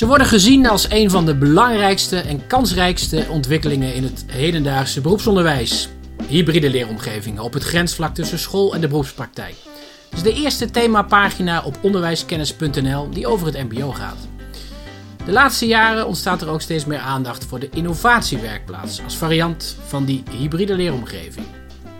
Ze 0.00 0.06
worden 0.06 0.26
gezien 0.26 0.68
als 0.68 0.90
een 0.90 1.10
van 1.10 1.26
de 1.26 1.34
belangrijkste 1.34 2.16
en 2.16 2.46
kansrijkste 2.46 3.26
ontwikkelingen 3.30 3.94
in 3.94 4.02
het 4.02 4.24
hedendaagse 4.26 5.00
beroepsonderwijs. 5.00 5.88
Hybride 6.28 6.70
leeromgevingen 6.70 7.42
op 7.42 7.52
het 7.52 7.62
grensvlak 7.62 8.14
tussen 8.14 8.38
school 8.38 8.74
en 8.74 8.80
de 8.80 8.88
beroepspraktijk. 8.88 9.54
Het 10.08 10.18
is 10.18 10.22
de 10.22 10.42
eerste 10.42 10.70
themapagina 10.70 11.62
op 11.64 11.78
onderwijskennis.nl 11.82 13.10
die 13.10 13.26
over 13.26 13.46
het 13.46 13.70
MBO 13.70 13.90
gaat. 13.90 14.28
De 15.24 15.32
laatste 15.32 15.66
jaren 15.66 16.06
ontstaat 16.06 16.42
er 16.42 16.48
ook 16.48 16.60
steeds 16.60 16.84
meer 16.84 16.98
aandacht 16.98 17.44
voor 17.44 17.58
de 17.58 17.68
innovatiewerkplaats 17.70 19.02
als 19.04 19.16
variant 19.16 19.76
van 19.86 20.04
die 20.04 20.22
hybride 20.30 20.74
leeromgeving. 20.74 21.46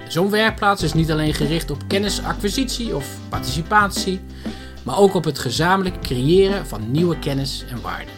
Zo'n 0.09 0.31
werkplaats 0.31 0.83
is 0.83 0.93
niet 0.93 1.11
alleen 1.11 1.35
gericht 1.35 1.71
op 1.71 1.83
kennisacquisitie 1.87 2.97
of 2.97 3.07
participatie, 3.29 4.21
maar 4.83 4.99
ook 4.99 5.15
op 5.15 5.25
het 5.25 5.39
gezamenlijk 5.39 6.01
creëren 6.01 6.67
van 6.67 6.91
nieuwe 6.91 7.19
kennis 7.19 7.65
en 7.69 7.81
waarden. 7.81 8.15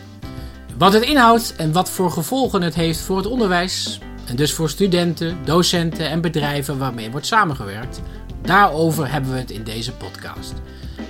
Wat 0.79 0.93
het 0.93 1.03
inhoudt 1.03 1.57
en 1.57 1.73
wat 1.73 1.91
voor 1.91 2.11
gevolgen 2.11 2.63
het 2.63 2.75
heeft 2.75 3.01
voor 3.01 3.17
het 3.17 3.27
onderwijs, 3.27 4.01
en 4.27 4.37
dus 4.37 4.53
voor 4.53 4.71
studenten, 4.71 5.39
docenten 5.45 6.09
en 6.09 6.21
bedrijven 6.21 6.79
waarmee 6.79 7.11
wordt 7.11 7.27
samengewerkt, 7.27 8.01
daarover 8.43 9.13
hebben 9.13 9.33
we 9.33 9.39
het 9.39 9.51
in 9.51 9.65
deze 9.65 9.93
podcast. 9.93 10.53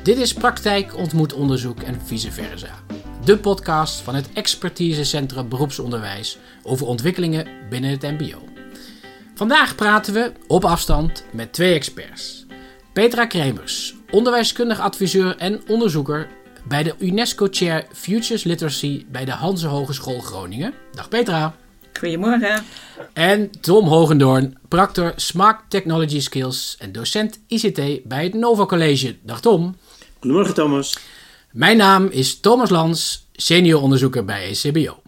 Dit 0.02 0.16
is 0.16 0.32
Praktijk 0.32 0.96
ontmoet 0.96 1.32
onderzoek 1.32 1.80
en 1.80 2.00
vice 2.04 2.32
versa. 2.32 2.82
De 3.24 3.38
podcast 3.38 4.00
van 4.00 4.14
het 4.14 4.32
Expertisecentrum 4.32 5.48
Beroepsonderwijs 5.48 6.38
over 6.62 6.86
ontwikkelingen 6.86 7.46
binnen 7.70 7.90
het 7.90 8.02
MBO. 8.02 8.38
Vandaag 9.34 9.74
praten 9.74 10.14
we 10.14 10.32
op 10.46 10.64
afstand 10.64 11.24
met 11.32 11.52
twee 11.52 11.74
experts. 11.74 12.46
Petra 12.92 13.26
Kremers, 13.26 13.94
onderwijskundig 14.12 14.80
adviseur 14.80 15.36
en 15.36 15.60
onderzoeker 15.68 16.28
bij 16.68 16.82
de 16.82 16.94
UNESCO 16.98 17.46
Chair 17.50 17.86
Futures 17.92 18.44
Literacy 18.44 19.04
bij 19.08 19.24
de 19.24 19.30
Hanse 19.30 19.66
Hogeschool 19.66 20.20
Groningen. 20.20 20.74
Dag 20.94 21.08
Petra. 21.08 21.56
Goedemorgen. 21.98 22.64
En 23.12 23.50
Tom 23.60 23.86
Hogendoorn, 23.86 24.58
practor 24.68 25.12
Smart 25.16 25.60
Technology 25.68 26.20
Skills 26.20 26.76
en 26.78 26.92
docent 26.92 27.40
ICT 27.46 27.80
bij 28.04 28.24
het 28.24 28.34
Nova 28.34 28.66
College. 28.66 29.16
Dag 29.22 29.40
Tom. 29.40 29.76
Goedemorgen 30.18 30.54
Thomas. 30.54 30.98
Mijn 31.50 31.76
naam 31.76 32.06
is 32.06 32.40
Thomas 32.40 32.70
Lans, 32.70 33.26
senior 33.32 33.82
onderzoeker 33.82 34.24
bij 34.24 34.48
ECBO. 34.48 35.02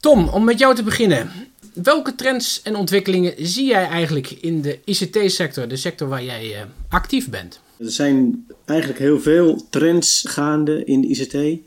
Tom, 0.00 0.28
om 0.28 0.44
met 0.44 0.58
jou 0.58 0.74
te 0.74 0.82
beginnen. 0.82 1.30
Welke 1.74 2.14
trends 2.14 2.62
en 2.62 2.76
ontwikkelingen 2.76 3.34
zie 3.38 3.66
jij 3.66 3.86
eigenlijk 3.86 4.30
in 4.30 4.62
de 4.62 4.78
ICT-sector, 4.84 5.68
de 5.68 5.76
sector 5.76 6.08
waar 6.08 6.24
jij 6.24 6.44
uh, 6.50 6.60
actief 6.88 7.28
bent? 7.28 7.60
Er 7.82 7.90
zijn 7.90 8.46
eigenlijk 8.64 8.98
heel 8.98 9.20
veel 9.20 9.66
trends 9.70 10.24
gaande 10.28 10.84
in 10.84 11.00
de 11.00 11.06
ICT. 11.08 11.60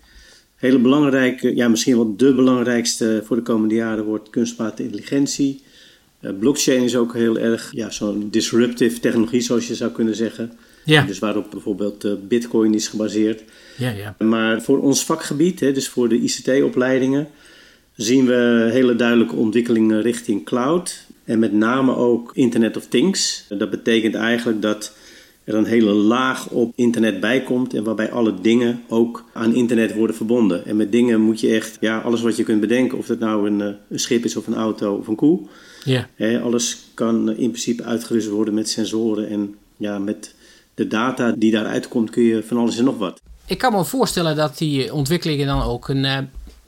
Hele 0.56 0.80
belangrijke, 0.80 1.56
ja, 1.56 1.68
misschien 1.68 1.96
wel 1.96 2.16
de 2.16 2.34
belangrijkste 2.34 3.22
voor 3.26 3.36
de 3.36 3.42
komende 3.42 3.76
jaren 3.76 4.04
wordt 4.04 4.30
kunstmatige 4.30 4.84
intelligentie. 4.84 5.64
Uh, 6.22 6.32
blockchain 6.40 6.84
is 6.84 6.96
ook 6.96 7.14
heel 7.14 7.38
erg 7.38 7.72
ja, 7.72 7.90
zo'n 7.90 8.28
disruptive 8.30 9.00
technologie, 9.00 9.42
zoals 9.42 9.68
je 9.68 9.76
zou 9.76 9.92
kunnen 9.92 10.16
zeggen. 10.16 10.52
Ja. 10.84 11.06
Dus 11.06 11.20
waarop 11.20 11.52
bijvoorbeeld 11.52 12.06
uh, 12.06 12.14
Bitcoin 12.28 12.74
is 12.74 12.88
gebaseerd. 12.88 13.44
Ja, 13.78 13.90
ja. 13.90 14.16
Maar 14.20 14.62
voor 14.62 14.82
ons 14.82 15.04
vakgebied, 15.04 15.60
hè, 15.60 15.72
dus 15.72 15.88
voor 15.88 16.10
de 16.10 16.16
ICT-opleidingen, 16.16 17.28
zien 17.96 18.26
we 18.26 18.70
hele 18.72 18.96
duidelijke 18.96 19.36
ontwikkelingen 19.36 20.02
richting 20.02 20.46
cloud. 20.46 21.06
En 21.24 21.40
met 21.40 21.54
name 21.54 21.96
ook 21.96 22.32
Internet 22.34 22.78
of 22.78 22.86
Things. 22.86 23.46
Dat 23.50 23.70
betekent 23.70 24.16
eigenlijk 24.16 24.62
dat 24.62 24.94
er 25.46 25.56
een 25.56 25.66
hele 25.66 25.92
laag 25.92 26.50
op 26.50 26.72
internet 26.76 27.20
bij 27.20 27.42
komt 27.42 27.74
en 27.74 27.84
waarbij 27.84 28.12
alle 28.12 28.34
dingen 28.42 28.84
ook 28.88 29.24
aan 29.34 29.56
internet 29.56 29.96
worden 29.96 30.16
verbonden. 30.16 30.66
En 30.66 30.76
met 30.76 30.92
dingen 30.92 31.22
moet 31.22 31.40
je 31.40 31.50
echt, 31.50 31.78
ja, 31.80 32.00
alles 32.00 32.22
wat 32.22 32.36
je 32.36 32.44
kunt 32.44 32.62
bedenken, 32.62 32.98
of 32.98 33.06
dat 33.06 33.20
nou 33.20 33.50
een, 33.50 33.62
eh, 33.62 33.68
een 33.90 34.00
schip 34.00 34.24
is 34.24 34.36
of 34.36 34.48
een 34.48 34.56
auto 34.56 34.96
of 34.96 35.08
een 35.08 35.16
koe. 35.16 35.40
Ja. 35.84 36.10
Hè, 36.16 36.42
alles 36.42 36.78
kan 36.94 37.30
in 37.30 37.50
principe 37.50 37.84
uitgerust 37.84 38.30
worden 38.30 38.53
met 38.53 38.69
sensoren 38.69 39.30
en 39.30 39.56
ja, 39.78 40.00
met 40.00 40.36
de 40.74 40.88
data 40.88 41.31
die 41.31 41.52
daaruit 41.52 41.88
komt 41.88 42.09
kun 42.09 42.24
je 42.24 42.44
van 42.44 42.58
alles 42.58 42.78
en 42.78 42.84
nog 42.84 42.98
wat. 42.98 43.22
Ik 43.46 43.58
kan 43.58 43.74
me 43.74 43.86
voorstellen 43.86 44.36
dat 44.36 44.58
die 44.58 44.94
ontwikkelingen 44.94 45.48
dan 45.48 45.62
ook 45.62 45.88
een, 45.88 46.03
uh, 46.03 46.18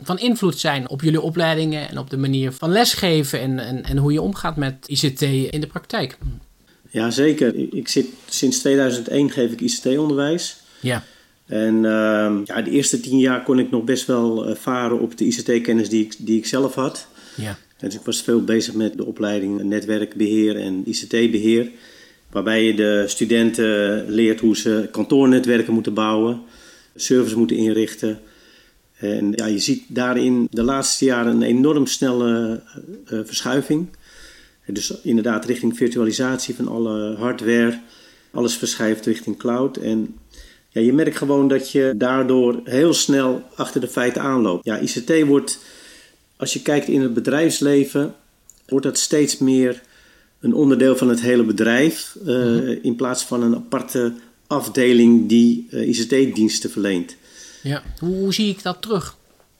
van 0.01 0.19
invloed 0.19 0.59
zijn 0.59 0.89
op 0.89 1.01
jullie 1.01 1.21
opleidingen 1.21 1.89
en 1.89 1.97
op 1.97 2.09
de 2.09 2.17
manier 2.17 2.51
van 2.51 2.69
lesgeven 2.69 3.39
en, 3.39 3.59
en, 3.59 3.83
en 3.83 3.97
hoe 3.97 4.13
je 4.13 4.21
omgaat 4.21 4.55
met 4.55 4.75
ICT 4.87 5.21
in 5.21 5.61
de 5.61 5.67
praktijk. 5.67 6.17
Ja, 6.89 7.11
zeker. 7.11 7.75
Ik 7.75 7.87
zit, 7.87 8.07
sinds 8.29 8.59
2001 8.59 9.31
geef 9.31 9.51
ik 9.51 9.61
ICT-onderwijs. 9.61 10.57
Ja. 10.81 11.03
En 11.45 11.75
uh, 11.75 11.81
ja, 12.45 12.61
de 12.61 12.71
eerste 12.71 12.99
tien 12.99 13.19
jaar 13.19 13.43
kon 13.43 13.59
ik 13.59 13.69
nog 13.69 13.83
best 13.83 14.05
wel 14.05 14.55
varen 14.55 14.99
op 14.99 15.17
de 15.17 15.25
ICT-kennis 15.25 15.89
die 15.89 16.05
ik, 16.05 16.15
die 16.17 16.37
ik 16.37 16.45
zelf 16.45 16.75
had. 16.75 17.07
Ja. 17.35 17.57
Dus 17.77 17.95
ik 17.95 18.01
was 18.03 18.21
veel 18.21 18.43
bezig 18.43 18.73
met 18.73 18.97
de 18.97 19.05
opleiding 19.05 19.63
netwerkbeheer 19.63 20.55
en 20.55 20.83
ICT-beheer. 20.85 21.69
Waarbij 22.31 22.63
je 22.63 22.73
de 22.73 23.03
studenten 23.07 24.05
leert 24.09 24.39
hoe 24.39 24.57
ze 24.57 24.87
kantoornetwerken 24.91 25.73
moeten 25.73 25.93
bouwen, 25.93 26.41
servers 26.95 27.35
moeten 27.35 27.57
inrichten. 27.57 28.19
En 28.97 29.31
ja, 29.35 29.45
je 29.45 29.59
ziet 29.59 29.83
daarin 29.87 30.47
de 30.51 30.63
laatste 30.63 31.05
jaren 31.05 31.31
een 31.31 31.41
enorm 31.41 31.85
snelle 31.85 32.61
uh, 33.11 33.19
verschuiving. 33.25 33.87
Dus 34.73 35.01
inderdaad 35.01 35.45
richting 35.45 35.77
virtualisatie 35.77 36.55
van 36.55 36.67
alle 36.67 37.15
hardware. 37.15 37.79
Alles 38.31 38.55
verschuift 38.55 39.05
richting 39.05 39.37
cloud. 39.37 39.77
En 39.77 40.15
ja, 40.69 40.81
je 40.81 40.93
merkt 40.93 41.17
gewoon 41.17 41.47
dat 41.47 41.71
je 41.71 41.93
daardoor 41.97 42.61
heel 42.63 42.93
snel 42.93 43.43
achter 43.55 43.81
de 43.81 43.87
feiten 43.87 44.21
aanloopt. 44.21 44.65
Ja, 44.65 44.79
ICT 44.79 45.25
wordt, 45.25 45.59
als 46.35 46.53
je 46.53 46.61
kijkt 46.61 46.87
in 46.87 47.01
het 47.01 47.13
bedrijfsleven, 47.13 48.15
wordt 48.67 48.85
dat 48.85 48.97
steeds 48.97 49.37
meer 49.37 49.81
een 50.39 50.53
onderdeel 50.53 50.95
van 50.95 51.09
het 51.09 51.21
hele 51.21 51.43
bedrijf. 51.43 52.15
Uh, 52.19 52.25
mm-hmm. 52.25 52.79
In 52.81 52.95
plaats 52.95 53.23
van 53.23 53.43
een 53.43 53.55
aparte 53.55 54.13
afdeling 54.47 55.29
die 55.29 55.67
uh, 55.71 55.87
ICT-diensten 55.87 56.69
verleent. 56.69 57.15
Ja, 57.63 57.83
hoe 57.99 58.33
zie 58.33 58.49
ik 58.49 58.63
dat 58.63 58.81
terug? 58.81 59.16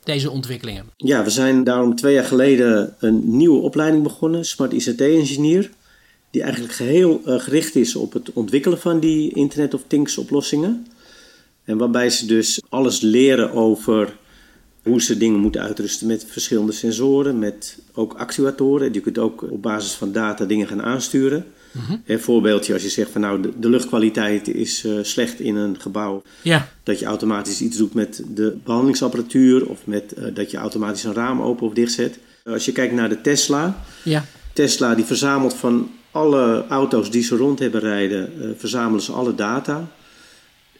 Deze 0.08 0.30
ontwikkelingen? 0.30 0.84
Ja, 0.96 1.24
we 1.24 1.30
zijn 1.30 1.64
daarom 1.64 1.96
twee 1.96 2.14
jaar 2.14 2.24
geleden 2.24 2.94
een 2.98 3.36
nieuwe 3.36 3.60
opleiding 3.60 4.02
begonnen, 4.02 4.44
Smart 4.44 4.72
ICT 4.72 5.00
Engineer. 5.00 5.70
Die 6.30 6.42
eigenlijk 6.42 6.72
geheel 6.72 7.20
uh, 7.26 7.40
gericht 7.40 7.76
is 7.76 7.96
op 7.96 8.12
het 8.12 8.32
ontwikkelen 8.32 8.78
van 8.78 9.00
die 9.00 9.34
Internet 9.34 9.74
of 9.74 9.82
Things 9.86 10.18
oplossingen. 10.18 10.86
En 11.64 11.78
waarbij 11.78 12.10
ze 12.10 12.26
dus 12.26 12.62
alles 12.68 13.00
leren 13.00 13.52
over 13.52 14.16
hoe 14.82 15.02
ze 15.02 15.16
dingen 15.16 15.40
moeten 15.40 15.62
uitrusten 15.62 16.06
met 16.06 16.24
verschillende 16.28 16.72
sensoren, 16.72 17.38
met 17.38 17.78
ook 17.94 18.14
actuatoren. 18.14 18.92
Je 18.92 19.00
kunt 19.00 19.18
ook 19.18 19.42
op 19.42 19.62
basis 19.62 19.92
van 19.92 20.12
data 20.12 20.44
dingen 20.44 20.66
gaan 20.66 20.82
aansturen. 20.82 21.46
Mm 21.72 22.02
Een 22.06 22.20
voorbeeldje 22.20 22.72
als 22.72 22.82
je 22.82 22.88
zegt 22.88 23.10
van 23.10 23.20
nou 23.20 23.52
de, 23.56 23.68
luchtkwaliteit 23.68 24.48
is 24.48 24.84
uh, 24.84 24.98
slecht 25.02 25.40
in 25.40 25.56
een 25.56 25.80
gebouw. 25.80 26.22
Ja. 26.42 26.68
Dat 26.82 26.98
je 26.98 27.06
automatisch 27.06 27.60
iets 27.60 27.76
doet 27.76 27.94
met 27.94 28.22
de 28.34 28.56
behandelingsapparatuur 28.64 29.66
of 29.66 29.78
met, 29.84 30.14
uh, 30.18 30.24
dat 30.34 30.50
je 30.50 30.56
automatisch 30.56 31.04
een 31.04 31.14
raam 31.14 31.42
open 31.42 31.66
of 31.66 31.72
dicht 31.72 31.92
zet. 31.92 32.18
Als 32.44 32.64
je 32.64 32.72
kijkt 32.72 32.94
naar 32.94 33.08
de 33.08 33.20
Tesla. 33.20 33.82
Ja. 34.02 34.24
Tesla 34.52 34.94
die 34.94 35.04
verzamelt 35.04 35.54
van 35.54 35.90
alle 36.10 36.64
auto's 36.68 37.10
die 37.10 37.22
ze 37.22 37.36
rond 37.36 37.58
hebben 37.58 37.80
rijden, 37.80 38.32
uh, 38.40 38.50
verzamelen 38.56 39.02
ze 39.02 39.12
alle 39.12 39.34
data. 39.34 39.88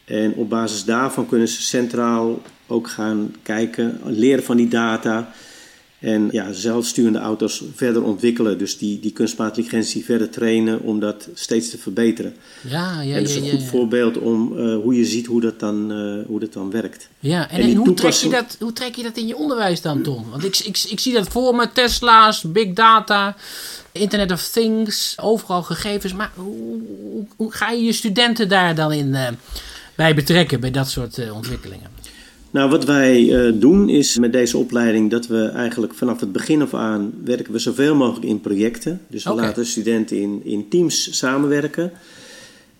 En 0.05 0.33
op 0.33 0.49
basis 0.49 0.83
daarvan 0.83 1.27
kunnen 1.27 1.47
ze 1.47 1.61
centraal 1.61 2.41
ook 2.67 2.89
gaan 2.89 3.35
kijken, 3.43 3.99
leren 4.05 4.43
van 4.43 4.57
die 4.57 4.67
data. 4.67 5.31
En 5.99 6.29
ja, 6.31 6.51
zelfsturende 6.51 7.19
auto's 7.19 7.63
verder 7.75 8.03
ontwikkelen. 8.03 8.57
Dus 8.57 8.77
die, 8.77 8.99
die 8.99 9.11
kunstmatige 9.11 9.61
intelligentie 9.61 10.05
verder 10.05 10.29
trainen 10.29 10.81
om 10.81 10.99
dat 10.99 11.27
steeds 11.33 11.69
te 11.69 11.77
verbeteren. 11.77 12.35
Ja, 12.61 13.01
ja, 13.01 13.15
en 13.15 13.23
dat 13.23 13.29
is 13.29 13.35
een 13.35 13.43
ja, 13.43 13.51
goed 13.51 13.63
voorbeeld 13.63 14.17
om 14.17 14.57
uh, 14.57 14.75
hoe 14.75 14.95
je 14.95 15.05
ziet 15.05 15.25
hoe 15.25 15.41
dat 15.41 15.59
dan, 15.59 15.91
uh, 15.91 16.25
hoe 16.27 16.39
dat 16.39 16.53
dan 16.53 16.71
werkt. 16.71 17.07
Ja, 17.19 17.49
en, 17.49 17.61
en, 17.61 17.69
en 17.69 17.75
hoe, 17.75 17.93
trek 17.93 18.13
je 18.13 18.29
dat, 18.29 18.57
hoe 18.59 18.73
trek 18.73 18.95
je 18.95 19.03
dat 19.03 19.17
in 19.17 19.27
je 19.27 19.35
onderwijs 19.35 19.81
dan, 19.81 20.01
Tom? 20.01 20.29
Want 20.29 20.43
ik, 20.43 20.57
ik, 20.57 20.85
ik 20.89 20.99
zie 20.99 21.13
dat 21.13 21.27
voor 21.27 21.55
me, 21.55 21.71
Tesla's, 21.71 22.41
big 22.41 22.73
data, 22.73 23.35
Internet 23.91 24.31
of 24.31 24.47
Things, 24.47 25.15
overal 25.21 25.63
gegevens. 25.63 26.13
Maar 26.13 26.31
hoe, 26.35 26.81
hoe, 27.11 27.27
hoe 27.35 27.51
ga 27.51 27.71
je 27.71 27.83
je 27.83 27.93
studenten 27.93 28.49
daar 28.49 28.75
dan 28.75 28.91
in 28.91 29.07
uh, 29.07 29.27
bij 29.95 30.15
betrekken, 30.15 30.59
bij 30.59 30.71
dat 30.71 30.89
soort 30.89 31.31
ontwikkelingen? 31.31 31.98
Nou, 32.51 32.69
wat 32.69 32.85
wij 32.85 33.21
uh, 33.21 33.53
doen 33.59 33.89
is 33.89 34.17
met 34.17 34.33
deze 34.33 34.57
opleiding 34.57 35.09
dat 35.09 35.27
we 35.27 35.45
eigenlijk 35.45 35.93
vanaf 35.93 36.19
het 36.19 36.31
begin 36.31 36.61
af 36.61 36.73
aan 36.73 37.13
werken 37.23 37.53
we 37.53 37.59
zoveel 37.59 37.95
mogelijk 37.95 38.25
in 38.25 38.41
projecten. 38.41 39.01
Dus 39.07 39.23
we 39.23 39.31
okay. 39.31 39.45
laten 39.45 39.65
studenten 39.65 40.17
in, 40.17 40.41
in 40.43 40.69
teams 40.69 41.17
samenwerken. 41.17 41.91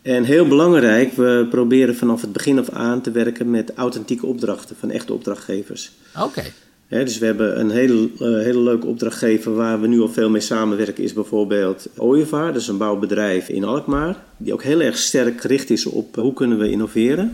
En 0.01 0.23
heel 0.23 0.47
belangrijk, 0.47 1.13
we 1.13 1.47
proberen 1.49 1.95
vanaf 1.95 2.21
het 2.21 2.33
begin 2.33 2.59
af 2.59 2.69
aan 2.69 3.01
te 3.01 3.11
werken 3.11 3.49
met 3.49 3.73
authentieke 3.73 4.25
opdrachten 4.25 4.75
van 4.79 4.91
echte 4.91 5.13
opdrachtgevers. 5.13 5.91
Oké. 6.15 6.25
Okay. 6.25 7.03
dus 7.03 7.17
we 7.17 7.25
hebben 7.25 7.59
een 7.59 7.69
hele, 7.69 8.09
uh, 8.13 8.19
hele 8.19 8.59
leuke 8.59 8.87
opdrachtgever 8.87 9.53
waar 9.53 9.81
we 9.81 9.87
nu 9.87 10.01
al 10.01 10.09
veel 10.09 10.29
mee 10.29 10.41
samenwerken, 10.41 11.03
is 11.03 11.13
bijvoorbeeld 11.13 11.87
Ooievaar. 11.97 12.53
Dat 12.53 12.61
is 12.61 12.67
een 12.67 12.77
bouwbedrijf 12.77 13.49
in 13.49 13.63
Alkmaar, 13.63 14.15
die 14.37 14.53
ook 14.53 14.63
heel 14.63 14.81
erg 14.81 14.97
sterk 14.97 15.41
gericht 15.41 15.69
is 15.69 15.85
op 15.85 16.15
hoe 16.15 16.33
kunnen 16.33 16.57
we 16.57 16.69
innoveren. 16.69 17.33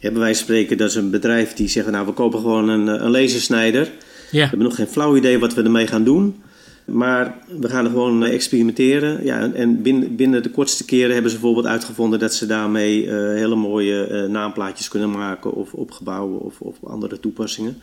Hebben 0.00 0.20
wij 0.20 0.34
spreken, 0.34 0.76
dat 0.76 0.88
is 0.88 0.94
een 0.94 1.10
bedrijf 1.10 1.54
die 1.54 1.68
zegt, 1.68 1.90
nou 1.90 2.06
we 2.06 2.12
kopen 2.12 2.40
gewoon 2.40 2.68
een, 2.68 2.86
een 2.86 3.10
lasersnijder. 3.10 3.90
Ja. 4.30 4.42
We 4.42 4.48
hebben 4.48 4.66
nog 4.66 4.74
geen 4.74 4.86
flauw 4.86 5.16
idee 5.16 5.38
wat 5.38 5.54
we 5.54 5.62
ermee 5.62 5.86
gaan 5.86 6.04
doen. 6.04 6.42
Maar 6.86 7.38
we 7.60 7.68
gaan 7.68 7.84
er 7.84 7.90
gewoon 7.90 8.24
eh, 8.24 8.34
experimenteren. 8.34 9.24
Ja, 9.24 9.52
en 9.52 9.82
binnen, 9.82 10.16
binnen 10.16 10.42
de 10.42 10.50
kortste 10.50 10.84
keren 10.84 11.12
hebben 11.12 11.30
ze 11.30 11.36
bijvoorbeeld 11.36 11.66
uitgevonden 11.66 12.18
dat 12.18 12.34
ze 12.34 12.46
daarmee 12.46 13.04
uh, 13.04 13.12
hele 13.12 13.54
mooie 13.54 14.08
uh, 14.10 14.30
naamplaatjes 14.30 14.88
kunnen 14.88 15.10
maken 15.10 15.52
of 15.52 15.72
op 15.72 15.90
gebouwen 15.90 16.40
of, 16.40 16.60
of 16.60 16.76
andere 16.84 17.20
toepassingen. 17.20 17.78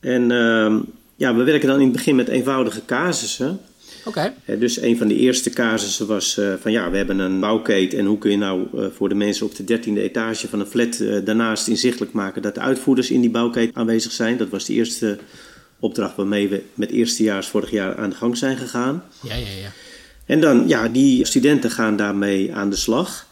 En 0.00 0.30
uh, 0.30 0.74
ja, 1.16 1.34
we 1.34 1.42
werken 1.42 1.68
dan 1.68 1.78
in 1.78 1.86
het 1.86 1.92
begin 1.92 2.16
met 2.16 2.28
eenvoudige 2.28 2.84
casussen. 2.84 3.58
Oké. 4.04 4.32
Okay. 4.44 4.58
Dus 4.58 4.80
een 4.80 4.98
van 4.98 5.08
de 5.08 5.16
eerste 5.16 5.50
casussen 5.50 6.06
was 6.06 6.38
uh, 6.38 6.54
van 6.60 6.72
ja, 6.72 6.90
we 6.90 6.96
hebben 6.96 7.18
een 7.18 7.40
bouwkeet 7.40 7.94
en 7.94 8.04
hoe 8.04 8.18
kun 8.18 8.30
je 8.30 8.36
nou 8.36 8.66
uh, 8.74 8.86
voor 8.96 9.08
de 9.08 9.14
mensen 9.14 9.46
op 9.46 9.56
de 9.56 9.64
dertiende 9.64 10.02
etage 10.02 10.48
van 10.48 10.60
een 10.60 10.66
flat 10.66 10.98
uh, 10.98 11.24
daarnaast 11.24 11.68
inzichtelijk 11.68 12.12
maken 12.12 12.42
dat 12.42 12.54
de 12.54 12.60
uitvoerders 12.60 13.10
in 13.10 13.20
die 13.20 13.30
bouwkeet 13.30 13.74
aanwezig 13.74 14.12
zijn. 14.12 14.36
Dat 14.36 14.48
was 14.48 14.64
de 14.64 14.72
eerste 14.72 15.18
opdracht 15.78 16.16
waarmee 16.16 16.48
we 16.48 16.62
met 16.74 16.90
eerstejaars 16.90 17.46
vorig 17.48 17.70
jaar 17.70 17.96
aan 17.96 18.10
de 18.10 18.16
gang 18.16 18.36
zijn 18.36 18.56
gegaan. 18.56 19.04
Ja, 19.22 19.34
ja, 19.34 19.40
ja. 19.40 19.72
En 20.26 20.40
dan, 20.40 20.68
ja, 20.68 20.88
die 20.88 21.26
studenten 21.26 21.70
gaan 21.70 21.96
daarmee 21.96 22.54
aan 22.54 22.70
de 22.70 22.76
slag. 22.76 23.26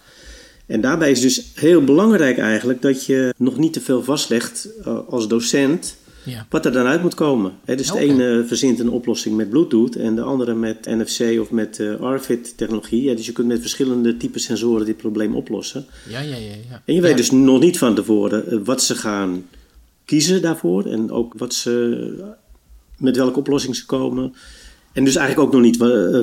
En 0.67 0.81
daarbij 0.81 1.11
is 1.11 1.21
dus 1.21 1.53
heel 1.55 1.85
belangrijk 1.85 2.39
eigenlijk 2.39 2.83
dat 2.83 3.07
je 3.07 3.35
nog 3.37 3.59
niet 3.59 3.73
te 3.73 3.81
veel 3.81 4.03
vastlegt 4.03 4.69
als 5.09 5.29
docent 5.29 5.97
ja. 6.25 6.47
wat 6.51 6.67
er 6.67 6.73
dan 6.73 6.87
uit 6.87 7.03
moet 7.03 7.15
komen. 7.15 7.53
He, 7.65 7.75
dus 7.77 7.91
Okay. 7.91 8.07
de 8.07 8.13
ene 8.13 8.45
verzint 8.47 8.79
een 8.81 8.91
oplossing 8.91 9.37
met 9.37 9.51
Bluetooth 9.51 9.97
en 9.97 10.15
de 10.15 10.23
andere 10.23 10.55
met 10.55 10.87
NFC 10.87 11.41
of 11.41 11.51
met 11.51 11.79
uh, 11.79 11.95
RFID-technologie. 12.01 13.03
Ja, 13.03 13.15
dus 13.15 13.27
je 13.27 13.33
kunt 13.33 13.49
met 13.49 13.61
verschillende 13.61 14.17
type 14.17 14.39
sensoren 14.39 14.87
dit 14.87 14.97
probleem 14.97 15.35
oplossen. 15.35 15.87
Ja, 16.09 16.21
ja, 16.21 16.37
ja. 16.37 16.55
ja. 16.71 16.83
En 16.85 16.95
je 16.95 17.01
weet 17.01 17.17
dus 17.17 17.31
nog 17.31 17.61
niet 17.61 17.79
van 17.79 17.95
tevoren 17.95 18.45
uh, 18.55 18.61
wat 18.65 18.83
ze 18.83 18.95
gaan 18.95 19.47
kiezen 20.05 20.43
daarvoor 20.43 20.85
en 20.87 21.11
ook 21.11 21.35
wat 21.37 21.55
ze, 21.55 22.35
met 22.99 23.17
welke 23.17 23.39
oplossing 23.39 23.77
ze 23.77 23.87
komen. 23.87 24.35
En 24.93 25.05
dus 25.05 25.17
eigenlijk 25.17 25.47
ook 25.47 25.55
nog 25.55 25.63
niet 25.63 25.77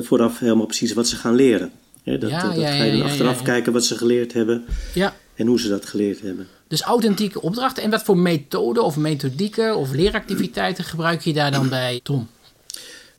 vooraf 0.06 0.38
helemaal 0.38 0.66
precies 0.66 0.92
wat 0.92 1.08
ze 1.08 1.16
gaan 1.16 1.34
leren. 1.34 1.70
He, 2.02 2.18
dat, 2.18 2.30
Ja, 2.30 2.42
dat 2.42 2.54
ga 2.64 2.84
je 2.84 2.92
dan 2.92 3.02
achteraf 3.02 3.42
kijken 3.42 3.72
wat 3.72 3.84
ze 3.84 3.96
geleerd 3.96 4.32
hebben 4.32 4.64
Ja. 4.94 5.14
en 5.34 5.46
hoe 5.46 5.60
ze 5.60 5.68
dat 5.68 5.86
geleerd 5.86 6.20
hebben. 6.20 6.46
Dus 6.68 6.82
authentieke 6.82 7.40
opdrachten. 7.40 7.82
En 7.82 7.90
wat 7.90 8.02
voor 8.02 8.18
methoden 8.18 8.84
of 8.84 8.96
methodieken 8.96 9.76
of 9.76 9.92
leeractiviteiten 9.92 10.84
gebruik 10.84 11.20
je 11.20 11.32
daar 11.32 11.50
dan 11.50 11.68
bij, 11.68 12.00
Tom? 12.02 12.28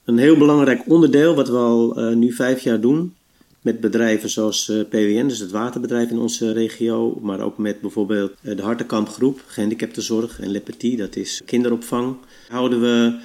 Een 0.05 0.17
heel 0.17 0.37
belangrijk 0.37 0.81
onderdeel 0.87 1.35
wat 1.35 1.49
we 1.49 1.57
al 1.57 1.99
uh, 1.99 2.15
nu 2.15 2.31
vijf 2.31 2.61
jaar 2.61 2.79
doen 2.79 3.13
met 3.61 3.79
bedrijven 3.79 4.29
zoals 4.29 4.67
uh, 4.67 4.83
PWN, 4.89 5.27
dus 5.27 5.39
het 5.39 5.51
waterbedrijf 5.51 6.09
in 6.09 6.19
onze 6.19 6.51
regio, 6.51 7.19
maar 7.21 7.39
ook 7.39 7.57
met 7.57 7.81
bijvoorbeeld 7.81 8.31
uh, 8.41 8.55
de 8.55 8.61
Hartenkampgroep, 8.61 9.43
gehandicaptenzorg 9.47 10.39
en 10.39 10.51
Le 10.51 10.59
Petit, 10.59 10.97
dat 10.97 11.15
is 11.15 11.41
kinderopvang, 11.45 12.15
houden 12.47 12.81
we 12.81 13.19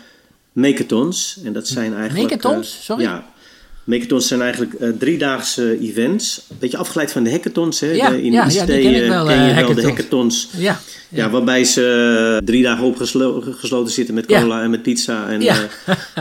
megatons. 0.53 1.39
En 1.45 1.53
dat 1.53 1.69
zijn 1.69 1.95
eigenlijk... 1.95 2.31
Megatons? 2.31 2.85
Sorry? 2.85 3.03
Ja, 3.03 3.33
Megatons 3.85 4.29
zijn 4.29 4.41
eigenlijk 4.41 4.73
uh, 4.81 4.89
driedaagse 4.99 5.79
events. 5.81 6.43
Beetje 6.59 6.77
afgeleid 6.77 7.13
van 7.13 7.25
de 7.25 7.31
hackathons. 7.31 7.81
Hè? 7.81 7.91
Ja, 7.91 8.11
de, 8.11 8.23
in 8.23 8.33
ja, 8.33 8.45
ICT 8.45 8.55
ja, 8.55 8.65
ken 8.65 8.95
ik 8.95 9.09
wel, 9.09 9.27
ken 9.27 9.43
je 9.45 9.51
uh, 9.51 9.57
wel 9.57 9.75
de 9.75 9.83
hackathons. 9.83 9.85
hackathons. 9.85 10.49
Ja, 10.57 10.81
ja. 11.09 11.31
waarbij 11.31 11.65
ze 11.65 12.41
drie 12.45 12.63
dagen 12.63 12.85
opgesloten 12.85 13.93
zitten 13.93 14.15
met 14.15 14.27
cola 14.27 14.63
en 14.63 14.71
met 14.71 14.83
pizza. 14.83 15.29
En 15.29 15.43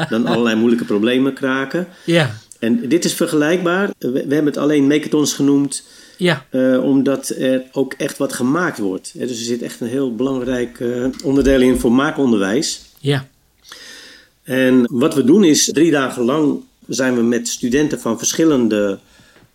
dan 0.10 0.26
allerlei 0.26 0.56
moeilijke 0.56 0.86
problemen 0.86 1.34
kraken. 1.34 1.88
ja, 2.06 2.36
En 2.60 2.90
dit 2.90 3.06
is 3.06 3.14
vergelijkbaar. 3.14 3.90
We, 3.98 4.12
we 4.12 4.20
hebben 4.20 4.46
het 4.46 4.58
alleen 4.58 4.88
megatons 4.88 5.34
genoemd. 5.34 5.84
ja. 6.18 6.46
Uh, 6.52 6.84
omdat 6.84 7.30
er 7.30 7.64
ook 7.72 7.94
echt 7.98 8.18
wat 8.18 8.34
gemaakt 8.34 8.78
wordt. 8.78 9.12
Dus 9.14 9.30
er 9.30 9.36
zit 9.46 9.62
echt 9.62 9.80
een 9.82 9.88
heel 9.88 10.16
belangrijk 10.16 10.84
onderdeel 11.24 11.62
in 11.62 11.80
voor 11.80 11.92
maakonderwijs. 11.92 12.82
Ja, 13.00 13.28
En 14.44 14.88
wat 14.92 15.16
we 15.16 15.24
doen 15.24 15.44
is 15.44 15.70
drie 15.74 15.92
dagen 15.92 16.24
lang 16.24 16.60
zijn 16.88 17.16
we 17.16 17.22
met 17.22 17.48
studenten 17.48 18.00
van 18.00 18.18
verschillende 18.18 19.00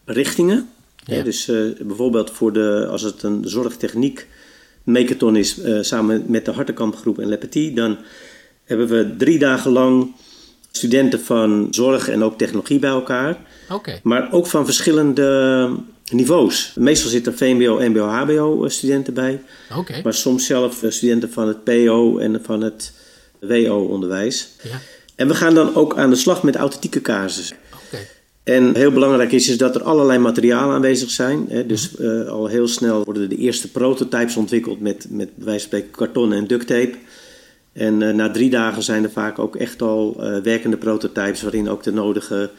richtingen. 0.04 0.68
Ja. 1.04 1.14
Hè, 1.14 1.22
dus 1.22 1.48
uh, 1.48 1.80
bijvoorbeeld 1.80 2.30
voor 2.30 2.52
de, 2.52 2.86
als 2.90 3.02
het 3.02 3.22
een 3.22 3.42
zorgtechniek 3.44 4.26
megaton 4.82 5.36
is, 5.36 5.58
uh, 5.58 5.82
samen 5.82 6.24
met 6.26 6.44
de 6.44 6.52
Hartenkampgroep 6.52 7.18
en 7.18 7.28
Le 7.28 7.38
Petit, 7.38 7.76
dan 7.76 7.98
hebben 8.64 8.88
we 8.88 9.16
drie 9.16 9.38
dagen 9.38 9.70
lang 9.70 10.14
studenten 10.70 11.20
van 11.20 11.68
zorg 11.70 12.08
en 12.08 12.22
ook 12.22 12.38
technologie 12.38 12.78
bij 12.78 12.90
elkaar. 12.90 13.36
oké. 13.70 14.00
Maar 14.02 14.32
ook 14.32 14.46
van 14.46 14.64
verschillende 14.64 15.70
niveaus. 16.12 16.72
Meestal 16.74 17.10
zitten 17.10 17.32
er 17.32 17.38
VMBO, 17.38 17.88
MBO, 17.88 18.06
HBO 18.06 18.68
studenten 18.68 19.14
bij. 19.14 19.42
Oké. 19.76 20.00
Maar 20.02 20.14
soms 20.14 20.46
zelf 20.46 20.82
eh, 20.82 20.90
studenten 20.90 21.32
van 21.32 21.48
het 21.48 21.64
PO 21.64 22.18
en 22.18 22.40
van 22.44 22.60
het 22.60 22.92
WO-onderwijs. 23.40 24.48
Ja, 24.62 24.80
En 25.18 25.28
we 25.28 25.34
gaan 25.34 25.54
dan 25.54 25.74
ook 25.74 25.96
aan 25.96 26.10
de 26.10 26.16
slag 26.16 26.42
met 26.42 26.56
authentieke 26.56 27.00
casussen. 27.00 27.56
En 28.42 28.74
heel 28.74 28.92
belangrijk 28.92 29.32
is, 29.32 29.48
is 29.48 29.58
dat 29.58 29.74
er 29.74 29.82
allerlei 29.82 30.18
materialen 30.18 30.74
aanwezig 30.74 31.10
zijn. 31.10 31.46
Hè. 31.48 31.66
Dus 31.66 31.98
uh, 31.98 32.28
al 32.28 32.46
heel 32.46 32.68
snel 32.68 33.04
worden 33.04 33.28
de 33.28 33.36
eerste 33.36 33.70
prototypes 33.70 34.36
ontwikkeld 34.36 34.80
met, 34.80 35.06
met 35.10 35.28
wijze 35.34 35.50
van 35.50 35.58
spreken 35.60 35.90
karton 35.90 36.32
en 36.32 36.46
duct 36.46 36.66
tape. 36.66 36.94
En 37.72 38.00
uh, 38.00 38.14
na 38.14 38.30
drie 38.30 38.50
dagen 38.50 38.82
zijn 38.82 39.04
er 39.04 39.10
vaak 39.10 39.38
ook 39.38 39.56
echt 39.56 39.82
al 39.82 40.16
uh, 40.18 40.38
werkende 40.42 40.76
prototypes 40.76 41.42
waarin 41.42 41.68
ook 41.68 41.82
de 41.82 41.92
nodige 41.92 42.50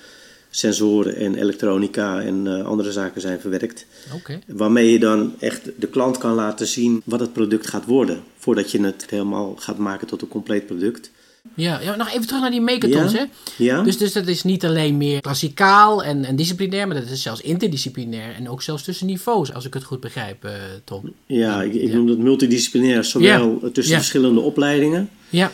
sensoren 0.50 1.16
en 1.16 1.36
elektronica 1.36 2.22
en 2.22 2.66
andere 2.66 2.92
zaken 2.92 3.22
zijn 3.22 3.40
verwerkt. 3.40 3.86
Oké. 4.16 4.40
Waarmee 4.48 4.92
je 4.92 5.00
dan 5.00 5.36
echt 5.40 5.70
de 5.78 5.88
klant 5.88 6.18
kan 6.18 6.34
laten 6.34 6.68
zien 6.68 7.02
wat 7.06 7.20
het 7.20 7.34
product 7.34 7.68
gaat 7.68 7.86
worden. 7.86 8.24
Voordat 8.38 8.72
je 8.72 8.82
het 8.82 9.06
helemaal 9.10 9.56
gaat 9.60 9.78
maken 9.78 10.08
tot 10.08 10.22
een 10.22 10.28
compleet 10.28 10.66
product. 10.66 11.12
Ja, 11.54 11.80
ja, 11.82 11.96
nog 11.96 12.10
even 12.14 12.26
terug 12.28 12.42
naar 12.42 12.52
die 12.52 12.62
megatons, 12.62 13.12
Ja. 13.12 13.18
hè? 13.18 13.26
Ja? 13.64 13.82
Dus, 13.82 13.98
dus 13.98 14.14
dat 14.14 14.28
is 14.28 14.44
niet 14.44 14.66
alleen 14.66 14.98
meer 14.98 15.22
klassikaal 15.22 16.04
en, 16.04 16.26
en 16.26 16.36
disciplinair, 16.36 16.88
maar 16.88 17.02
dat 17.02 17.10
is 17.10 17.22
zelfs 17.22 17.42
interdisciplinair 17.42 18.36
en 18.36 18.50
ook 18.50 18.62
zelfs 18.62 18.84
tussen 18.84 19.08
niveaus, 19.08 19.54
als 19.54 19.66
ik 19.66 19.74
het 19.74 19.84
goed 19.84 20.00
begrijp, 20.00 20.44
eh, 20.46 20.52
Tom. 20.84 21.14
Ja, 21.26 21.62
ik, 21.62 21.74
ik 21.74 21.94
noem 21.94 22.08
het 22.08 22.20
multidisciplinair, 22.20 23.04
zowel 23.04 23.60
tussen 23.74 23.96
verschillende 23.96 24.40
opleidingen 24.40 25.10
Ja, 25.30 25.52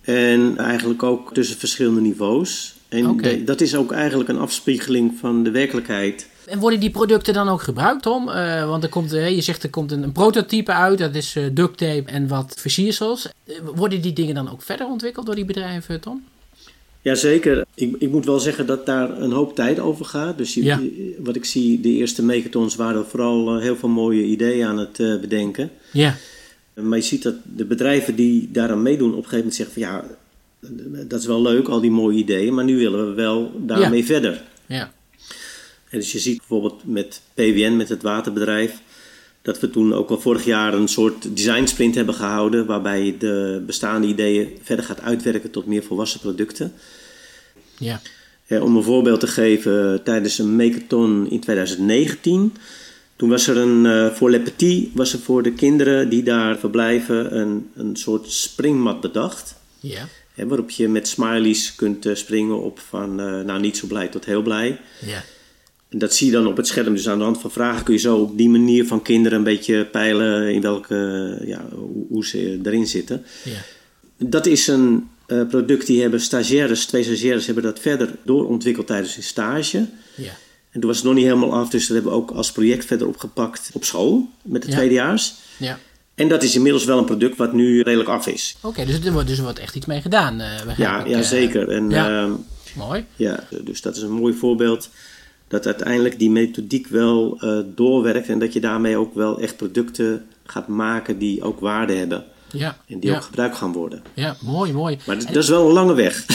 en 0.00 0.54
eigenlijk 0.58 1.02
ook 1.02 1.34
tussen 1.34 1.56
verschillende 1.58 2.00
niveaus. 2.00 2.74
En 2.88 3.16
de- 3.16 3.44
dat 3.44 3.60
is 3.60 3.74
ook 3.74 3.92
eigenlijk 3.92 4.28
een 4.28 4.38
afspiegeling 4.38 5.12
van 5.20 5.42
de 5.42 5.50
werkelijkheid. 5.50 6.28
En 6.46 6.58
worden 6.58 6.80
die 6.80 6.90
producten 6.90 7.34
dan 7.34 7.48
ook 7.48 7.62
gebruikt, 7.62 8.02
Tom? 8.02 8.28
Eh, 8.28 8.68
want 8.68 8.82
er 8.82 8.88
komt, 8.88 9.12
eh, 9.12 9.30
je 9.34 9.40
zegt 9.40 9.62
er 9.62 9.70
komt 9.70 9.92
een, 9.92 10.02
een 10.02 10.12
prototype 10.12 10.72
uit, 10.72 10.98
dat 10.98 11.14
is 11.14 11.36
eh, 11.36 11.44
duct 11.52 11.78
tape 11.78 12.02
en 12.06 12.28
wat 12.28 12.54
versiersels. 12.58 13.28
Worden 13.74 14.00
die 14.00 14.12
dingen 14.12 14.34
dan 14.34 14.50
ook 14.50 14.62
verder 14.62 14.86
ontwikkeld 14.86 15.26
door 15.26 15.34
die 15.34 15.44
bedrijven, 15.44 16.00
Tom? 16.00 16.24
Jazeker, 17.02 17.64
ik, 17.74 17.96
ik 17.98 18.10
moet 18.10 18.24
wel 18.24 18.38
zeggen 18.40 18.66
dat 18.66 18.86
daar 18.86 19.20
een 19.20 19.32
hoop 19.32 19.54
tijd 19.54 19.78
over 19.80 20.04
gaat. 20.04 20.38
Dus 20.38 20.54
je- 20.54 20.64
Ja. 20.64 20.80
wat 21.18 21.36
ik 21.36 21.44
zie, 21.44 21.80
de 21.80 21.88
eerste 21.88 22.24
megatons 22.24 22.76
waren 22.76 23.06
vooral 23.06 23.58
heel 23.58 23.76
veel 23.76 23.88
mooie 23.88 24.24
ideeën 24.24 24.66
aan 24.66 24.78
het 24.78 24.96
bedenken. 24.96 25.70
Ja, 25.92 26.16
Maar 26.74 26.98
je 26.98 27.04
ziet 27.04 27.22
dat 27.22 27.34
de 27.56 27.64
bedrijven 27.64 28.14
die 28.14 28.48
daaraan 28.52 28.82
meedoen 28.82 29.10
op 29.14 29.16
een 29.16 29.28
gegeven 29.28 29.38
moment 29.38 29.54
zeggen 29.54 29.74
van 29.82 29.82
ja, 29.82 30.04
dat 31.06 31.20
is 31.20 31.26
wel 31.26 31.42
leuk, 31.42 31.68
al 31.68 31.80
die 31.80 31.90
mooie 31.90 32.18
ideeën, 32.18 32.54
maar 32.54 32.64
nu 32.64 32.76
willen 32.78 33.08
we 33.08 33.14
wel 33.14 33.52
daarmee 33.56 34.04
verder. 34.04 34.42
ja, 34.66 34.92
En 35.92 35.98
dus 35.98 36.12
je 36.12 36.18
ziet 36.18 36.38
bijvoorbeeld 36.38 36.80
met 36.84 37.20
PWN, 37.34 37.76
met 37.76 37.88
het 37.88 38.02
waterbedrijf, 38.02 38.80
dat 39.42 39.60
we 39.60 39.70
toen 39.70 39.94
ook 39.94 40.10
al 40.10 40.20
vorig 40.20 40.44
jaar 40.44 40.74
een 40.74 40.88
soort 40.88 41.36
design 41.36 41.66
sprint 41.66 41.94
hebben 41.94 42.14
gehouden, 42.14 42.66
waarbij 42.66 43.04
je 43.04 43.16
de 43.16 43.62
bestaande 43.66 44.06
ideeën 44.06 44.58
verder 44.62 44.84
gaat 44.84 45.00
uitwerken 45.00 45.50
tot 45.50 45.66
meer 45.66 45.82
volwassen 45.82 46.20
producten. 46.20 46.72
ja. 47.78 48.00
Eh, 48.46 48.62
om 48.62 48.76
een 48.76 48.82
voorbeeld 48.82 49.20
te 49.20 49.26
geven, 49.26 50.02
tijdens 50.04 50.38
een 50.38 50.56
megathon 50.56 51.30
in 51.30 51.40
2019, 51.40 52.56
toen 53.16 53.28
was 53.28 53.46
er 53.46 53.56
een, 53.56 53.86
eh, 53.86 54.14
voor 54.14 54.30
Le 54.30 54.40
Petit, 54.40 54.88
was 54.94 55.12
er 55.12 55.18
voor 55.18 55.42
de 55.42 55.52
kinderen 55.52 56.08
die 56.08 56.22
daar 56.22 56.58
verblijven, 56.58 57.38
een, 57.38 57.70
een 57.74 57.96
soort 57.96 58.32
springmat 58.32 59.00
bedacht. 59.00 59.54
Ja, 59.80 60.08
waarop 60.34 60.70
je 60.70 60.88
met 60.88 61.08
smileys 61.08 61.74
kunt 61.74 62.06
eh, 62.06 62.14
springen 62.14 62.62
op 62.62 62.78
van, 62.78 63.20
eh, 63.20 63.40
nou 63.40 63.60
niet 63.60 63.76
zo 63.76 63.86
blij 63.86 64.08
tot 64.08 64.24
heel 64.24 64.42
blij. 64.42 64.80
ja, 65.06 65.24
En 65.92 65.98
dat 65.98 66.14
zie 66.14 66.26
je 66.26 66.32
dan 66.32 66.46
op 66.46 66.56
het 66.56 66.66
scherm. 66.66 66.94
Dus 66.94 67.08
aan 67.08 67.18
de 67.18 67.24
hand 67.24 67.40
van 67.40 67.50
vragen 67.50 67.84
kun 67.84 67.94
je 67.94 68.00
zo 68.00 68.16
op 68.16 68.36
die 68.36 68.48
manier 68.48 68.86
van 68.86 69.02
kinderen 69.02 69.38
een 69.38 69.44
beetje 69.44 69.84
peilen 69.84 70.52
in 70.54 70.60
welke, 70.60 71.38
ja, 71.44 71.64
hoe, 72.08 72.26
ze 72.26 72.60
erin 72.62 72.86
zitten. 72.86 73.24
ja. 73.44 73.58
Dat 74.16 74.46
is 74.46 74.66
een 74.66 75.08
eh, 75.26 75.46
product 75.46 75.86
die 75.86 76.00
hebben 76.00 76.20
stagiaires, 76.20 76.86
twee 76.86 77.02
stagiaires 77.02 77.46
hebben 77.46 77.64
dat 77.64 77.78
verder 77.80 78.10
doorontwikkeld 78.24 78.86
tijdens 78.86 79.14
hun 79.14 79.24
stage. 79.24 79.86
ja. 80.14 80.32
En 80.70 80.80
toen 80.80 80.88
was 80.88 80.96
het 80.98 81.06
nog 81.06 81.14
niet 81.14 81.24
helemaal 81.24 81.52
af, 81.54 81.68
dus 81.70 81.86
dat 81.86 81.94
hebben 81.94 82.12
we 82.12 82.18
ook 82.18 82.30
als 82.30 82.52
project 82.52 82.84
verder 82.84 83.06
opgepakt 83.06 83.70
op 83.72 83.84
school 83.84 84.28
met 84.42 84.62
de 84.62 84.68
Ja. 84.68 84.74
tweedejaars. 84.76 85.34
ja. 85.58 85.78
En 86.14 86.28
dat 86.28 86.42
is 86.42 86.54
inmiddels 86.54 86.84
wel 86.84 86.98
een 86.98 87.04
product 87.04 87.36
wat 87.36 87.52
nu 87.52 87.80
redelijk 87.80 88.08
af 88.08 88.26
is. 88.26 88.56
Oké, 88.62 88.84
dus, 88.84 89.04
er 89.04 89.12
wordt, 89.12 89.28
dus 89.28 89.36
er 89.36 89.42
wordt 89.44 89.58
echt 89.58 89.74
iets 89.74 89.86
mee 89.86 90.00
gedaan, 90.00 90.40
eh 90.40 90.76
Ja, 90.76 91.04
ja 91.06 91.18
eh. 91.18 91.20
zeker. 91.24 91.68
En, 91.68 91.90
ja. 91.90 92.22
ehm, 92.22 92.32
Mooi. 92.76 93.04
Ja, 93.16 93.44
dus 93.64 93.80
dat 93.80 93.96
is 93.96 94.02
een 94.02 94.10
mooi 94.12 94.34
voorbeeld 94.34 94.88
dat 95.52 95.66
uiteindelijk 95.66 96.18
die 96.18 96.30
methodiek 96.30 96.86
wel 96.86 97.36
eh, 97.40 97.58
doorwerkt 97.74 98.28
en 98.28 98.38
dat 98.38 98.52
je 98.52 98.60
daarmee 98.60 98.96
ook 98.96 99.14
wel 99.14 99.40
echt 99.40 99.56
producten 99.56 100.24
gaat 100.44 100.68
maken 100.68 101.18
die 101.18 101.42
ook 101.42 101.60
waarde 101.60 101.92
hebben. 101.92 102.24
Ja, 102.52 102.76
En 102.88 102.98
die 103.00 103.10
ja, 103.10 103.16
ook 103.16 103.22
gebruikt 103.22 103.56
gaan 103.56 103.72
worden. 103.72 104.02
ja, 104.14 104.36
mooi, 104.40 104.72
mooi. 104.72 104.98
Maar 105.06 105.18
dat, 105.18 105.26
dat 105.26 105.42
is 105.42 105.48
wel 105.48 105.66
een 105.66 105.72
lange 105.72 105.94
weg. 105.94 106.24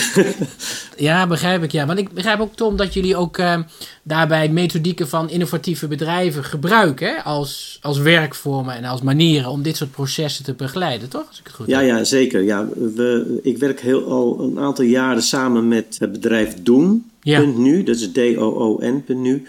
Ja, 0.96 1.26
begrijp 1.26 1.62
ik. 1.62 1.72
Ja. 1.72 1.86
Want 1.86 1.98
ik 1.98 2.12
begrijp 2.12 2.40
ook, 2.40 2.54
Tom, 2.56 2.76
dat 2.76 2.94
jullie 2.94 3.16
ook 3.16 3.38
eh, 3.38 3.58
daarbij 4.02 4.48
methodieken 4.48 5.08
van 5.08 5.30
innovatieve 5.30 5.88
bedrijven 5.88 6.44
gebruiken 6.44 7.08
hè, 7.08 7.22
als, 7.22 7.78
als 7.82 7.98
werkvormen 7.98 8.74
en 8.74 8.84
als 8.84 9.02
manieren 9.02 9.50
om 9.50 9.62
dit 9.62 9.76
soort 9.76 9.90
processen 9.90 10.44
te 10.44 10.54
begeleiden, 10.54 11.08
toch? 11.08 11.24
Als 11.28 11.38
ik 11.38 11.46
het 11.46 11.54
goed 11.54 11.66
Ja, 11.66 11.78
heb. 11.78 11.88
ja, 11.88 12.04
zeker. 12.04 12.42
Ja, 12.42 12.68
we, 12.94 13.38
ik 13.42 13.58
werk 13.58 13.80
heel, 13.80 14.04
al 14.04 14.40
een 14.40 14.58
aantal 14.58 14.84
jaren 14.84 15.22
samen 15.22 15.68
met 15.68 15.96
het 15.98 16.12
bedrijf 16.12 16.54
Doen. 16.62 17.10
Ja. 17.28 17.40
Punt 17.40 17.58
nu, 17.58 17.82
dat 17.82 17.96
is 17.96 18.10
D-O-O-N. 18.12 19.02
punt 19.06 19.18
Nu, 19.18 19.42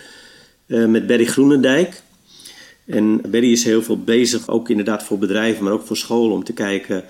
eh, 0.65 0.85
met 0.85 1.07
Berry 1.07 1.25
Groenendijk. 1.25 2.01
En 2.85 3.21
Berry 3.29 3.51
is 3.51 3.63
heel 3.63 3.83
veel 3.83 3.99
bezig, 4.03 4.47
ook 4.47 4.69
inderdaad 4.69 5.03
voor 5.03 5.17
bedrijven, 5.17 5.63
maar 5.63 5.73
ook 5.73 5.85
voor 5.85 5.97
scholen, 5.97 6.35
om 6.35 6.43
te 6.43 6.53
kijken 6.53 7.03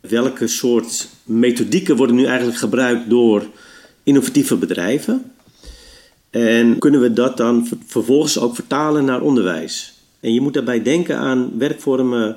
welke 0.00 0.46
soort 0.46 1.08
methodieken 1.22 1.96
worden 1.96 2.16
nu 2.16 2.24
eigenlijk 2.24 2.58
gebruikt 2.58 3.10
door 3.10 3.46
innovatieve 4.02 4.56
bedrijven. 4.56 5.32
En 6.30 6.78
kunnen 6.78 7.00
we 7.00 7.12
dat 7.12 7.36
dan 7.36 7.66
ver- 7.66 7.78
vervolgens 7.86 8.38
ook 8.38 8.54
vertalen 8.54 9.04
naar 9.04 9.20
onderwijs? 9.20 9.94
En 10.20 10.32
je 10.34 10.40
moet 10.40 10.54
daarbij 10.54 10.82
denken 10.82 11.16
aan 11.16 11.58
werkvormen, 11.58 12.36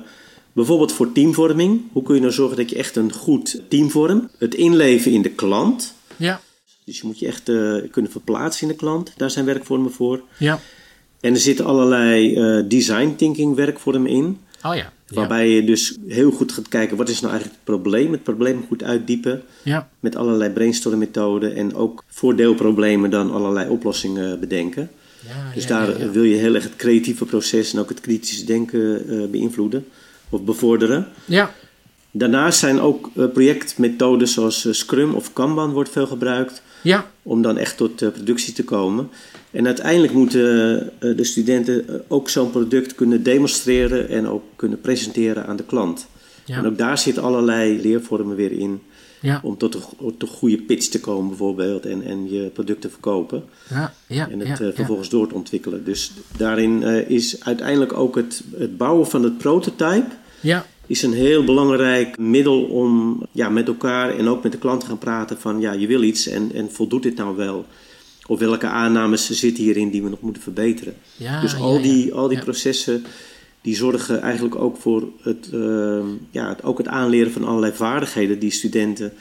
bijvoorbeeld 0.52 0.92
voor 0.92 1.12
teamvorming. 1.12 1.82
Hoe 1.92 2.02
kun 2.02 2.14
je 2.14 2.20
nou 2.20 2.32
zorgen 2.32 2.56
dat 2.56 2.70
je 2.70 2.76
echt 2.76 2.96
een 2.96 3.12
goed 3.12 3.62
team 3.68 3.90
vormt? 3.90 4.30
Het 4.38 4.54
inleven 4.54 5.12
in 5.12 5.22
de 5.22 5.30
klant. 5.30 5.94
Ja, 6.16 6.40
Dus 6.84 7.00
je 7.00 7.06
moet 7.06 7.18
je 7.18 7.26
echt 7.26 7.48
eh, 7.48 7.74
kunnen 7.90 8.10
verplaatsen 8.10 8.62
in 8.62 8.68
de 8.68 8.78
klant. 8.78 9.12
Daar 9.16 9.30
zijn 9.30 9.44
werkvormen 9.44 9.92
voor. 9.92 10.20
ja. 10.38 10.60
En 11.20 11.34
er 11.34 11.40
zitten 11.40 11.64
allerlei 11.64 12.34
eh, 12.36 12.64
design 12.68 13.14
thinking 13.16 13.54
werkvormen 13.56 14.10
in. 14.10 14.38
Oh 14.64 14.74
ja. 14.74 14.92
Waarbij 15.08 15.48
je 15.48 15.64
dus 15.64 15.96
heel 16.06 16.30
goed 16.30 16.52
gaat 16.52 16.68
kijken 16.68 16.96
wat 16.96 17.08
is 17.08 17.20
nou 17.20 17.32
eigenlijk 17.32 17.62
het 17.64 17.74
probleem. 17.74 18.12
Het 18.12 18.22
probleem 18.22 18.64
goed 18.68 18.82
uitdiepen. 18.82 19.42
Ja, 19.62 19.88
Met 20.00 20.16
allerlei 20.16 20.50
brainstormmethoden. 20.50 21.54
En 21.56 21.74
ook 21.74 22.04
voor 22.08 22.36
deelproblemen 22.36 23.10
dan 23.10 23.32
allerlei 23.32 23.68
oplossingen 23.68 24.40
bedenken. 24.40 24.90
ja, 25.26 25.54
Dus 25.54 25.66
daar 25.66 26.10
wil 26.10 26.22
je 26.22 26.36
heel 26.36 26.54
erg 26.54 26.64
het 26.64 26.76
creatieve 26.76 27.24
proces 27.24 27.72
en 27.72 27.78
ook 27.78 27.88
het 27.88 28.00
kritische 28.00 28.44
denken 28.44 29.08
eh, 29.08 29.26
beïnvloeden 29.30 29.86
of 30.28 30.42
bevorderen. 30.42 31.08
Ja, 31.24 31.54
Daarnaast 32.10 32.58
zijn 32.58 32.80
ook 32.80 33.10
projectmethodes 33.32 34.32
zoals 34.32 34.66
Scrum 34.70 35.14
of 35.14 35.32
Kanban 35.32 35.72
wordt 35.72 35.90
veel 35.90 36.06
gebruikt 36.06 36.62
ja, 36.82 37.10
om 37.22 37.42
dan 37.42 37.58
echt 37.58 37.76
tot 37.76 38.02
eh, 38.02 38.08
productie 38.08 38.52
te 38.52 38.64
komen. 38.64 39.10
En 39.50 39.66
uiteindelijk 39.66 40.12
moeten 40.12 40.80
eh, 40.80 41.16
de 41.16 41.24
studenten 41.24 41.88
eh, 41.88 41.94
ook 42.08 42.28
zo'n 42.28 42.50
product 42.50 42.94
kunnen 42.94 43.22
demonstreren 43.22 44.08
en 44.08 44.28
ook 44.28 44.42
kunnen 44.56 44.80
presenteren 44.80 45.46
aan 45.46 45.56
de 45.56 45.64
klant. 45.64 46.06
En 46.46 46.66
ook 46.66 46.78
daar 46.78 46.98
zitten 46.98 47.22
allerlei 47.22 47.80
leervormen 47.82 48.36
weer 48.36 48.52
in 48.52 48.82
ja, 49.20 49.40
om 49.42 49.56
tot 49.56 49.74
een, 49.74 49.82
tot 49.98 50.22
een 50.22 50.28
goede 50.28 50.58
pitch 50.58 50.86
te 50.86 51.00
komen 51.00 51.28
bijvoorbeeld 51.28 51.86
en, 51.86 52.02
en 52.02 52.30
je 52.30 52.42
product 52.42 52.80
te 52.80 52.90
verkopen. 52.90 53.44
ja, 53.68 53.92
ja, 54.06 54.30
En 54.30 54.38
het 54.38 54.58
ja, 54.58 54.72
vervolgens 54.72 55.08
door 55.08 55.28
te 55.28 55.34
ontwikkelen. 55.34 55.84
Dus 55.84 56.12
daarin 56.36 56.82
is 57.08 57.44
uiteindelijk 57.44 57.92
ook 57.92 58.16
het, 58.16 58.42
het 58.56 58.76
bouwen 58.76 59.06
van 59.06 59.22
het 59.22 59.38
prototype 59.38 60.06
Ja, 60.40 60.66
is 60.90 61.02
een 61.02 61.12
heel 61.12 61.44
belangrijk 61.44 62.18
middel 62.18 62.62
om 62.62 63.22
ja, 63.32 63.48
met 63.48 63.66
elkaar 63.66 64.16
en 64.16 64.28
ook 64.28 64.42
met 64.42 64.52
de 64.52 64.58
klant 64.58 64.80
te 64.80 64.86
gaan 64.86 64.98
praten 64.98 65.40
van 65.40 65.60
ja, 65.60 65.72
je 65.72 65.86
wil 65.86 66.02
iets 66.02 66.26
en, 66.26 66.52
en 66.54 66.70
voldoet 66.70 67.02
dit 67.02 67.16
nou 67.16 67.36
wel? 67.36 67.66
Of 68.26 68.38
welke 68.38 68.66
aannames 68.66 69.30
zitten 69.30 69.64
hierin 69.64 69.90
die 69.90 70.02
we 70.02 70.08
nog 70.08 70.20
moeten 70.20 70.42
verbeteren? 70.42 70.94
ja, 71.16 71.40
dus 71.40 71.56
al 71.56 71.74
ja. 71.74 71.82
die, 71.82 72.14
al 72.14 72.28
die 72.28 72.38
processen 72.38 73.04
die 73.60 73.76
zorgen 73.76 74.22
eigenlijk 74.22 74.54
ook 74.54 74.76
voor 74.76 75.08
het, 75.22 75.50
eh, 75.52 76.04
ja, 76.30 76.48
het, 76.48 76.62
ook 76.62 76.78
het 76.78 76.88
aanleren 76.88 77.32
van 77.32 77.44
allerlei 77.44 77.72
vaardigheden 77.72 78.38
die 78.38 78.50
studenten 78.50 79.12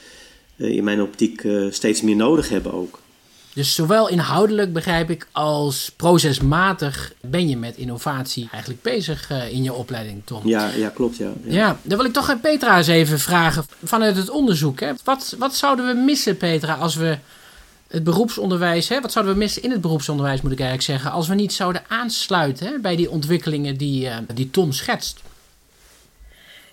eh, 0.55 0.69
in 0.69 0.83
mijn 0.83 1.01
optiek 1.01 1.43
eh, 1.43 1.65
steeds 1.69 2.01
meer 2.01 2.15
nodig 2.15 2.49
hebben 2.49 2.73
ook. 2.73 2.99
Dus 3.53 3.75
zowel 3.75 4.07
inhoudelijk 4.07 4.73
begrijp 4.73 5.09
ik 5.09 5.27
als 5.31 5.91
procesmatig 5.95 7.13
ben 7.21 7.49
je 7.49 7.57
met 7.57 7.77
innovatie 7.77 8.47
eigenlijk 8.51 8.81
bezig 8.81 9.29
eh, 9.29 9.51
in 9.51 9.63
je 9.63 9.73
opleiding, 9.73 10.21
Tom. 10.25 10.47
Ja, 10.47 10.69
ja 10.77 10.89
klopt 10.89 11.17
ja. 11.17 11.31
ja. 11.43 11.53
Ja, 11.53 11.77
dan 11.81 11.97
wil 11.97 12.07
ik 12.07 12.13
toch 12.13 12.29
aan 12.29 12.39
Petra 12.39 12.77
eens 12.77 12.87
even 12.87 13.19
vragen 13.19 13.65
vanuit 13.83 14.15
het 14.15 14.29
onderzoek. 14.29 14.79
Hè. 14.79 14.91
Wat, 15.03 15.35
wat 15.37 15.55
zouden 15.55 15.85
we 15.87 15.93
missen, 15.93 16.37
Petra, 16.37 16.73
als 16.73 16.95
we 16.95 17.17
het 17.87 18.03
beroepsonderwijs, 18.03 18.89
hè, 18.89 19.01
wat 19.01 19.11
zouden 19.11 19.33
we 19.33 19.39
missen 19.39 19.63
in 19.63 19.71
het 19.71 19.81
beroepsonderwijs, 19.81 20.41
moet 20.41 20.51
ik 20.51 20.59
eigenlijk 20.59 20.89
zeggen, 20.89 21.11
als 21.11 21.27
we 21.27 21.35
niet 21.35 21.53
zouden 21.53 21.81
aansluiten 21.87 22.67
hè, 22.67 22.79
bij 22.79 22.95
die 22.95 23.09
ontwikkelingen 23.09 23.77
die, 23.77 24.07
eh, 24.07 24.17
die 24.33 24.49
Tom 24.51 24.71
schetst? 24.71 25.19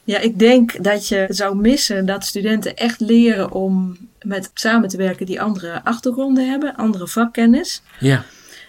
Ja, 0.07 0.19
ik 0.19 0.39
denk 0.39 0.85
dat 0.85 1.09
je 1.09 1.27
zou 1.29 1.57
missen 1.57 2.07
dat 2.07 2.25
studenten 2.25 2.77
echt 2.77 3.01
leren 3.01 3.53
om 3.53 3.97
met 4.23 4.51
samen 4.55 4.89
te 4.89 4.97
werken 4.97 5.27
die 5.27 5.41
andere 5.41 5.85
achtergronden 5.85 6.49
hebben, 6.51 6.77
andere 6.77 7.09
vakkennis. 7.09 7.83
Ja, 7.99 8.25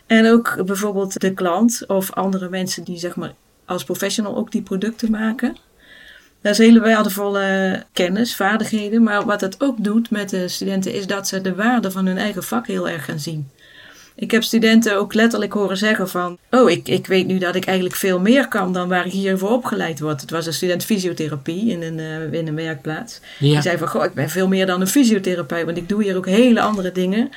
En 0.06 0.32
ook 0.32 0.66
bijvoorbeeld 0.66 1.20
de 1.20 1.34
klant 1.34 1.84
of 1.88 2.14
andere 2.14 2.50
mensen 2.50 2.84
die 2.84 2.98
zeg 2.98 3.16
maar 3.16 3.34
als 3.66 3.84
professional 3.84 4.36
ook 4.36 4.52
die 4.52 4.62
producten 4.62 5.12
maken. 5.12 5.58
Dat 6.42 6.52
is 6.52 6.58
hele 6.58 6.80
waardevolle 6.80 7.84
kennis, 7.94 8.36
vaardigheden. 8.36 9.04
Maar 9.04 9.26
wat 9.26 9.42
het 9.42 9.62
ook 9.62 9.84
doet 9.84 10.10
met 10.10 10.30
de 10.30 10.48
studenten 10.48 10.94
is 10.94 11.08
dat 11.08 11.28
ze 11.28 11.42
de 11.42 11.56
waarde 11.56 11.92
van 11.92 12.06
hun 12.06 12.18
eigen 12.18 12.44
vak 12.44 12.68
heel 12.68 12.90
erg 12.90 13.06
gaan 13.06 13.20
zien. 13.20 13.50
Ik 14.20 14.32
heb 14.32 14.44
studenten 14.44 14.98
ook 14.98 15.14
letterlijk 15.14 15.54
horen 15.54 15.78
zeggen 15.78 16.10
van... 16.10 16.38
Oh, 16.52 16.70
ik, 16.70 16.88
ik 16.88 17.08
weet 17.08 17.28
nu 17.28 17.38
dat 17.38 17.56
ik 17.56 17.66
eigenlijk 17.66 17.98
veel 17.98 18.20
meer 18.20 18.48
kan 18.48 18.74
dan 18.74 18.88
waar 18.90 19.06
ik 19.06 19.12
hiervoor 19.12 19.50
opgeleid 19.52 20.00
word. 20.00 20.22
Het 20.22 20.30
was 20.32 20.46
een 20.46 20.54
student 20.54 20.86
fysiotherapie 20.86 21.70
in 21.70 21.82
een, 21.82 22.00
eh, 22.00 22.40
in 22.40 22.48
een 22.48 22.56
werkplaats. 22.56 23.20
ja, 23.40 23.52
Die 23.54 23.62
zei 23.62 23.78
van, 23.78 23.88
goh, 23.88 24.04
ik 24.04 24.14
ben 24.14 24.30
veel 24.30 24.48
meer 24.48 24.66
dan 24.66 24.82
een 24.82 24.88
fysiotherapeut, 24.88 25.66
want 25.66 25.78
ik 25.78 25.90
doe 25.90 26.04
hier 26.04 26.16
ook 26.18 26.26
hele 26.26 26.62
andere 26.62 26.92
dingen. 26.92 27.30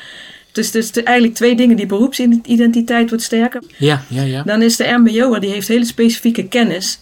Dus, 0.52 0.70
dus 0.70 0.92
de- 0.92 1.02
eigenlijk 1.02 1.36
twee 1.36 1.56
dingen, 1.56 1.76
die 1.76 1.86
beroepsidentiteit 1.86 3.08
wordt 3.08 3.24
sterker. 3.24 3.62
ja, 3.76 4.02
ja, 4.08 4.22
ja. 4.22 4.42
Dan 4.42 4.62
is 4.62 4.76
de 4.76 4.94
mbo'er, 4.98 5.40
die 5.40 5.50
heeft 5.50 5.68
hele 5.68 5.84
specifieke 5.84 6.48
kennis. 6.48 6.98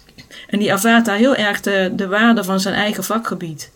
En 0.48 0.58
die 0.58 0.70
ervaart 0.70 1.04
daar 1.04 1.16
heel 1.16 1.34
erg 1.36 1.60
de, 1.60 1.92
de 1.96 2.06
waarde 2.06 2.44
van 2.44 2.60
zijn 2.60 2.74
eigen 2.74 3.04
vakgebied. 3.04 3.70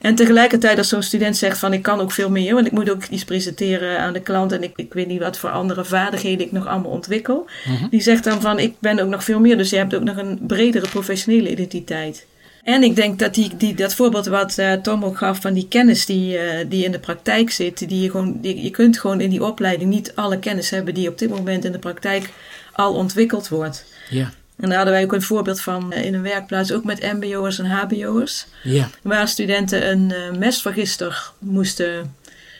En 0.00 0.14
tegelijkertijd 0.14 0.78
als 0.78 0.88
zo'n 0.88 1.02
student 1.02 1.36
zegt 1.36 1.58
van 1.58 1.72
ik 1.72 1.82
kan 1.82 2.00
ook 2.00 2.12
veel 2.12 2.30
meer, 2.30 2.54
want 2.54 2.66
ik 2.66 2.72
moet 2.72 2.90
ook 2.90 3.04
iets 3.04 3.24
presenteren 3.24 3.98
aan 3.98 4.12
de 4.12 4.20
klant 4.20 4.52
en 4.52 4.62
ik, 4.62 4.72
ik 4.76 4.92
weet 4.92 5.06
niet 5.06 5.20
wat 5.20 5.38
voor 5.38 5.50
andere 5.50 5.84
vaardigheden 5.84 6.46
ik 6.46 6.52
nog 6.52 6.66
allemaal 6.66 6.90
ontwikkel. 6.90 7.46
Mhm. 7.64 7.88
Die 7.90 8.00
zegt 8.00 8.24
dan 8.24 8.40
van 8.40 8.58
ik 8.58 8.74
ben 8.78 9.00
ook 9.00 9.08
nog 9.08 9.24
veel 9.24 9.40
meer, 9.40 9.56
dus 9.56 9.70
je 9.70 9.76
hebt 9.76 9.94
ook 9.94 10.02
nog 10.02 10.16
een 10.16 10.38
bredere 10.46 10.88
professionele 10.88 11.50
identiteit. 11.50 12.26
En 12.62 12.82
ik 12.82 12.96
denk 12.96 13.18
dat 13.18 13.34
die, 13.34 13.56
die, 13.56 13.74
dat 13.74 13.94
voorbeeld 13.94 14.26
wat 14.26 14.58
eh, 14.58 14.72
Tom 14.72 15.04
ook 15.04 15.18
gaf 15.18 15.40
van 15.40 15.52
die 15.52 15.68
kennis 15.68 16.06
die, 16.06 16.38
eh, 16.38 16.66
die 16.68 16.84
in 16.84 16.92
de 16.92 16.98
praktijk 16.98 17.50
zit, 17.50 17.88
die 17.88 18.02
je, 18.02 18.10
gewoon, 18.10 18.38
die, 18.40 18.62
je 18.62 18.70
kunt 18.70 18.98
gewoon 18.98 19.20
in 19.20 19.30
die 19.30 19.44
opleiding 19.44 19.90
niet 19.90 20.12
alle 20.14 20.38
kennis 20.38 20.70
hebben 20.70 20.94
die 20.94 21.08
op 21.08 21.18
dit 21.18 21.30
moment 21.30 21.64
in 21.64 21.72
de 21.72 21.78
praktijk 21.78 22.30
al 22.72 22.94
ontwikkeld 22.94 23.48
wordt. 23.48 23.84
Ja, 24.10 24.32
En 24.60 24.68
daar 24.68 24.76
hadden 24.76 24.94
wij 24.94 25.04
ook 25.04 25.12
een 25.12 25.22
voorbeeld 25.22 25.60
van 25.60 25.92
eh, 25.92 26.04
in 26.04 26.14
een 26.14 26.22
werkplaats, 26.22 26.72
ook 26.72 26.84
met 26.84 27.12
mbo'ers 27.12 27.58
en 27.58 27.66
hbo'ers. 27.70 28.46
ja, 28.62 28.88
Waar 29.02 29.28
studenten 29.28 29.90
een 29.90 30.12
eh, 30.12 30.38
mestvergister 30.38 31.30
moesten... 31.38 32.14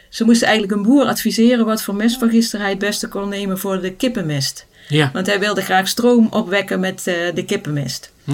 Ze 0.09 0.25
moesten 0.25 0.49
eigenlijk 0.49 0.77
een 0.77 0.87
boer 0.87 1.05
adviseren 1.05 1.65
wat 1.67 1.83
voor 1.83 1.95
mestvergister 1.95 2.61
hij 2.61 2.71
het 2.71 2.79
beste 2.79 3.09
kon 3.09 3.29
nemen 3.29 3.59
voor 3.59 3.81
de 3.81 3.93
kippenmest. 3.93 4.67
ja, 4.89 5.11
Want 5.13 5.27
hij 5.27 5.41
wilde 5.41 5.63
graag 5.63 5.89
stroom 5.89 6.27
opwekken 6.31 6.81
met 6.81 7.07
eh, 7.07 7.15
de 7.35 7.45
kippenmest. 7.45 8.13
Hm. 8.25 8.33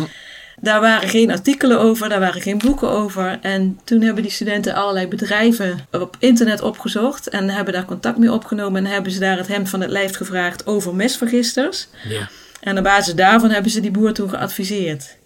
Daar 0.61 0.81
waren 0.81 1.09
geen 1.09 1.31
artikelen 1.31 1.81
over, 1.81 2.09
daar 2.09 2.21
waren 2.21 2.43
geen 2.43 2.59
boeken 2.59 2.91
over. 2.91 3.39
En 3.43 3.81
toen 3.85 4.01
hebben 4.01 4.23
die 4.23 4.33
studenten 4.33 4.75
allerlei 4.75 5.07
bedrijven 5.07 5.87
op 5.91 6.17
internet 6.19 6.63
opgezocht 6.63 7.29
en 7.29 7.49
hebben 7.49 7.73
daar 7.75 7.85
contact 7.85 8.19
mee 8.19 8.33
opgenomen 8.33 8.85
en 8.85 8.93
hebben 8.93 9.13
ze 9.13 9.19
daar 9.19 9.37
het 9.37 9.49
hemd 9.49 9.69
van 9.69 9.81
het 9.81 9.91
lijf 9.91 10.17
gevraagd 10.17 10.67
over 10.67 10.95
mestvergisters. 10.95 11.87
ja. 12.09 12.29
En 12.61 12.79
op 12.79 12.85
basis 12.85 13.15
daarvan 13.15 13.51
hebben 13.51 13.71
ze 13.71 13.81
die 13.81 13.91
boer 13.91 14.13
toen 14.13 14.29
geadviseerd. 14.29 15.17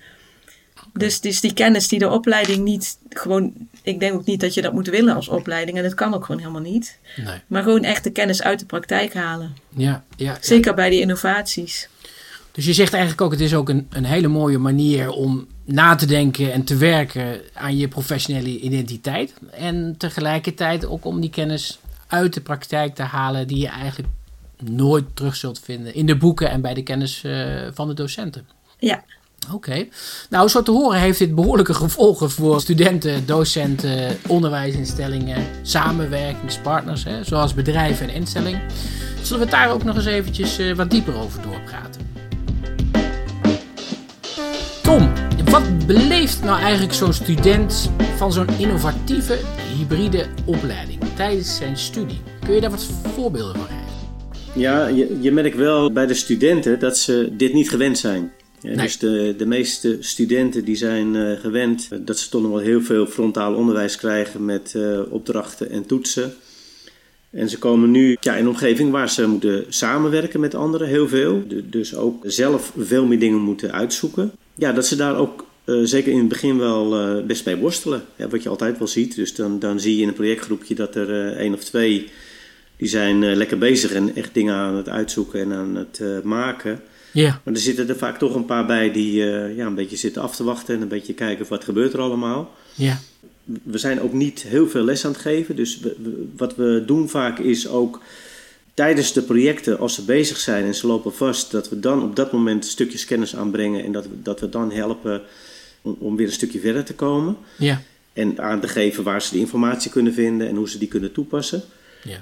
Dus, 0.93 1.21
dus 1.21 1.41
die 1.41 1.53
kennis 1.53 1.89
die 1.89 1.99
de 1.99 2.09
opleiding 2.09 2.65
niet 2.65 2.99
gewoon. 3.09 3.53
Ik 3.83 4.01
denk 4.01 4.15
ook 4.15 4.25
niet 4.25 4.41
dat 4.41 4.55
je 4.55 4.63
dat 4.63 4.73
moet 4.73 4.89
willen 4.89 5.15
als 5.15 5.29
opleiding. 5.29 5.77
En 5.77 5.83
dat 5.83 5.95
kan 5.95 6.15
ook 6.15 6.25
gewoon 6.25 6.41
helemaal 6.41 6.63
niet. 6.63 6.99
Nee. 7.17 7.41
Maar 7.47 7.63
gewoon 7.63 7.85
echt 7.85 8.05
de 8.05 8.11
kennis 8.11 8.43
uit 8.43 8.59
de 8.59 8.67
praktijk 8.67 9.15
halen. 9.15 9.57
Ja, 9.69 10.05
ja, 10.17 10.25
ja. 10.33 10.37
Zeker 10.41 10.75
bij 10.75 10.91
die 10.91 11.01
innovaties. 11.01 11.89
Dus 12.53 12.65
je 12.65 12.73
zegt 12.73 12.93
eigenlijk 12.93 13.23
ook, 13.23 13.31
het 13.31 13.41
is 13.41 13.55
ook 13.55 13.69
een, 13.69 13.87
een 13.91 14.05
hele 14.05 14.29
mooie 14.29 14.59
manier 14.59 15.11
om 15.11 15.47
na 15.65 15.95
te 15.95 16.07
denken 16.07 16.53
en 16.53 16.65
te 16.65 16.77
werken 16.77 17.41
aan 17.55 17.77
je 17.77 17.89
professionele 17.89 18.61
identiteit. 18.61 19.35
En 19.51 19.95
tegelijkertijd 19.99 20.87
ook 20.87 21.05
om 21.05 21.21
die 21.21 21.31
kennis 21.31 21.79
uit 22.07 22.35
de 22.35 22.41
praktijk 22.41 22.95
te 22.95 23.03
halen 23.03 23.47
die 23.47 23.59
je 23.59 23.69
eigenlijk 23.69 24.09
nooit 24.63 25.05
terug 25.15 25.37
zult 25.37 25.61
vinden 25.65 25.95
in 25.95 26.07
de 26.07 26.17
boeken 26.17 26.51
en 26.51 26.61
bij 26.61 26.75
de 26.75 26.83
kennis 26.83 27.25
eh, 27.25 27.67
van 27.73 27.89
de 27.89 27.95
docenten. 27.95 28.47
Ja, 28.79 29.05
Oké. 29.53 29.87
Nou, 30.31 30.49
zo 30.49 30.63
te 30.63 30.71
horen 30.71 31.01
heeft 31.01 31.19
dit 31.19 31.35
behoorlijke 31.35 31.75
gevolgen 31.75 32.31
voor 32.31 32.61
studenten, 32.61 33.27
docenten, 33.27 34.17
onderwijsinstellingen, 34.29 35.47
samenwerkingspartners, 35.63 37.05
hè, 37.05 37.25
zoals 37.25 37.55
bedrijven 37.55 38.09
en 38.09 38.15
instellingen. 38.15 38.63
Zullen 39.23 39.39
we 39.39 39.51
het 39.51 39.51
daar 39.51 39.71
ook 39.71 39.85
nog 39.85 39.97
eens 39.97 40.05
eventjes 40.05 40.59
eh, 40.59 40.75
wat 40.75 40.91
dieper 40.91 41.15
over 41.15 41.43
doorpraten? 41.43 42.09
Tom, 44.83 45.13
Wat 45.51 45.87
beleeft 45.87 46.43
nou 46.43 46.61
eigenlijk 46.61 46.93
zo'n 46.93 47.13
student 47.13 47.91
van 48.17 48.33
zo'n 48.33 48.49
innovatieve 48.59 49.39
hybride 49.77 50.27
opleiding 50.45 51.01
tijdens 51.17 51.57
zijn 51.57 51.77
studie? 51.77 52.21
Kun 52.45 52.55
je 52.55 52.61
daar 52.61 52.71
wat 52.71 52.87
voorbeelden 53.15 53.55
van 53.55 53.67
geven? 53.67 53.80
Ja, 54.55 54.87
je, 54.87 55.17
je 55.21 55.33
merkt 55.33 55.57
wel 55.57 55.93
bij 55.93 56.07
de 56.07 56.15
studenten 56.15 56.79
dat 56.79 56.99
ze 56.99 57.29
dit 57.33 57.53
niet 57.53 57.71
gewend 57.71 57.99
zijn. 57.99 58.33
Ja, 58.61 58.69
Nee. 58.69 58.77
Dus 58.77 58.99
de, 58.99 59.35
de 59.39 59.47
meeste 59.47 59.97
studenten 60.01 60.65
die 60.65 60.77
zijn 60.77 61.17
eh, 61.17 61.41
gewend 61.41 61.89
dat 62.07 62.19
ze 62.19 62.29
toch 62.29 62.43
nog 62.43 62.51
wel 62.51 62.61
heel 62.61 62.83
veel 62.83 63.07
frontaal 63.07 63.55
onderwijs 63.55 63.97
krijgen 63.97 64.45
met 64.45 64.75
eh, 64.77 65.01
opdrachten 65.09 65.71
en 65.71 65.87
toetsen. 65.87 66.33
En 67.31 67.49
ze 67.49 67.59
komen 67.59 67.91
nu 67.91 68.17
ja, 68.21 68.35
in 68.35 68.43
een 68.43 68.49
omgeving 68.49 68.91
waar 68.91 69.11
ze 69.11 69.27
moeten 69.29 69.65
samenwerken 69.69 70.41
met 70.41 70.55
anderen, 70.55 70.89
heel 70.89 71.09
veel. 71.09 71.43
Du- 71.49 71.69
Dus 71.71 71.95
ook 71.97 72.23
zelf 72.27 72.73
veel 72.79 73.05
meer 73.07 73.19
dingen 73.19 73.41
moeten 73.41 73.73
uitzoeken. 73.73 74.33
Ja, 74.55 74.73
dat 74.73 74.87
ze 74.87 74.97
daar 74.97 75.17
ook 75.17 75.47
eh, 75.65 75.75
zeker 75.83 76.13
in 76.13 76.19
het 76.19 76.29
begin 76.29 76.59
wel 76.59 77.23
best 77.27 77.45
mee 77.45 77.57
worstelen. 77.57 78.03
Ja, 78.17 78.29
wat 78.29 78.43
je 78.43 78.49
altijd 78.49 78.79
wel 78.79 78.89
ziet. 78.89 79.15
Dus 79.15 79.35
dan, 79.35 79.59
dan 79.59 79.81
zie 79.81 79.97
je 79.97 80.03
in 80.03 80.09
een 80.09 80.15
projectgroepje 80.15 80.75
dat 80.75 80.95
er 80.95 81.37
één 81.37 81.55
of 81.55 81.65
twee 81.65 82.09
die 82.81 82.89
zijn 82.89 83.23
eh, 83.23 83.37
lekker 83.37 83.59
bezig 83.59 83.93
en 83.93 84.15
echt 84.17 84.35
dingen 84.35 84.55
aan 84.55 84.75
het 84.77 84.89
uitzoeken 84.89 85.41
en 85.41 85.53
aan 85.53 85.75
het 85.75 85.99
eh, 86.03 86.21
maken. 86.23 86.81
Ja, 87.13 87.41
Maar 87.45 87.55
er 87.55 87.61
zitten 87.61 87.89
er 87.89 87.97
vaak 87.97 88.19
toch 88.19 88.35
een 88.35 88.45
paar 88.45 88.67
bij 88.67 88.93
die 88.93 89.31
eh, 89.33 89.57
ja, 89.57 89.67
een 89.67 89.75
beetje 89.75 89.97
zitten 89.97 90.23
af 90.23 90.37
te 90.37 90.45
wachten 90.45 90.75
en 90.75 90.83
een 90.83 90.89
beetje 90.89 91.15
kijken 91.15 91.47
wat 91.49 91.65
gebeurt 91.65 91.93
er 91.93 92.01
allemaal. 92.01 92.55
ja, 92.75 92.99
We 93.63 93.79
zijn 93.79 94.01
ook 94.01 94.13
niet 94.13 94.43
heel 94.43 94.69
veel 94.69 94.83
les 94.85 95.05
aan 95.05 95.13
het 95.13 95.21
geven. 95.21 95.57
Dus 95.57 95.81
we- 95.81 95.97
we- 96.03 96.27
wat 96.37 96.57
we 96.57 96.83
doen 96.87 97.09
vaak 97.09 97.39
is 97.39 97.69
ook 97.69 98.01
tijdens 98.75 99.13
de 99.13 99.23
projecten, 99.23 99.79
als 99.79 99.95
ze 99.95 100.03
bezig 100.05 100.37
zijn 100.37 100.65
en 100.65 100.75
ze 100.75 100.87
lopen 100.87 101.15
vast, 101.15 101.51
dat 101.51 101.69
we 101.69 101.81
dan 101.81 102.03
op 102.03 102.17
dat 102.17 102.33
moment 102.33 102.65
stukjes 102.65 103.05
kennis 103.05 103.37
aanbrengen 103.37 103.85
en 103.85 103.93
dat 103.93 104.05
we, 104.05 104.23
dat 104.23 104.41
we 104.41 104.49
dan 104.49 104.73
helpen 104.73 105.23
om, 105.83 105.97
om 105.99 106.17
weer 106.17 106.27
een 106.27 106.33
stukje 106.33 106.61
verder 106.61 106.85
te 106.85 106.95
komen. 106.95 107.37
ja, 107.59 107.83
En 108.13 108.39
aan 108.41 108.61
te 108.61 108.69
geven 108.69 109.05
waar 109.05 109.23
ze 109.23 109.31
die 109.31 109.41
informatie 109.41 109.91
kunnen 109.91 110.13
vinden 110.15 110.49
en 110.49 110.57
hoe 110.57 110.69
ze 110.69 110.79
die 110.79 110.89
kunnen 110.89 111.13
toepassen. 111.13 111.63
ja. 112.05 112.21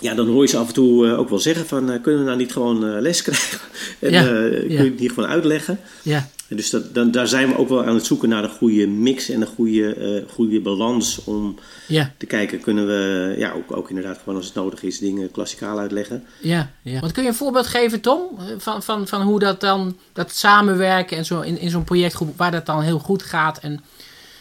Ja, 0.00 0.14
dan 0.14 0.28
hoor 0.28 0.42
je 0.42 0.48
ze 0.48 0.56
af 0.56 0.68
en 0.68 0.74
toe 0.74 1.06
eh, 1.06 1.18
ook 1.18 1.28
wel 1.28 1.38
zeggen 1.38 1.66
van, 1.66 1.90
eh, 1.90 2.02
kunnen 2.02 2.20
we 2.20 2.26
nou 2.26 2.38
niet 2.38 2.52
gewoon 2.52 2.86
eh, 2.86 3.00
les 3.00 3.22
krijgen? 3.22 3.58
en 4.00 4.12
Ja, 4.12 4.22
kun 4.22 4.68
je 4.68 4.76
het 4.76 5.00
niet 5.00 5.12
gewoon 5.12 5.28
uitleggen? 5.28 5.80
ja. 6.02 6.28
En 6.48 6.56
Dus 6.56 6.70
dat, 6.70 6.94
dan, 6.94 7.10
daar 7.10 7.28
zijn 7.28 7.48
we 7.48 7.58
ook 7.58 7.68
wel 7.68 7.84
aan 7.84 7.94
het 7.94 8.06
zoeken 8.06 8.28
naar 8.28 8.44
een 8.44 8.50
goede 8.50 8.86
mix 8.86 9.28
en 9.28 9.40
een 9.40 9.46
goede, 9.46 10.24
goede 10.30 10.60
balans 10.60 11.24
om 11.24 11.58
ja. 11.88 12.12
te 12.18 12.26
kijken, 12.26 12.60
kunnen 12.60 12.86
we 12.86 13.34
ja, 13.38 13.52
ook, 13.52 13.76
ook 13.76 13.88
inderdaad 13.88 14.18
gewoon 14.18 14.36
als 14.36 14.46
het 14.46 14.54
nodig 14.54 14.82
is 14.82 14.98
dingen 14.98 15.30
klassikaal 15.30 15.78
uitleggen. 15.78 16.24
Ja, 16.40 16.70
ja. 16.82 17.00
Want 17.00 17.12
kun 17.12 17.22
je 17.22 17.28
een 17.28 17.34
voorbeeld 17.34 17.66
geven, 17.66 18.00
Tom, 18.00 18.38
van, 18.58 18.82
van, 18.82 19.06
van 19.06 19.22
hoe 19.22 19.38
dat 19.38 19.60
dan, 19.60 19.96
dat 20.12 20.32
samenwerken 20.32 21.16
en 21.16 21.24
zo 21.24 21.40
in, 21.40 21.58
in 21.58 21.70
zo'n 21.70 21.84
projectgroep, 21.84 22.38
waar 22.38 22.50
dat 22.50 22.66
dan 22.66 22.82
heel 22.82 22.98
goed 22.98 23.22
gaat 23.22 23.58
en, 23.58 23.80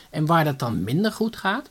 en 0.10 0.26
waar 0.26 0.44
dat 0.44 0.60
dan 0.60 0.84
minder 0.84 1.12
goed 1.12 1.36
gaat? 1.36 1.70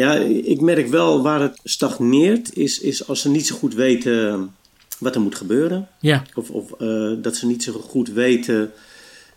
Ja, 0.00 0.14
ik 0.42 0.60
merk 0.60 0.88
wel 0.88 1.22
waar 1.22 1.40
het 1.40 1.60
stagneert, 1.64 2.56
is, 2.56 2.80
is 2.80 3.08
als 3.08 3.20
ze 3.20 3.28
niet 3.30 3.46
zo 3.46 3.54
goed 3.56 3.74
weten 3.74 4.54
wat 4.98 5.14
er 5.14 5.20
moet 5.20 5.34
gebeuren. 5.34 5.88
Ja, 6.00 6.24
Of, 6.34 6.50
of 6.50 6.72
eh, 6.72 7.12
dat 7.22 7.36
ze 7.36 7.46
niet 7.46 7.62
zo 7.62 7.72
goed 7.72 8.08
weten 8.08 8.72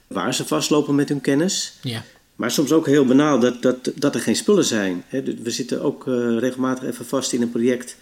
waar 0.07 0.33
ze 0.33 0.45
vastlopen 0.45 0.95
met 0.95 1.09
hun 1.09 1.21
kennis. 1.21 1.73
ja, 1.81 2.03
Maar 2.35 2.51
soms 2.51 2.71
ook 2.71 2.85
heel 2.85 3.05
banaal 3.05 3.39
dat, 3.39 3.61
dat, 3.61 3.91
dat 3.95 4.15
er 4.15 4.21
geen 4.21 4.35
spullen 4.35 4.65
zijn. 4.65 5.03
We 5.43 5.51
zitten 5.51 5.81
ook 5.81 6.07
eh, 6.07 6.37
regelmatig 6.37 6.89
even 6.89 7.05
vast 7.05 7.33
in 7.33 7.41
een 7.41 7.51
project 7.51 7.95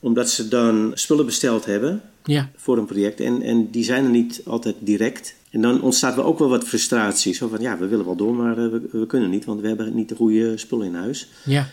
omdat 0.00 0.30
ze 0.30 0.48
dan 0.48 0.90
spullen 0.94 1.26
besteld 1.26 1.64
hebben 1.64 2.02
ja, 2.24 2.50
voor 2.56 2.78
een 2.78 2.86
project 2.86 3.20
en, 3.20 3.42
en 3.42 3.70
die 3.70 3.84
zijn 3.84 4.04
er 4.04 4.10
niet 4.10 4.40
altijd 4.44 4.74
direct. 4.78 5.34
En 5.50 5.60
dan 5.60 5.82
ontstaat 5.82 6.14
wel 6.14 6.24
ook 6.24 6.38
wel 6.38 6.48
wat 6.48 6.64
frustratie. 6.64 7.34
Zo 7.34 7.48
van 7.48 7.60
ja, 7.60 7.78
we 7.78 7.86
willen 7.86 8.04
wel 8.04 8.16
door, 8.16 8.34
maar 8.34 8.58
eh, 8.58 8.68
we, 8.68 8.88
we 8.92 9.06
kunnen 9.06 9.30
niet, 9.30 9.44
want 9.44 9.60
we 9.60 9.68
hebben 9.68 9.94
niet 9.94 10.08
de 10.08 10.14
goede 10.14 10.56
spullen 10.56 10.86
in 10.86 10.94
huis. 10.94 11.28
ja, 11.44 11.68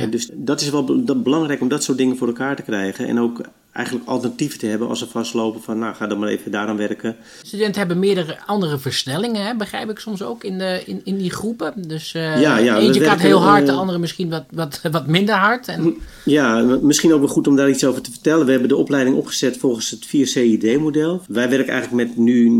ja. 0.00 0.06
Dus 0.06 0.30
dat 0.32 0.60
is 0.60 0.70
wel 0.70 1.02
belangrijk 1.22 1.60
om 1.60 1.68
dat 1.68 1.82
soort 1.82 1.98
dingen 1.98 2.16
voor 2.16 2.26
elkaar 2.26 2.56
te 2.56 2.62
krijgen. 2.62 3.06
En 3.08 3.18
ook 3.18 3.40
eigenlijk 3.72 4.08
alternatieven 4.08 4.58
te 4.58 4.66
hebben 4.66 4.88
als 4.88 4.98
ze 4.98 5.06
vastlopen 5.06 5.62
van 5.62 5.78
nou 5.78 5.94
ga 5.94 6.06
dan 6.06 6.18
maar 6.18 6.28
even 6.28 6.50
daaraan 6.50 6.76
werken. 6.76 7.16
Studenten 7.42 7.78
hebben 7.78 7.98
meerdere 7.98 8.38
andere 8.46 8.78
versnellingen, 8.78 9.46
hè, 9.46 9.56
begrijp 9.56 9.90
ik 9.90 9.98
soms 9.98 10.22
ook 10.22 10.44
in, 10.44 10.58
de, 10.58 10.82
in, 10.86 11.00
in 11.04 11.16
die 11.16 11.30
groepen. 11.30 11.72
Dus 11.76 12.14
eh 12.14 12.40
Ja, 12.40 12.56
ja, 12.58 12.78
eentje 12.78 13.00
gaat 13.04 13.20
heel 13.20 13.42
hard, 13.42 13.66
de 13.66 13.72
eh, 13.72 13.78
andere 13.78 13.98
misschien 13.98 14.30
wat, 14.30 14.44
wat, 14.50 14.80
wat 14.90 15.06
minder 15.06 15.34
hard. 15.34 15.68
En, 15.68 15.94
Ja, 16.24 16.78
misschien 16.82 17.12
ook 17.12 17.18
wel 17.18 17.28
goed 17.28 17.46
om 17.48 17.56
daar 17.56 17.68
iets 17.68 17.84
over 17.84 18.02
te 18.02 18.10
vertellen. 18.10 18.44
We 18.44 18.50
hebben 18.50 18.68
de 18.68 18.76
opleiding 18.76 19.16
opgezet 19.16 19.56
volgens 19.56 19.90
het 19.90 20.06
4CID-model. 20.06 21.22
Wij 21.28 21.48
werken 21.50 21.72
eigenlijk 21.72 22.08
met 22.08 22.16
nu... 22.16 22.50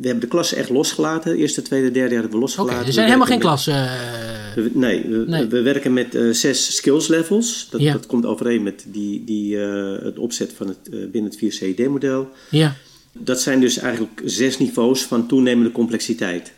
We 0.00 0.06
hebben 0.06 0.20
de 0.20 0.26
klassen 0.26 0.56
echt 0.56 0.70
losgelaten. 0.70 1.36
Eerste, 1.36 1.62
tweede, 1.62 1.90
derde 1.90 2.10
jaar 2.12 2.20
hebben 2.20 2.30
we 2.30 2.38
losgelaten. 2.38 2.86
er 2.86 2.92
zijn 2.92 3.06
We 3.06 3.12
helemaal 3.12 3.26
geen 3.26 3.38
klassen. 3.38 3.90
nee, 4.72 5.02
we, 5.08 5.24
Nee. 5.26 5.46
we 5.46 5.62
werken 5.62 5.92
met 5.92 6.14
eh, 6.14 6.30
zes 6.30 6.76
skills 6.76 7.08
levels. 7.08 7.66
Dat, 7.70 7.80
Ja. 7.80 7.92
dat 7.92 8.06
komt 8.06 8.26
overeen 8.26 8.62
met 8.62 8.84
die, 8.88 9.24
die, 9.24 9.56
het 9.56 10.18
opzet 10.18 10.52
van 10.56 10.68
het, 10.68 10.78
eh, 10.84 10.98
binnen 11.12 11.30
het 11.30 11.36
4CID-model. 11.38 12.28
ja, 12.50 12.74
Dat 13.12 13.40
zijn 13.40 13.60
dus 13.60 13.78
eigenlijk 13.78 14.22
zes 14.24 14.58
niveaus 14.58 15.02
van 15.02 15.26
toenemende 15.26 15.72
complexiteit. 15.72 16.52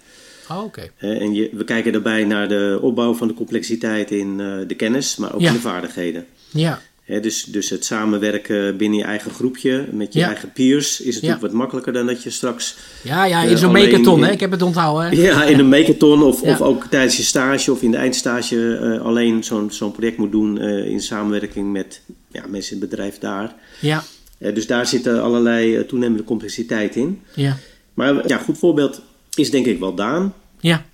oh, 0.51 0.63
oké. 0.65 0.91
En 0.99 1.35
je, 1.35 1.51
we 1.53 1.65
kijken 1.65 1.93
daarbij 1.93 2.25
naar 2.25 2.49
de 2.49 2.79
opbouw 2.83 3.15
van 3.15 3.29
de 3.29 3.35
complexiteit 3.35 4.11
in 4.11 4.41
eh, 4.41 4.47
de 4.67 4.75
kennis, 4.75 5.17
maar 5.17 5.35
ook 5.35 5.41
Ja. 5.41 5.47
in 5.49 5.53
de 5.55 5.61
vaardigheden. 5.61 6.27
Ja, 6.51 6.81
dus, 7.23 7.45
dus 7.45 7.71
het 7.71 7.85
samenwerken 7.85 8.77
binnen 8.77 8.99
je 8.99 9.05
eigen 9.05 9.31
groepje, 9.31 9.85
met 9.93 10.13
je 10.13 10.19
Ja. 10.19 10.27
eigen 10.27 10.53
peers, 10.53 11.01
is 11.01 11.15
natuurlijk 11.15 11.41
Ja. 11.43 11.47
wat 11.47 11.57
makkelijker 11.57 11.93
dan 11.93 12.07
dat 12.07 12.23
je 12.23 12.31
straks 12.31 12.77
ja, 13.03 13.25
ja 13.25 13.43
in 13.43 13.49
Eh, 13.51 13.57
zo'n 13.57 13.73
megaton, 13.73 14.19
in- 14.19 14.25
hè? 14.25 14.31
ik 14.33 14.41
heb 14.41 14.51
het 14.51 14.63
onthouden. 14.63 15.11
Hè? 15.11 15.23
ja, 15.23 15.45
in 15.45 15.59
een 15.59 15.69
megaton 15.79 16.23
of, 16.23 16.43
Ja. 16.43 16.51
of 16.51 16.61
ook 16.61 16.85
tijdens 16.91 17.17
je 17.17 17.23
stage 17.23 17.73
of 17.73 17.83
in 17.83 17.91
de 17.91 17.97
eindstage 17.97 19.01
alleen 19.03 19.45
zo'n 19.45 19.71
zo'n 19.73 19.93
project 19.93 20.17
moet 20.17 20.33
doen 20.33 20.61
in 20.61 21.01
samenwerking 21.01 21.73
met 21.73 22.01
ja, 22.37 22.47
mensen 22.49 22.75
in 22.75 22.81
het 22.81 22.91
bedrijf 22.91 23.19
daar. 23.19 23.55
Ja, 23.81 24.05
Eh, 24.39 24.55
dus 24.55 24.67
daar 24.67 24.87
zitten 24.87 25.23
allerlei 25.23 25.77
eh, 25.77 25.83
toenemende 25.83 26.25
complexiteit 26.25 26.97
in. 26.97 27.21
ja, 27.35 27.57
Maar 27.95 28.29
ja, 28.29 28.39
goed 28.39 28.59
voorbeeld 28.59 29.03
is 29.35 29.51
denk 29.51 29.67
ik 29.67 29.79
wel 29.79 29.95
Daan. 29.95 30.35
ja, 30.61 30.85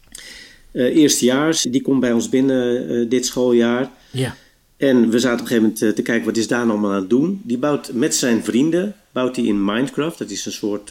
Eh 0.72 0.96
eerstejaars, 0.96 1.62
die 1.62 1.83
komt 1.83 2.00
bij 2.00 2.12
ons 2.12 2.28
binnen 2.28 3.09
dit 3.09 3.26
schooljaar. 3.26 3.90
ja, 4.11 4.37
En 4.76 5.11
we 5.11 5.18
zaten 5.18 5.40
op 5.40 5.40
een 5.40 5.46
gegeven 5.46 5.72
moment 5.81 5.96
te 5.96 6.02
kijken 6.02 6.24
wat 6.24 6.37
is 6.37 6.46
Daan 6.46 6.70
allemaal 6.70 6.90
aan 6.90 7.00
het 7.00 7.11
doen. 7.11 7.40
Die 7.44 7.59
bouwt 7.59 7.92
met 7.92 8.14
zijn 8.14 8.44
vrienden, 8.44 8.94
bouwt 9.12 9.37
hij 9.37 9.44
in 9.44 9.64
Minecraft, 9.64 10.18
dat 10.18 10.31
is 10.31 10.46
een 10.46 10.52
soort 10.52 10.90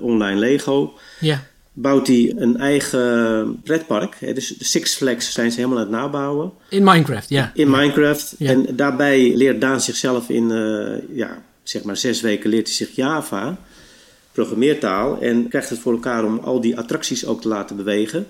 online 0.00 0.38
Lego, 0.38 0.94
ja, 1.20 1.46
bouwt 1.72 2.06
hij 2.06 2.34
een 2.36 2.56
eigen 2.56 3.60
pretpark. 3.62 4.16
Hè, 4.18 4.32
dus 4.32 4.48
de 4.48 4.64
Six 4.64 4.94
Flags 4.94 5.32
zijn 5.32 5.50
ze 5.50 5.56
helemaal 5.56 5.78
aan 5.78 5.84
het 5.84 5.92
nabouwen 5.92 6.52
in 6.68 6.84
Minecraft, 6.84 7.28
ja. 7.28 7.50
in 7.54 7.70
Minecraft. 7.70 8.34
Ja. 8.38 8.50
En 8.50 8.66
daarbij 8.76 9.36
leert 9.36 9.60
Daan 9.60 9.80
zichzelf 9.80 10.28
in, 10.28 10.50
eh, 10.50 11.16
ja, 11.16 11.42
zeg 11.62 11.82
maar 11.82 11.96
zes 11.96 12.20
weken 12.20 12.50
leert 12.50 12.66
hij 12.66 12.76
zich 12.76 12.96
Java, 12.96 13.58
programmeertaal. 14.32 15.20
En 15.20 15.48
krijgt 15.48 15.68
het 15.68 15.78
voor 15.78 15.92
elkaar 15.92 16.24
om 16.24 16.38
al 16.38 16.60
die 16.60 16.78
attracties 16.78 17.26
ook 17.26 17.40
te 17.40 17.48
laten 17.48 17.76
bewegen. 17.76 18.26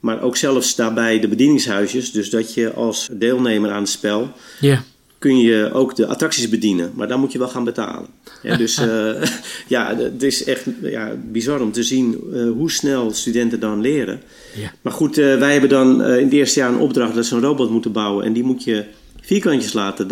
Maar 0.00 0.22
ook 0.22 0.36
zelfs 0.36 0.74
daarbij 0.74 1.20
de 1.20 1.28
bedieningshuisjes. 1.28 2.12
Dus 2.12 2.30
dat 2.30 2.54
je 2.54 2.72
als 2.72 3.08
deelnemer 3.12 3.70
aan 3.70 3.82
het 3.82 3.90
spel 3.90 4.32
Ja, 4.60 4.82
kun 5.22 5.38
je 5.38 5.70
ook 5.72 5.96
de 5.96 6.06
attracties 6.06 6.48
bedienen. 6.48 6.92
Maar 6.94 7.08
dan 7.08 7.20
moet 7.20 7.32
je 7.32 7.38
wel 7.38 7.48
gaan 7.48 7.64
betalen. 7.64 8.06
Ja, 8.42 8.56
dus 8.64 8.76
eh, 8.78 9.22
ja, 9.66 9.96
het 9.96 10.22
is 10.22 10.44
echt 10.44 10.64
ja, 10.82 11.14
bizar 11.30 11.60
om 11.60 11.72
te 11.72 11.82
zien 11.82 12.18
eh, 12.34 12.42
hoe 12.50 12.70
snel 12.70 13.12
studenten 13.12 13.60
dan 13.60 13.80
leren. 13.80 14.20
ja, 14.54 14.72
Maar 14.82 14.92
goed, 14.92 15.18
eh, 15.18 15.38
wij 15.38 15.52
hebben 15.52 15.70
dan 15.70 16.04
in 16.04 16.24
het 16.24 16.32
eerste 16.32 16.58
jaar 16.58 16.68
een 16.72 16.78
opdracht 16.78 17.14
dat 17.14 17.26
ze 17.26 17.34
een 17.34 17.40
robot 17.42 17.70
moeten 17.70 17.92
bouwen. 17.92 18.24
En 18.24 18.32
die 18.32 18.42
moet 18.42 18.64
je 18.64 18.84
vierkantjes 19.20 19.72
laten 19.72 20.08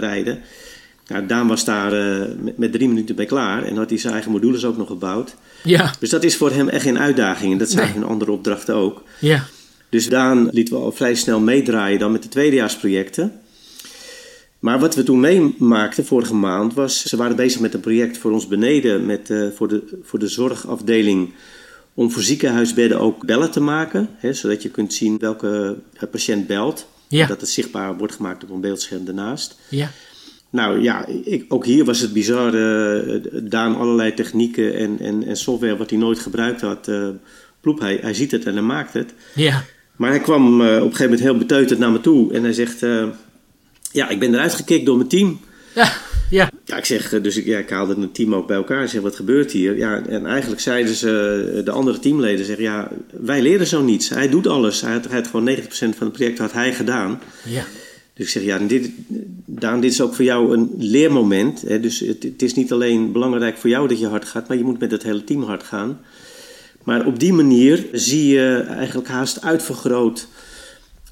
rijden. 0.00 0.38
Nou, 1.06 1.26
Daan 1.26 1.48
was 1.48 1.64
daar 1.64 1.90
met, 2.40 2.58
met 2.58 2.72
drie 2.72 2.88
minuten 2.88 3.14
bij 3.16 3.24
klaar. 3.26 3.62
En 3.64 3.76
had 3.76 3.88
hij 3.90 3.98
zijn 3.98 4.12
eigen 4.12 4.30
modules 4.32 4.64
ook 4.64 4.76
nog 4.76 4.86
gebouwd. 4.88 5.34
ja, 5.62 5.92
Dus 6.00 6.10
dat 6.10 6.24
is 6.24 6.36
voor 6.36 6.50
hem 6.50 6.68
echt 6.68 6.82
geen 6.82 6.98
uitdaging. 6.98 7.52
En 7.52 7.58
dat 7.58 7.74
Nee. 7.74 7.86
we 7.86 7.94
in 7.94 8.04
andere 8.04 8.30
opdrachten 8.32 8.74
ook. 8.74 9.02
ja, 9.20 9.44
Dus 9.88 10.08
Daan 10.08 10.48
liet 10.52 10.68
we 10.68 10.76
al 10.76 10.92
vrij 10.92 11.14
snel 11.14 11.40
meedraaien 11.40 11.98
dan 11.98 12.12
met 12.12 12.22
de 12.22 12.28
tweedejaarsprojecten. 12.28 13.32
Maar 14.66 14.78
wat 14.78 14.94
we 14.94 15.02
toen 15.02 15.20
meemaakten 15.20 16.04
vorige 16.04 16.34
maand 16.34 16.74
was... 16.74 17.02
ze 17.02 17.16
waren 17.16 17.36
bezig 17.36 17.60
met 17.60 17.74
een 17.74 17.80
project 17.80 18.18
voor 18.18 18.32
ons 18.32 18.48
beneden... 18.48 19.06
Met, 19.06 19.30
eh, 19.30 19.46
voor, 19.54 19.68
de, 19.68 19.98
voor 20.02 20.18
de 20.18 20.28
zorgafdeling 20.28 21.32
om 21.94 22.10
voor 22.10 22.22
ziekenhuisbedden 22.22 23.00
ook 23.00 23.26
bellen 23.26 23.50
te 23.50 23.60
maken. 23.60 24.08
Hè, 24.16 24.32
zodat 24.32 24.62
je 24.62 24.70
kunt 24.70 24.94
zien 24.94 25.18
welke 25.18 25.76
eh, 26.00 26.08
patiënt 26.10 26.46
belt. 26.46 26.88
Ja. 27.08 27.26
Dat 27.26 27.40
het 27.40 27.50
zichtbaar 27.50 27.96
wordt 27.96 28.14
gemaakt 28.14 28.44
op 28.44 28.50
een 28.50 28.60
beeldscherm 28.60 29.04
daarnaast. 29.04 29.58
ja, 29.68 29.90
Nou 30.50 30.82
ja, 30.82 31.06
ik, 31.24 31.44
ook 31.48 31.64
hier 31.64 31.84
was 31.84 32.00
het 32.00 32.12
bizar. 32.12 32.54
eh, 32.54 33.20
Daan 33.42 33.76
allerlei 33.76 34.14
technieken 34.14 34.74
en, 34.74 34.98
en, 34.98 35.26
en 35.26 35.36
software 35.36 35.76
wat 35.76 35.90
hij 35.90 35.98
nooit 35.98 36.18
gebruikt 36.18 36.60
had. 36.60 36.90
ploep, 37.60 37.80
hij, 37.80 37.98
hij 38.00 38.14
ziet 38.14 38.30
het 38.30 38.44
en 38.44 38.52
hij 38.52 38.62
maakt 38.62 38.92
het. 38.92 39.14
ja, 39.34 39.64
Maar 39.96 40.10
hij 40.10 40.20
kwam 40.20 40.60
op 40.60 40.66
een 40.66 40.80
gegeven 40.80 41.02
moment 41.04 41.20
heel 41.20 41.38
beteuterd 41.38 41.78
naar 41.78 41.92
me 41.92 42.00
toe. 42.00 42.32
En 42.32 42.42
hij 42.42 42.52
zegt, 42.52 42.82
ja, 43.96 44.08
ik 44.08 44.18
ben 44.18 44.34
eruit 44.34 44.54
gekikt 44.54 44.86
door 44.86 44.96
mijn 44.96 45.08
team. 45.08 45.40
ja, 45.74 45.92
Ja. 46.30 46.50
Ja, 46.64 46.76
ik 46.76 46.84
zeg, 46.84 47.12
eh, 47.12 47.22
dus 47.22 47.36
ik, 47.36 47.44
ja, 47.44 47.58
ik 47.58 47.70
haalde 47.70 48.00
het 48.00 48.14
team 48.14 48.34
ook 48.34 48.46
bij 48.46 48.56
elkaar. 48.56 48.82
Ik 48.82 48.88
zeg, 48.88 49.00
wat 49.00 49.16
gebeurt 49.16 49.52
hier? 49.52 49.76
Ja, 49.76 50.02
en 50.06 50.26
eigenlijk 50.26 50.60
zeiden 50.60 50.94
ze, 50.94 51.52
eh, 51.56 51.64
de 51.64 51.70
andere 51.70 51.98
teamleden 51.98 52.44
zeggen, 52.44 52.64
ja, 52.64 52.90
wij 53.10 53.42
leren 53.42 53.66
zo 53.66 53.82
niets. 53.82 54.08
Hij 54.08 54.28
doet 54.28 54.46
alles. 54.46 54.80
Hij 54.80 54.92
had, 54.92 55.04
hij 55.04 55.14
had 55.14 55.26
gewoon 55.26 55.44
90% 55.44 55.96
van 55.96 56.06
het 56.06 56.16
project 56.16 56.38
had 56.38 56.52
hij 56.52 56.74
gedaan. 56.74 57.20
Ja. 57.44 57.64
Dus 58.14 58.24
ik 58.24 58.30
zeg, 58.30 58.42
ja, 58.42 58.58
dit, 58.58 58.90
Daan, 59.44 59.80
dit 59.80 59.92
is 59.92 60.00
ook 60.00 60.14
voor 60.14 60.24
jou 60.24 60.56
een 60.56 60.74
leermoment. 60.78 61.62
Hè? 61.66 61.80
Dus 61.80 62.00
het, 62.00 62.22
het, 62.22 62.42
is 62.42 62.54
niet 62.54 62.72
alleen 62.72 63.12
belangrijk 63.12 63.56
voor 63.56 63.70
jou 63.70 63.88
dat 63.88 64.00
je 64.00 64.06
hard 64.06 64.24
gaat, 64.24 64.48
maar 64.48 64.56
je 64.56 64.64
moet 64.64 64.80
met 64.80 64.90
het 64.90 65.02
hele 65.02 65.24
team 65.24 65.42
hard 65.42 65.62
gaan. 65.62 66.00
Maar 66.82 67.06
op 67.06 67.20
die 67.20 67.32
manier 67.32 67.86
zie 67.92 68.26
je 68.26 68.64
eigenlijk 68.68 69.08
haast 69.08 69.42
uitvergroot 69.42 70.28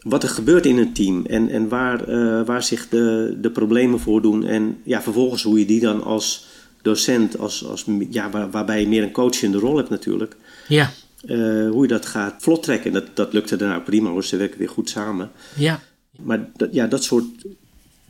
wat 0.04 0.22
er 0.22 0.28
gebeurt 0.28 0.66
in 0.66 0.78
een 0.78 0.92
team 0.92 1.26
en, 1.26 1.48
en 1.48 1.68
waar, 1.68 2.08
uh, 2.08 2.46
waar 2.46 2.62
zich 2.62 2.88
de, 2.88 3.36
de 3.40 3.50
problemen 3.50 4.00
voordoen. 4.00 4.44
En 4.44 4.78
ja, 4.82 5.02
vervolgens 5.02 5.42
hoe 5.42 5.58
je 5.58 5.64
die 5.64 5.80
dan 5.80 6.02
als 6.02 6.46
docent, 6.82 7.38
als, 7.38 7.64
als, 7.66 7.84
ja, 8.10 8.30
waar, 8.30 8.50
waarbij 8.50 8.80
je 8.80 8.88
meer 8.88 9.02
een 9.02 9.12
coachende 9.12 9.58
rol 9.58 9.76
hebt 9.76 9.90
natuurlijk. 9.90 10.36
Ja. 10.68 10.90
Uh, 11.26 11.70
hoe 11.70 11.82
je 11.82 11.88
dat 11.88 12.06
gaat 12.06 12.34
vlot 12.38 12.62
trekken. 12.62 12.92
Dat, 12.92 13.04
dat 13.14 13.32
lukte 13.32 13.56
daarna 13.56 13.78
prima 13.78 14.10
hoor, 14.10 14.24
ze 14.24 14.36
werken 14.36 14.58
weer 14.58 14.68
goed 14.68 14.88
samen. 14.88 15.30
Ja. 15.56 15.80
Maar 16.22 16.50
dat, 16.56 16.68
ja, 16.72 16.86
dat 16.86 17.04
soort, 17.04 17.24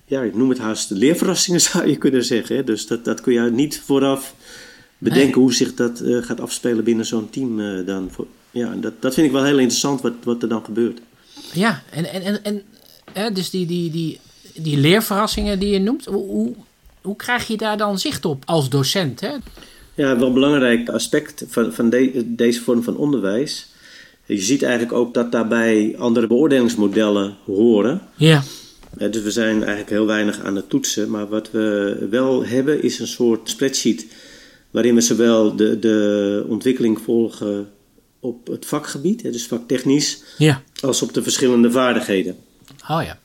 ja, 0.04 0.22
ik 0.22 0.34
noem 0.34 0.48
het 0.48 0.58
haast 0.58 0.90
leerverrassingen 0.90 1.60
zou 1.70 1.88
je 1.88 1.96
kunnen 1.96 2.24
zeggen. 2.24 2.56
Hè? 2.56 2.64
Dus 2.64 2.86
dat, 2.86 3.04
dat 3.04 3.20
kun 3.20 3.32
je 3.32 3.40
niet 3.40 3.82
vooraf 3.84 4.34
bedenken 4.98 5.30
nee. 5.30 5.42
hoe 5.42 5.54
zich 5.54 5.74
dat 5.74 6.00
uh, 6.00 6.22
gaat 6.22 6.40
afspelen 6.40 6.84
binnen 6.84 7.06
zo'n 7.06 7.30
team 7.30 7.84
dan. 7.84 8.08
Voor, 8.10 8.26
ja, 8.50 8.74
dat, 8.80 8.92
dat 9.00 9.14
vind 9.14 9.26
ik 9.26 9.32
wel 9.32 9.44
heel 9.44 9.58
interessant 9.58 10.00
wat, 10.00 10.14
wat 10.22 10.42
er 10.42 10.48
dan 10.48 10.64
gebeurt. 10.64 11.00
Ja, 11.54 11.82
en, 11.90 12.04
en, 12.04 12.22
en, 12.22 12.44
en 12.44 12.62
hè, 13.12 13.32
dus 13.32 13.50
die, 13.50 13.66
die, 13.66 13.90
die, 13.90 14.20
die 14.54 14.76
leerverrassingen 14.76 15.58
die 15.58 15.68
je 15.68 15.80
noemt, 15.80 16.04
hoe, 16.04 16.54
hoe 17.02 17.16
krijg 17.16 17.46
je 17.46 17.56
daar 17.56 17.76
dan 17.76 17.98
zicht 17.98 18.24
op 18.24 18.42
als 18.46 18.68
docent? 18.68 19.20
Hè? 19.20 19.32
Ja, 19.94 20.18
wel 20.18 20.26
een 20.26 20.34
belangrijk 20.34 20.88
aspect 20.88 21.44
van, 21.48 21.72
van 21.72 21.90
de, 21.90 22.22
deze 22.26 22.60
vorm 22.60 22.82
van 22.82 22.96
onderwijs. 22.96 23.66
Je 24.26 24.40
ziet 24.40 24.62
eigenlijk 24.62 24.92
ook 24.92 25.14
dat 25.14 25.32
daarbij 25.32 25.94
andere 25.98 26.26
beoordelingsmodellen 26.26 27.36
horen. 27.44 28.02
Ja. 28.16 28.42
Dus 29.10 29.22
we 29.22 29.30
zijn 29.30 29.56
eigenlijk 29.56 29.90
heel 29.90 30.06
weinig 30.06 30.40
aan 30.40 30.56
het 30.56 30.68
toetsen. 30.68 31.10
Maar 31.10 31.28
wat 31.28 31.50
we 31.50 31.96
wel 32.10 32.44
hebben 32.44 32.82
is 32.82 32.98
een 32.98 33.06
soort 33.06 33.50
spreadsheet. 33.50 34.06
Waarin 34.70 34.94
we 34.94 35.00
zowel 35.00 35.56
de, 35.56 35.78
de 35.78 36.44
ontwikkeling 36.48 37.00
volgen 37.00 37.68
op 38.24 38.46
het 38.46 38.66
vakgebied, 38.66 39.22
dus 39.22 39.46
vaktechnisch, 39.46 40.22
ja. 40.38 40.62
als 40.80 41.02
op 41.02 41.14
de 41.14 41.22
verschillende 41.22 41.70
vaardigheden. 41.70 42.36
Oh 42.88 43.02
ja. 43.02 43.18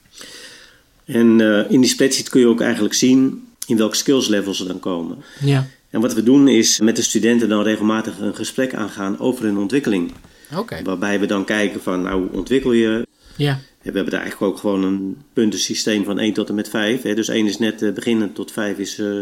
En 1.06 1.40
uh, 1.40 1.72
in 1.72 1.82
die 1.82 1.90
spreadsheet 1.90 2.30
kun 2.30 2.40
je 2.40 2.48
ook 2.48 2.62
eigenlijk 2.62 2.94
zien 2.94 3.48
in 3.68 3.78
welke 3.78 3.96
skills 3.96 4.28
levels 4.28 4.58
ze 4.58 4.66
dan 4.66 4.80
komen. 4.80 5.18
Ja. 5.40 5.68
En 5.90 6.02
wat 6.02 6.14
we 6.14 6.24
doen 6.24 6.48
is 6.48 6.80
met 6.80 6.96
de 6.96 7.02
studenten 7.02 7.50
dan 7.50 7.64
regelmatig 7.64 8.20
een 8.20 8.36
gesprek 8.36 8.74
aangaan 8.74 9.20
over 9.20 9.46
hun 9.46 9.58
ontwikkeling. 9.58 10.12
Okay. 10.56 10.84
Waarbij 10.84 11.20
we 11.20 11.26
dan 11.26 11.46
kijken 11.46 11.82
van, 11.82 12.02
nou, 12.02 12.22
hoe 12.22 12.32
ontwikkel 12.32 12.72
je? 12.72 13.08
Ja. 13.36 13.60
We 13.82 13.92
hebben 13.96 14.12
daar 14.12 14.22
eigenlijk 14.22 14.52
ook 14.52 14.60
gewoon 14.60 14.84
een 14.84 15.18
puntensysteem 15.34 16.04
van 16.04 16.20
1 16.20 16.34
tot 16.34 16.50
en 16.50 16.56
met 16.56 16.70
5. 16.70 17.02
Hè? 17.02 17.16
Dus 17.16 17.28
1 17.28 17.46
is 17.46 17.58
net 17.58 17.82
uh, 17.82 17.94
beginnend 17.94 18.36
tot 18.36 18.52
5 18.52 18.78
is 18.78 19.00
uh, 19.00 19.22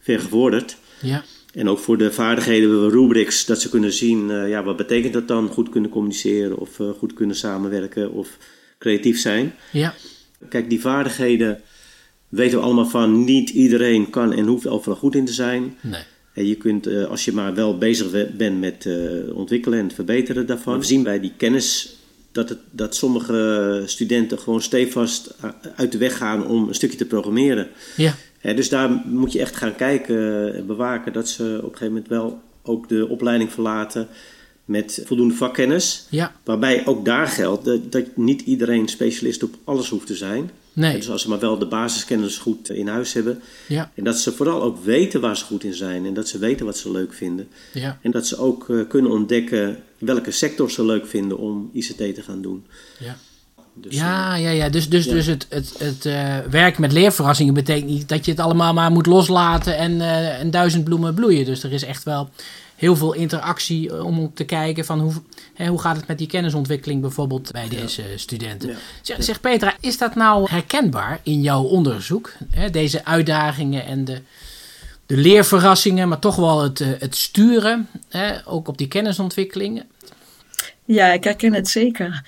ver 0.00 0.20
gevorderd. 0.20 0.76
Ja. 1.00 1.24
En 1.58 1.68
ook 1.68 1.78
voor 1.78 1.98
de 1.98 2.12
vaardigheden 2.12 2.70
hebben 2.70 2.86
we 2.86 2.96
rubrics, 2.96 3.46
dat 3.46 3.60
ze 3.60 3.68
kunnen 3.68 3.92
zien, 3.92 4.30
uh, 4.30 4.48
ja, 4.48 4.62
wat 4.62 4.76
betekent 4.76 5.12
dat 5.12 5.28
dan? 5.28 5.48
Goed 5.48 5.68
kunnen 5.68 5.90
communiceren 5.90 6.58
of 6.58 6.78
uh, 6.78 6.88
goed 6.98 7.12
kunnen 7.12 7.36
samenwerken 7.36 8.12
of 8.12 8.28
creatief 8.78 9.20
zijn. 9.20 9.54
Ja. 9.72 9.94
Kijk, 10.48 10.68
die 10.68 10.80
vaardigheden 10.80 11.60
weten 12.28 12.58
we 12.58 12.64
allemaal 12.64 12.86
van, 12.86 13.24
niet 13.24 13.50
iedereen 13.50 14.10
kan 14.10 14.32
en 14.32 14.46
hoeft 14.46 14.66
overal 14.66 14.96
goed 14.96 15.14
in 15.14 15.24
te 15.24 15.32
zijn. 15.32 15.76
Nee. 15.80 16.02
En 16.34 16.46
je 16.46 16.54
kunt, 16.54 16.86
uh, 16.86 17.04
als 17.04 17.24
je 17.24 17.32
maar 17.32 17.54
wel 17.54 17.78
bezig 17.78 18.36
bent 18.36 18.60
met 18.60 18.88
ontwikkelen 19.32 19.78
en 19.78 19.84
het 19.84 19.94
verbeteren 19.94 20.46
daarvan. 20.46 20.78
We 20.78 20.84
zien 20.84 21.02
bij 21.02 21.20
die 21.20 21.32
kennis 21.36 21.96
dat, 22.32 22.48
het, 22.48 22.58
dat 22.70 22.96
sommige 22.96 23.82
studenten 23.86 24.38
gewoon 24.38 24.62
stevast 24.62 25.34
uit 25.76 25.92
de 25.92 25.98
weg 25.98 26.16
gaan 26.16 26.46
om 26.46 26.68
een 26.68 26.74
stukje 26.74 26.98
te 26.98 27.06
programmeren. 27.06 27.68
Ja. 27.96 28.14
Dus 28.40 28.68
daar 28.68 28.90
moet 29.06 29.32
je 29.32 29.40
echt 29.40 29.56
gaan 29.56 29.74
kijken 29.74 30.54
en 30.54 30.66
bewaken 30.66 31.12
dat 31.12 31.28
ze 31.28 31.44
op 31.56 31.72
een 31.72 31.78
gegeven 31.78 31.86
moment 31.86 32.08
wel 32.08 32.40
ook 32.62 32.88
de 32.88 33.08
opleiding 33.08 33.52
verlaten 33.52 34.08
met 34.64 35.02
voldoende 35.04 35.34
vakkennis. 35.34 36.06
Ja. 36.10 36.32
Waarbij 36.44 36.86
ook 36.86 37.04
daar 37.04 37.26
geldt 37.26 37.64
dat, 37.64 37.92
dat 37.92 38.04
niet 38.16 38.40
iedereen 38.40 38.88
specialist 38.88 39.42
op 39.42 39.54
alles 39.64 39.88
hoeft 39.88 40.06
te 40.06 40.14
zijn. 40.14 40.50
Nee. 40.72 40.96
Dus 40.96 41.10
als 41.10 41.22
ze 41.22 41.28
maar 41.28 41.38
wel 41.38 41.58
de 41.58 41.66
basiskennis 41.66 42.38
goed 42.38 42.70
in 42.70 42.88
huis 42.88 43.12
hebben. 43.12 43.40
Ja. 43.68 43.90
En 43.94 44.04
dat 44.04 44.18
ze 44.18 44.32
vooral 44.32 44.62
ook 44.62 44.84
weten 44.84 45.20
waar 45.20 45.36
ze 45.36 45.44
goed 45.44 45.64
in 45.64 45.74
zijn 45.74 46.06
en 46.06 46.14
dat 46.14 46.28
ze 46.28 46.38
weten 46.38 46.66
wat 46.66 46.76
ze 46.76 46.90
leuk 46.90 47.12
vinden. 47.12 47.48
Ja. 47.72 47.98
En 48.02 48.10
dat 48.10 48.26
ze 48.26 48.38
ook 48.38 48.68
uh, 48.68 48.88
kunnen 48.88 49.10
ontdekken 49.10 49.82
welke 49.98 50.30
sector 50.30 50.70
ze 50.70 50.84
leuk 50.84 51.06
vinden 51.06 51.38
om 51.38 51.70
ICT 51.72 51.96
te 51.96 52.22
gaan 52.22 52.42
doen. 52.42 52.66
Ja. 52.98 53.16
Dus, 53.80 53.94
ja, 53.94 54.34
ja, 54.34 54.50
ja, 54.50 54.68
dus, 54.68 54.88
dus, 54.88 55.04
ja. 55.04 55.12
dus 55.12 55.26
het, 55.26 55.46
het, 55.48 55.74
het 55.78 56.04
uh, 56.04 56.38
werken 56.50 56.80
met 56.80 56.92
leerverrassingen 56.92 57.54
betekent 57.54 57.90
niet 57.90 58.08
dat 58.08 58.24
je 58.24 58.30
het 58.30 58.40
allemaal 58.40 58.72
maar 58.72 58.90
moet 58.90 59.06
loslaten 59.06 59.76
en, 59.76 59.92
uh, 59.92 60.40
en 60.40 60.50
duizend 60.50 60.84
bloemen 60.84 61.14
bloeien. 61.14 61.44
Dus 61.44 61.62
er 61.62 61.72
is 61.72 61.84
echt 61.84 62.02
wel 62.02 62.30
heel 62.76 62.96
veel 62.96 63.12
interactie 63.12 64.04
om 64.04 64.34
te 64.34 64.44
kijken 64.44 64.84
van 64.84 65.00
hoe, 65.00 65.12
hè, 65.54 65.66
hoe 65.66 65.80
gaat 65.80 65.96
het 65.96 66.06
met 66.06 66.18
die 66.18 66.26
kennisontwikkeling 66.26 67.00
bijvoorbeeld 67.00 67.52
bij 67.52 67.68
deze 67.68 68.02
ja. 68.02 68.16
studenten. 68.16 68.68
Ja. 68.68 68.76
Zeg, 69.02 69.24
zeg, 69.24 69.40
Petra, 69.40 69.74
is 69.80 69.98
dat 69.98 70.14
nou 70.14 70.50
herkenbaar 70.50 71.20
in 71.22 71.40
jouw 71.40 71.62
onderzoek? 71.62 72.32
Hè, 72.50 72.70
deze 72.70 73.04
uitdagingen 73.04 73.84
en 73.86 74.04
de, 74.04 74.20
de 75.06 75.16
leerverrassingen, 75.16 76.08
maar 76.08 76.18
toch 76.18 76.36
wel 76.36 76.62
het, 76.62 76.78
het 76.78 77.16
sturen, 77.16 77.88
hè, 78.08 78.46
ook 78.46 78.68
op 78.68 78.78
die 78.78 78.88
kennisontwikkeling? 78.88 79.84
Ja, 80.84 81.06
ik 81.06 81.24
herken 81.24 81.54
het 81.54 81.68
zeker. 81.68 82.22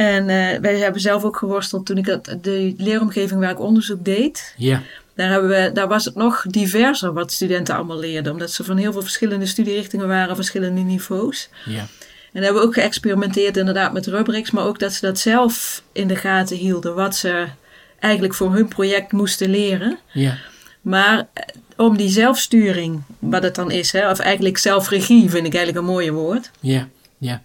En 0.00 0.28
uh, 0.28 0.58
wij 0.60 0.78
hebben 0.78 1.00
zelf 1.00 1.24
ook 1.24 1.36
geworsteld 1.36 1.86
toen 1.86 1.96
ik 1.96 2.04
dat, 2.04 2.36
de 2.42 2.74
leeromgeving 2.76 3.40
waar 3.40 3.50
ik 3.50 3.60
onderzoek 3.60 4.04
deed. 4.04 4.54
Ja. 4.56 4.82
Daar, 5.14 5.30
hebben 5.30 5.50
we, 5.50 5.70
daar 5.72 5.88
was 5.88 6.04
het 6.04 6.14
nog 6.14 6.44
diverser 6.48 7.12
wat 7.12 7.32
studenten 7.32 7.74
allemaal 7.74 7.98
leerden. 7.98 8.32
Omdat 8.32 8.50
ze 8.50 8.64
van 8.64 8.76
heel 8.76 8.92
veel 8.92 9.02
verschillende 9.02 9.46
studierichtingen 9.46 10.08
waren, 10.08 10.34
verschillende 10.34 10.80
niveaus. 10.80 11.48
Ja. 11.64 11.86
En 12.32 12.42
hebben 12.42 12.62
we 12.62 12.66
ook 12.66 12.74
geëxperimenteerd 12.74 13.56
inderdaad 13.56 13.92
met 13.92 14.06
rubrics. 14.06 14.50
Maar 14.50 14.64
ook 14.64 14.78
dat 14.78 14.92
ze 14.92 15.06
dat 15.06 15.18
zelf 15.18 15.82
in 15.92 16.08
de 16.08 16.16
gaten 16.16 16.56
hielden. 16.56 16.94
Wat 16.94 17.16
ze 17.16 17.46
eigenlijk 17.98 18.34
voor 18.34 18.54
hun 18.54 18.68
project 18.68 19.12
moesten 19.12 19.50
leren. 19.50 19.98
Ja. 20.12 20.38
Maar 20.80 21.28
om 21.76 21.96
die 21.96 22.10
zelfsturing, 22.10 23.02
wat 23.18 23.42
het 23.42 23.54
dan 23.54 23.70
is. 23.70 23.92
Hè, 23.92 24.10
of 24.10 24.18
eigenlijk 24.18 24.58
zelfregie 24.58 25.30
vind 25.30 25.46
ik 25.46 25.54
eigenlijk 25.54 25.86
een 25.86 25.92
mooie 25.92 26.12
woord. 26.12 26.50
Ja, 26.60 26.88
ja 27.18 27.42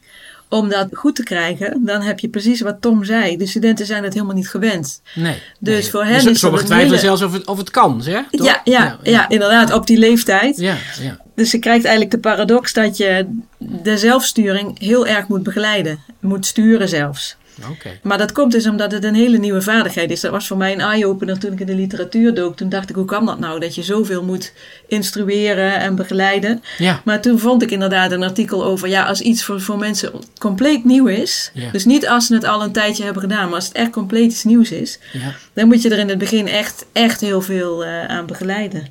om 0.50 0.70
dat 0.70 0.88
goed 0.92 1.16
te 1.16 1.24
krijgen, 1.24 1.82
dan 1.86 2.02
heb 2.02 2.20
je 2.20 2.28
precies 2.28 2.62
wat 2.62 2.82
Tom 2.82 3.04
zei. 3.04 3.38
De 3.38 3.46
studenten 3.46 3.86
zijn 3.86 4.04
het 4.04 4.14
helemaal 4.14 4.36
niet 4.36 4.50
gewend. 4.50 5.02
Nee. 5.16 5.42
Dus 5.60 5.82
nee. 5.82 5.92
voor 5.92 6.04
hen 6.04 6.14
dus 6.14 6.26
is 6.26 6.40
Sommigen 6.40 6.66
twijfelen 6.66 7.00
hele... 7.00 7.08
zelfs 7.08 7.22
of 7.22 7.34
het, 7.34 7.48
of 7.48 7.58
het 7.58 7.70
kan, 7.70 8.02
zeg? 8.02 8.24
Ja, 8.30 8.44
ja, 8.44 8.62
ja, 8.64 9.00
ja, 9.04 9.30
inderdaad, 9.30 9.74
op 9.74 9.88
die 9.88 9.98
leeftijd. 9.98 10.58
Ja, 10.58 10.78
ja. 11.02 11.18
Dus 11.36 11.52
je 11.52 11.60
krijgt 11.60 11.84
eigenlijk 11.84 12.12
de 12.12 12.30
paradox 12.30 12.74
dat 12.74 12.98
je 12.98 13.28
de 13.58 13.98
zelfsturing 13.98 14.80
heel 14.80 15.08
erg 15.08 15.28
moet 15.28 15.44
begeleiden. 15.44 16.00
Moet 16.20 16.46
sturen 16.46 16.90
zelfs. 16.90 17.38
Okay. 17.72 18.00
Maar 18.02 18.18
dat 18.18 18.32
komt 18.32 18.52
dus 18.52 18.68
omdat 18.68 18.92
het 18.92 19.04
een 19.04 19.16
hele 19.16 19.38
nieuwe 19.38 19.62
vaardigheid 19.62 20.12
is. 20.12 20.22
Dat 20.22 20.32
was 20.32 20.48
voor 20.48 20.58
mij 20.58 20.74
een 20.74 20.80
eye-opener 20.80 21.40
toen 21.40 21.52
ik 21.52 21.60
in 21.60 21.66
de 21.66 21.76
literatuur 21.76 22.34
dook. 22.34 22.56
Toen 22.56 22.70
dacht 22.70 22.90
ik, 22.90 22.96
hoe 22.96 23.06
kan 23.06 23.26
dat 23.26 23.40
nou? 23.40 23.60
Dat 23.60 23.76
je 23.76 23.84
zoveel 23.84 24.24
moet 24.24 24.54
instrueren 24.88 25.80
en 25.80 25.96
begeleiden. 25.96 26.64
Ja. 26.78 27.02
Maar 27.04 27.22
toen 27.22 27.40
vond 27.40 27.62
ik 27.62 27.72
inderdaad 27.72 28.12
een 28.12 28.24
artikel 28.24 28.64
over... 28.64 28.88
ja, 28.88 29.04
als 29.04 29.22
iets 29.22 29.44
voor, 29.44 29.62
voor 29.62 29.78
mensen 29.78 30.12
compleet 30.40 30.86
nieuw 30.86 31.08
is... 31.08 31.52
Ja. 31.54 31.72
dus 31.72 31.86
niet 31.86 32.08
als 32.08 32.28
ze 32.28 32.34
het 32.34 32.44
al 32.44 32.64
een 32.64 32.72
tijdje 32.72 33.04
hebben 33.04 33.22
gedaan... 33.22 33.46
maar 33.46 33.56
als 33.56 33.68
het 33.68 33.76
echt 33.76 33.92
compleet 33.92 34.32
iets 34.32 34.44
nieuws 34.44 34.72
is... 34.72 35.00
Ja. 35.14 35.36
dan 35.54 35.68
moet 35.68 35.82
je 35.82 35.90
er 35.90 36.00
in 36.00 36.10
het 36.10 36.18
begin 36.18 36.48
echt, 36.48 36.86
echt 36.92 37.22
heel 37.22 37.42
veel 37.42 37.86
uh, 37.86 38.06
aan 38.06 38.26
begeleiden. 38.26 38.88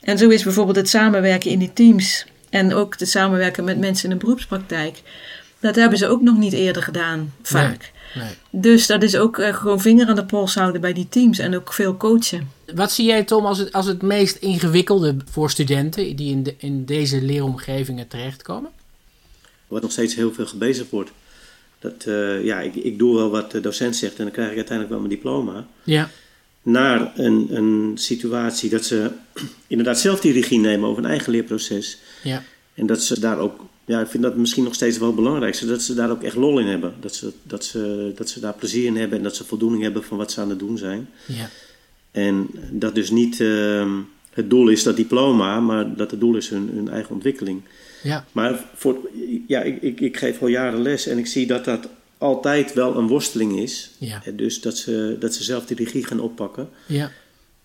En 0.00 0.18
zo 0.18 0.28
is 0.28 0.42
bijvoorbeeld 0.42 0.76
het 0.76 0.88
samenwerken 0.88 1.50
in 1.50 1.58
die 1.58 1.72
teams... 1.72 2.26
en 2.50 2.74
ook 2.74 2.94
het 2.98 3.08
samenwerken 3.08 3.64
met 3.64 3.78
mensen 3.78 4.10
in 4.10 4.18
de 4.18 4.24
beroepspraktijk... 4.24 5.02
dat 5.60 5.74
hebben 5.74 5.98
ze 5.98 6.08
ook 6.08 6.22
nog 6.22 6.36
niet 6.36 6.52
eerder 6.52 6.82
gedaan, 6.82 7.32
vaak. 7.42 7.68
Nee. 7.68 7.94
Nee. 8.16 8.34
Dus 8.50 8.86
dat 8.86 9.02
is 9.02 9.16
ook 9.16 9.38
uh, 9.38 9.54
gewoon 9.54 9.80
vinger 9.80 10.08
aan 10.08 10.14
de 10.14 10.24
pols 10.24 10.54
houden 10.54 10.80
bij 10.80 10.92
die 10.92 11.08
teams 11.08 11.38
en 11.38 11.56
ook 11.56 11.72
veel 11.72 11.96
coachen. 11.96 12.50
Wat 12.74 12.92
zie 12.92 13.06
jij, 13.06 13.24
Tom, 13.24 13.46
als 13.46 13.58
het, 13.58 13.72
als 13.72 13.86
het 13.86 14.02
meest 14.02 14.36
ingewikkelde 14.36 15.16
voor 15.30 15.50
studenten 15.50 16.16
die 16.16 16.30
in, 16.30 16.42
de, 16.42 16.54
in 16.58 16.84
deze 16.84 17.22
leeromgevingen 17.22 18.08
terechtkomen? 18.08 18.70
Er 19.42 19.72
wordt 19.72 19.84
nog 19.84 19.92
steeds 19.92 20.14
heel 20.14 20.32
veel 20.32 20.46
gebezigd 20.46 20.90
wordt. 20.90 21.10
Dat, 21.78 22.04
uh, 22.08 22.44
ja, 22.44 22.60
ik, 22.60 22.74
ik 22.74 22.98
doe 22.98 23.16
wel 23.16 23.30
wat 23.30 23.50
de 23.50 23.60
docent 23.60 23.96
zegt 23.96 24.16
en 24.16 24.24
dan 24.24 24.32
krijg 24.32 24.50
ik 24.50 24.56
uiteindelijk 24.56 24.90
wel 24.96 25.06
mijn 25.06 25.14
diploma. 25.14 25.66
Ja. 25.84 26.10
Naar 26.62 27.12
een, 27.16 27.46
een 27.50 27.92
situatie 27.94 28.70
dat 28.70 28.84
ze 28.84 29.10
inderdaad 29.66 30.00
zelf 30.00 30.20
die 30.20 30.32
regie 30.32 30.58
nemen 30.58 30.88
over 30.88 31.04
een 31.04 31.10
eigen 31.10 31.32
leerproces. 31.32 31.98
Ja. 32.22 32.42
En 32.74 32.86
dat 32.86 33.02
ze 33.02 33.20
daar 33.20 33.38
ook 33.38 33.64
ja, 33.86 34.00
ik 34.00 34.06
vind 34.06 34.22
dat 34.22 34.36
misschien 34.36 34.64
nog 34.64 34.74
steeds 34.74 34.98
wel 34.98 35.06
het 35.06 35.16
belangrijkste. 35.16 35.66
Dat 35.66 35.82
ze 35.82 35.94
daar 35.94 36.10
ook 36.10 36.22
echt 36.22 36.36
lol 36.36 36.58
in 36.58 36.66
hebben. 36.66 36.94
Dat 37.00 37.14
ze, 37.14 37.32
dat 37.42 37.64
ze, 37.64 38.12
dat 38.14 38.28
ze 38.28 38.40
daar 38.40 38.54
plezier 38.54 38.84
in 38.84 38.96
hebben 38.96 39.18
en 39.18 39.24
dat 39.24 39.36
ze 39.36 39.44
voldoening 39.44 39.82
hebben 39.82 40.04
van 40.04 40.16
wat 40.16 40.32
ze 40.32 40.40
aan 40.40 40.50
het 40.50 40.58
doen 40.58 40.78
zijn. 40.78 41.08
Ja. 41.26 41.48
En 42.10 42.48
dat 42.70 42.94
dus 42.94 43.10
niet 43.10 43.40
ehm, 43.40 43.90
het 44.30 44.50
doel 44.50 44.68
is 44.68 44.82
dat 44.82 44.96
diploma, 44.96 45.60
maar 45.60 45.96
dat 45.96 46.10
het 46.10 46.20
doel 46.20 46.36
is 46.36 46.48
hun, 46.48 46.70
hun 46.74 46.88
eigen 46.88 47.14
ontwikkeling. 47.14 47.62
Ja. 48.02 48.24
Maar 48.32 48.64
voor, 48.74 48.98
ja, 49.46 49.62
ik, 49.62 49.82
ik, 49.82 50.00
ik 50.00 50.16
geef 50.16 50.42
al 50.42 50.48
jaren 50.48 50.82
les 50.82 51.06
en 51.06 51.18
ik 51.18 51.26
zie 51.26 51.46
dat 51.46 51.64
dat 51.64 51.88
altijd 52.18 52.72
wel 52.72 52.96
een 52.96 53.06
worsteling 53.06 53.58
is. 53.58 53.90
Ja. 53.98 54.22
Dus 54.34 54.60
dat 54.60 54.76
ze, 54.78 55.16
dat 55.20 55.34
ze 55.34 55.44
zelf 55.44 55.66
de 55.66 55.74
regie 55.74 56.04
gaan 56.04 56.20
oppakken. 56.20 56.68
Ja. 56.86 57.10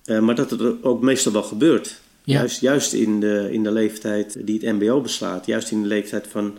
Eh, 0.05 0.19
maar 0.19 0.35
dat 0.35 0.51
het 0.51 0.83
ook 0.83 1.01
meestal 1.01 1.31
wel 1.31 1.43
gebeurt. 1.43 1.99
Ja. 2.31 2.37
Juist, 2.39 2.61
juist 2.61 2.93
in, 2.93 3.19
de, 3.19 3.47
in 3.51 3.63
de 3.63 3.71
leeftijd 3.71 4.37
die 4.45 4.59
het 4.61 4.79
MBO 4.79 5.01
beslaat, 5.01 5.45
juist 5.45 5.71
in 5.71 5.81
de 5.81 5.87
leeftijd 5.87 6.27
van 6.27 6.57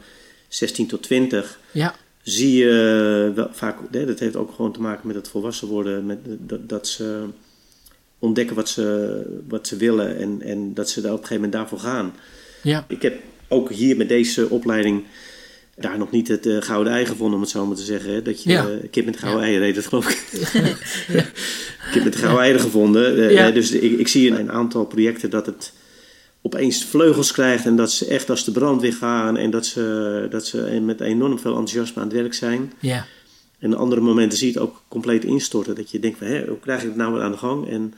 16 0.49 0.87
tot 0.87 1.03
20, 1.03 1.59
Ja. 1.71 1.95
zie 2.23 2.57
je 2.57 3.33
wel 3.35 3.49
vaak, 3.53 3.77
hè, 3.91 4.07
dat 4.07 4.19
heeft 4.19 4.37
ook 4.37 4.53
gewoon 4.55 4.73
te 4.73 4.81
maken 4.81 5.07
met 5.07 5.17
het 5.17 5.29
volwassen 5.29 5.69
worden, 5.69 6.07
met, 6.07 6.19
dat, 6.25 6.69
dat 6.69 6.89
ze 6.89 7.25
ontdekken 8.19 8.57
wat 8.57 8.69
ze, 8.69 9.23
wat 9.49 9.67
ze 9.67 9.77
willen 9.77 10.17
en, 10.19 10.43
en 10.43 10.75
dat 10.75 10.91
ze 10.91 11.01
daar 11.01 11.13
op 11.13 11.21
een 11.21 11.27
gegeven 11.27 11.43
moment 11.43 11.61
daarvoor 11.61 11.91
gaan. 11.91 12.15
Ja. 12.63 12.85
Ik 12.89 13.03
heb 13.03 13.21
ook 13.49 13.71
hier 13.71 13.97
met 13.97 14.09
deze 14.09 14.49
opleiding 14.49 15.05
daar 15.77 15.99
nog 15.99 16.11
niet 16.11 16.29
het 16.29 16.47
eh, 16.47 16.57
gouden 16.61 16.93
ei 16.93 17.07
gevonden, 17.07 17.35
om 17.35 17.41
het 17.41 17.51
zo 17.51 17.67
maar 17.67 17.77
te 17.77 17.83
zeggen. 17.83 18.13
Hè? 18.15 18.23
Dat 18.23 18.43
je 18.43 18.51
Ja. 18.51 18.67
eh, 18.69 18.91
kip 18.91 19.05
met 19.05 19.17
gouden 19.19 19.41
Ja. 19.41 19.47
eieren 19.47 19.67
heet 19.67 19.75
dat 19.75 19.87
geloof 19.87 20.09
ik. 20.11 20.25
kip 21.93 22.05
met 22.05 22.17
gouden 22.17 22.41
eieren 22.41 22.61
gevonden. 22.61 23.17
Eh, 23.29 23.31
Ja. 23.33 23.51
dus 23.51 23.71
ik, 23.71 23.99
ik 23.99 24.09
zie 24.09 24.27
in 24.27 24.35
een 24.35 24.53
aantal 24.53 24.85
projecten 24.87 25.31
dat 25.31 25.47
het 25.47 25.73
opeens 26.43 26.85
vleugels 26.85 27.33
krijgt 27.33 27.65
en 27.65 27.77
dat 27.77 27.93
ze 27.93 28.07
echt 28.07 28.31
als 28.31 28.45
de 28.45 28.53
brandweer 28.53 28.93
gaan 28.93 29.37
en 29.37 29.51
dat 29.51 29.67
ze, 29.67 30.27
dat 30.31 30.47
ze 30.47 30.81
met 30.85 31.01
enorm 31.01 31.39
veel 31.39 31.51
enthousiasme 31.57 32.03
aan 32.03 32.09
het 32.09 32.17
werk 32.17 32.35
zijn. 32.35 32.73
Ja. 32.81 33.07
En 33.59 33.75
andere 33.75 34.01
momenten 34.01 34.39
zie 34.39 34.47
je 34.47 34.53
het 34.53 34.63
ook 34.63 34.83
compleet 34.89 35.25
instorten. 35.25 35.75
Dat 35.75 35.91
je 35.91 35.99
denkt 35.99 36.19
van, 36.19 36.27
hè, 36.27 36.45
hoe 36.47 36.59
krijg 36.61 36.81
ik 36.83 36.89
het 36.89 36.97
nou 36.97 37.13
weer 37.13 37.23
aan 37.23 37.31
de 37.31 37.37
gang? 37.39 37.69
En, 37.69 37.95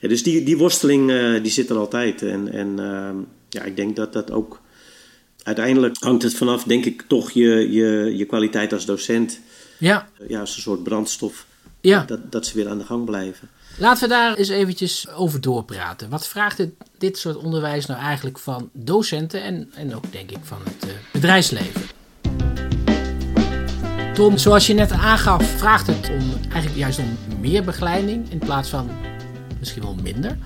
ja, 0.00 0.08
dus 0.08 0.22
die, 0.22 0.42
die 0.44 0.56
worsteling, 0.56 1.12
die 1.42 1.50
zit 1.52 1.70
er 1.70 1.76
altijd. 1.76 2.22
En, 2.22 2.52
en 2.52 2.78
ehm, 2.78 3.16
ja, 3.48 3.62
ik 3.62 3.76
denk 3.76 3.96
dat 3.96 4.12
dat 4.12 4.30
ook... 4.30 4.60
Uiteindelijk 5.46 5.96
hangt 5.98 6.22
het 6.22 6.34
vanaf, 6.34 6.64
denk 6.64 6.84
ik, 6.84 7.02
toch 7.06 7.30
je, 7.30 7.72
je, 7.72 8.16
je 8.16 8.24
kwaliteit 8.24 8.72
als 8.72 8.84
docent. 8.84 9.40
Ja. 9.78 10.08
Ja, 10.28 10.40
als 10.40 10.56
een 10.56 10.62
soort 10.62 10.82
brandstof. 10.82 11.46
Ja. 11.80 12.04
Dat, 12.06 12.32
dat 12.32 12.46
ze 12.46 12.56
weer 12.56 12.68
aan 12.68 12.78
de 12.78 12.84
gang 12.84 13.04
blijven. 13.04 13.48
Laten 13.78 14.02
we 14.02 14.08
daar 14.08 14.36
eens 14.36 14.48
eventjes 14.48 15.08
over 15.08 15.40
doorpraten. 15.40 16.08
Wat 16.08 16.28
vraagt 16.28 16.56
dit, 16.56 16.70
dit 16.98 17.18
soort 17.18 17.36
onderwijs 17.36 17.86
nou 17.86 18.00
eigenlijk 18.00 18.38
van 18.38 18.70
docenten 18.72 19.42
en, 19.42 19.70
en 19.74 19.94
ook 19.94 20.12
denk 20.12 20.30
ik 20.30 20.38
van 20.42 20.58
het 20.64 20.90
eh, 20.90 20.94
bedrijfsleven? 21.12 21.82
Tom, 24.14 24.38
zoals 24.38 24.66
je 24.66 24.74
net 24.74 24.92
aangaf, 24.92 25.58
vraagt 25.58 25.86
het 25.86 26.10
om, 26.10 26.32
eigenlijk 26.42 26.76
juist 26.76 26.98
om 26.98 27.18
meer 27.40 27.64
begeleiding 27.64 28.30
in 28.30 28.38
plaats 28.38 28.68
van 28.68 28.90
misschien 29.58 29.82
wel 29.82 29.96
minder. 30.02 30.38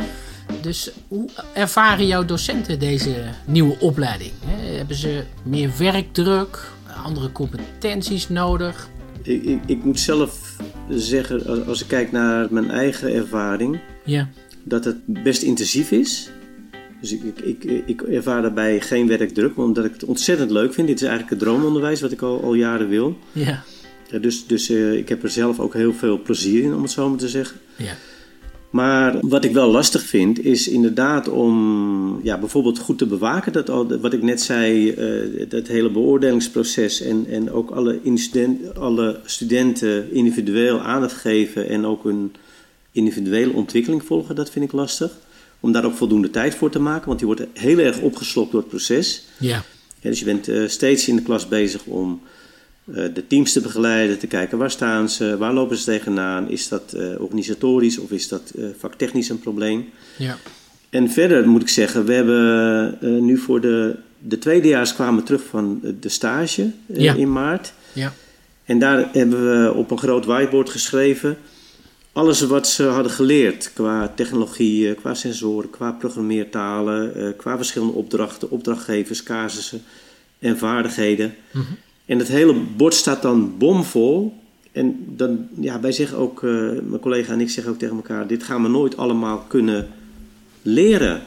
Dus 0.63 0.91
hoe 1.09 1.29
ervaren 1.55 2.07
jouw 2.07 2.25
docenten 2.25 2.79
deze 2.79 3.15
nieuwe 3.47 3.77
opleiding? 3.81 4.33
Hebben 4.47 4.97
ze 4.97 5.25
meer 5.43 5.71
werkdruk, 5.79 6.71
andere 7.05 7.33
competenties 7.33 8.29
nodig? 8.29 8.89
Ik, 9.23 9.45
ik, 9.45 9.61
ik 9.67 9.85
moet 9.85 10.01
zelf 10.01 10.57
zeggen, 10.89 11.47
als, 11.47 11.67
als 11.67 11.81
ik 11.81 11.89
kijk 11.89 12.13
naar 12.13 12.47
mijn 12.51 12.71
eigen 12.71 13.15
ervaring... 13.15 13.81
Ja, 14.05 14.29
dat 14.65 14.85
het 14.85 14.97
best 15.07 15.43
intensief 15.43 15.91
is. 15.91 16.31
Dus 17.01 17.13
ik, 17.13 17.23
ik, 17.43 17.65
ik, 17.65 17.83
ik 17.87 18.03
ervaar 18.03 18.43
daarbij 18.43 18.81
geen 18.81 19.07
werkdruk, 19.07 19.57
omdat 19.57 19.85
ik 19.85 19.93
het 19.93 20.05
ontzettend 20.05 20.51
leuk 20.51 20.75
vind. 20.75 20.87
Dit 20.87 20.97
is 21.01 21.09
eigenlijk 21.09 21.31
het 21.31 21.41
droomonderwijs 21.49 22.01
wat 22.01 22.13
ik 22.13 22.23
al, 22.23 22.43
al 22.43 22.55
jaren 22.55 22.89
wil. 22.89 23.19
ja, 23.33 23.65
Ja, 24.11 24.19
dus 24.19 24.47
dus 24.47 24.71
eh, 24.71 24.93
ik 24.93 25.09
heb 25.09 25.23
er 25.23 25.31
zelf 25.31 25.61
ook 25.61 25.75
heel 25.75 25.93
veel 25.93 26.23
plezier 26.23 26.63
in, 26.63 26.75
om 26.75 26.83
het 26.83 26.91
zo 26.91 27.09
maar 27.09 27.19
te 27.19 27.29
zeggen. 27.29 27.57
ja, 27.77 27.93
Maar 28.71 29.19
wat 29.21 29.45
ik 29.45 29.53
wel 29.53 29.71
lastig 29.71 30.03
vind, 30.03 30.45
is 30.45 30.69
inderdaad 30.69 31.29
om 31.29 32.21
ja, 32.23 32.39
bijvoorbeeld 32.39 32.79
goed 32.79 32.99
te 32.99 33.07
bewaken. 33.07 33.53
Dat 33.53 33.71
al, 33.71 33.99
wat 33.99 34.13
ik 34.13 34.23
net 34.23 34.41
zei, 34.41 34.91
eh, 34.91 35.49
dat 35.49 35.67
hele 35.67 35.91
beoordelingsproces 35.91 37.01
en, 37.01 37.27
en 37.29 37.51
ook 37.51 37.71
alle, 37.71 37.99
incident, 38.03 38.75
alle 38.75 39.21
studenten 39.25 40.13
individueel 40.13 40.81
aandacht 40.81 41.17
geven 41.17 41.69
en 41.69 41.85
ook 41.85 42.05
hun 42.05 42.33
individuele 42.93 43.53
ontwikkeling 43.53 44.05
volgen, 44.05 44.35
dat 44.35 44.51
vind 44.51 44.65
ik 44.65 44.73
lastig. 44.73 45.13
Om 45.61 45.73
daar 45.73 45.85
ook 45.85 45.95
voldoende 45.95 46.31
tijd 46.31 46.55
voor 46.55 46.71
te 46.71 46.81
maken, 46.81 47.09
want 47.09 47.21
je 47.21 47.27
wordt 47.27 47.47
heel 47.53 47.79
erg 47.79 48.01
opgeslokt 48.01 48.51
door 48.51 48.61
het 48.61 48.71
proces. 48.71 49.25
ja, 49.39 49.65
Ja, 50.01 50.11
dus 50.11 50.19
je 50.19 50.25
bent 50.25 50.49
eh, 50.49 50.69
steeds 50.69 51.09
in 51.09 51.17
de 51.17 51.23
klas 51.23 51.49
bezig 51.49 51.85
om 51.85 52.21
eh, 52.25 52.40
de 52.93 53.25
teams 53.29 53.53
te 53.53 53.61
begeleiden, 53.61 54.19
te 54.19 54.27
kijken 54.27 54.59
waar 54.59 54.71
staan 54.71 55.09
ze, 55.09 55.37
waar 55.39 55.53
lopen 55.53 55.77
ze 55.77 55.85
tegenaan, 55.85 56.49
is 56.51 56.69
dat 56.69 56.93
eh, 56.93 57.21
organisatorisch 57.21 57.99
of 57.99 58.11
is 58.11 58.29
dat 58.29 58.53
eh, 58.59 58.65
vaktechnisch 58.79 59.29
een 59.29 59.39
probleem. 59.41 59.89
ja, 60.17 60.37
En 60.91 61.11
verder 61.11 61.49
moet 61.49 61.63
ik 61.63 61.69
zeggen, 61.69 62.05
we 62.05 62.13
hebben 62.13 62.99
eh, 63.01 63.11
nu 63.23 63.39
voor 63.39 63.61
de, 63.61 63.97
de 64.19 64.39
tweedejaars 64.39 64.95
kwamen 64.95 65.25
terug 65.25 65.43
van 65.45 65.81
eh, 65.83 65.91
de 66.01 66.09
stage 66.09 66.71
eh, 66.87 67.01
Ja. 67.01 67.15
in 67.15 67.33
maart. 67.33 67.73
ja, 67.93 68.13
En 68.65 68.79
daar 68.79 69.09
hebben 69.13 69.65
we 69.65 69.73
op 69.75 69.91
een 69.91 69.99
groot 69.99 70.25
whiteboard 70.25 70.71
geschreven 70.71 71.37
alles 72.13 72.41
wat 72.41 72.69
ze 72.69 72.83
hadden 72.85 73.13
geleerd 73.13 73.71
qua 73.75 74.13
technologie, 74.17 74.89
eh, 74.89 74.97
qua 74.97 75.15
sensoren, 75.15 75.71
qua 75.71 75.93
programmeertalen, 75.93 77.15
eh, 77.15 77.29
qua 77.37 77.57
verschillende 77.57 77.93
opdrachten, 77.95 78.51
opdrachtgevers, 78.51 79.23
casussen 79.23 79.83
en 80.39 80.59
vaardigheden. 80.59 81.35
Mhm. 81.51 81.65
En 82.11 82.19
het 82.19 82.29
hele 82.29 82.55
bord 82.77 82.95
staat 82.95 83.23
dan 83.23 83.55
bomvol. 83.59 84.39
En 84.73 85.05
dan, 85.17 85.49
ja, 85.61 85.81
wij 85.81 85.93
zeggen 85.93 86.19
ook, 86.19 86.43
eh, 86.43 86.51
mijn 86.83 87.01
collega 87.01 87.33
en 87.33 87.41
ik 87.41 87.51
zeggen 87.51 87.73
ook 87.73 87.79
tegen 87.79 87.97
elkaar, 87.97 88.27
dit 88.27 88.43
gaan 88.43 88.63
we 88.63 88.69
nooit 88.69 88.97
allemaal 88.97 89.39
kunnen 89.39 89.89
leren. 90.63 91.23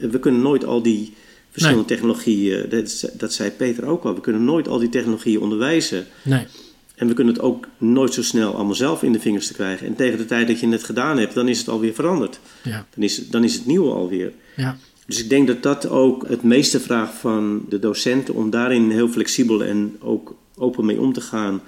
We 0.00 0.18
kunnen 0.18 0.42
nooit 0.42 0.64
al 0.64 0.82
die 0.82 1.14
verschillende 1.50 1.84
technologieën, 1.84 2.68
dat, 2.68 3.10
dat 3.18 3.32
zei 3.32 3.50
Peter 3.50 3.84
ook 3.86 4.04
al, 4.04 4.14
we 4.14 4.20
kunnen 4.20 4.44
nooit 4.44 4.68
al 4.68 4.78
die 4.78 4.88
technologieën 4.88 5.40
onderwijzen. 5.40 6.06
nee, 6.24 6.46
En 6.94 7.08
we 7.08 7.14
kunnen 7.14 7.34
het 7.34 7.42
ook 7.42 7.66
nooit 7.78 8.14
zo 8.14 8.22
snel 8.22 8.54
allemaal 8.54 8.74
zelf 8.74 9.02
in 9.02 9.12
de 9.12 9.20
vingers 9.20 9.46
te 9.46 9.52
krijgen. 9.52 9.86
En 9.86 9.94
tegen 9.96 10.18
de 10.18 10.24
tijd 10.24 10.46
dat 10.46 10.60
je 10.60 10.68
het 10.68 10.84
gedaan 10.84 11.18
hebt, 11.18 11.34
dan 11.34 11.48
is 11.48 11.58
het 11.58 11.68
alweer 11.68 11.94
veranderd. 11.94 12.40
ja, 12.62 12.86
Dan 12.94 13.04
is, 13.04 13.28
dan 13.28 13.44
is 13.44 13.54
het 13.54 13.66
nieuwe 13.66 13.90
alweer. 13.92 14.32
ja, 14.56 14.76
Dus 15.06 15.22
ik 15.22 15.28
denk 15.28 15.46
dat 15.46 15.62
dat 15.62 15.88
ook 15.88 16.28
het 16.28 16.42
meeste 16.42 16.80
vraagt 16.80 17.14
van 17.14 17.64
de 17.68 17.78
docenten 17.78 18.34
om 18.34 18.50
daarin 18.50 18.90
heel 18.90 19.08
flexibel 19.08 19.64
en 19.64 19.96
ook 20.00 20.34
open 20.56 20.84
mee 20.84 21.00
om 21.00 21.12
te 21.12 21.20
gaan. 21.20 21.60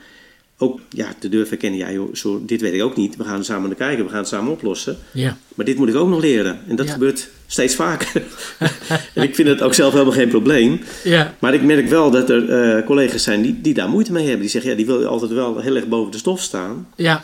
Ook 0.60 0.80
ja, 0.88 1.08
te 1.18 1.28
durven 1.28 1.48
herkennen, 1.48 1.78
ja 1.78 1.92
joh, 1.92 2.14
zo, 2.14 2.42
dit 2.46 2.60
weet 2.60 2.72
ik 2.74 2.82
ook 2.82 2.96
niet. 2.96 3.16
We 3.16 3.24
gaan 3.24 3.44
samen 3.44 3.68
naar 3.68 3.78
kijken, 3.78 4.04
we 4.04 4.10
gaan 4.10 4.18
het 4.18 4.28
samen 4.28 4.52
oplossen. 4.52 4.96
ja, 5.12 5.38
Maar 5.54 5.66
dit 5.66 5.76
moet 5.76 5.88
ik 5.88 5.94
ook 5.94 6.08
nog 6.08 6.20
leren. 6.20 6.60
En 6.68 6.76
dat 6.76 6.86
Ja. 6.86 6.92
gebeurt 6.92 7.28
steeds 7.46 7.74
vaker. 7.74 8.22
en 9.14 9.22
ik 9.22 9.34
vind 9.34 9.48
het 9.48 9.62
ook 9.62 9.74
zelf 9.74 9.92
helemaal 9.92 10.12
geen 10.12 10.28
probleem. 10.28 10.80
ja, 11.04 11.34
Maar 11.38 11.54
ik 11.54 11.62
merk 11.62 11.88
wel 11.88 12.10
dat 12.10 12.30
er 12.30 12.48
eh, 12.50 12.86
collega's 12.86 13.22
zijn 13.22 13.42
die, 13.42 13.60
die 13.60 13.74
daar 13.74 13.88
moeite 13.88 14.12
mee 14.12 14.22
hebben. 14.22 14.40
Die 14.40 14.50
zeggen, 14.50 14.70
ja, 14.70 14.76
die 14.76 14.86
wil 14.86 15.04
altijd 15.06 15.30
wel 15.30 15.58
heel 15.60 15.76
erg 15.76 15.88
boven 15.88 16.12
de 16.12 16.18
stof 16.18 16.40
staan. 16.40 16.88
ja, 16.96 17.20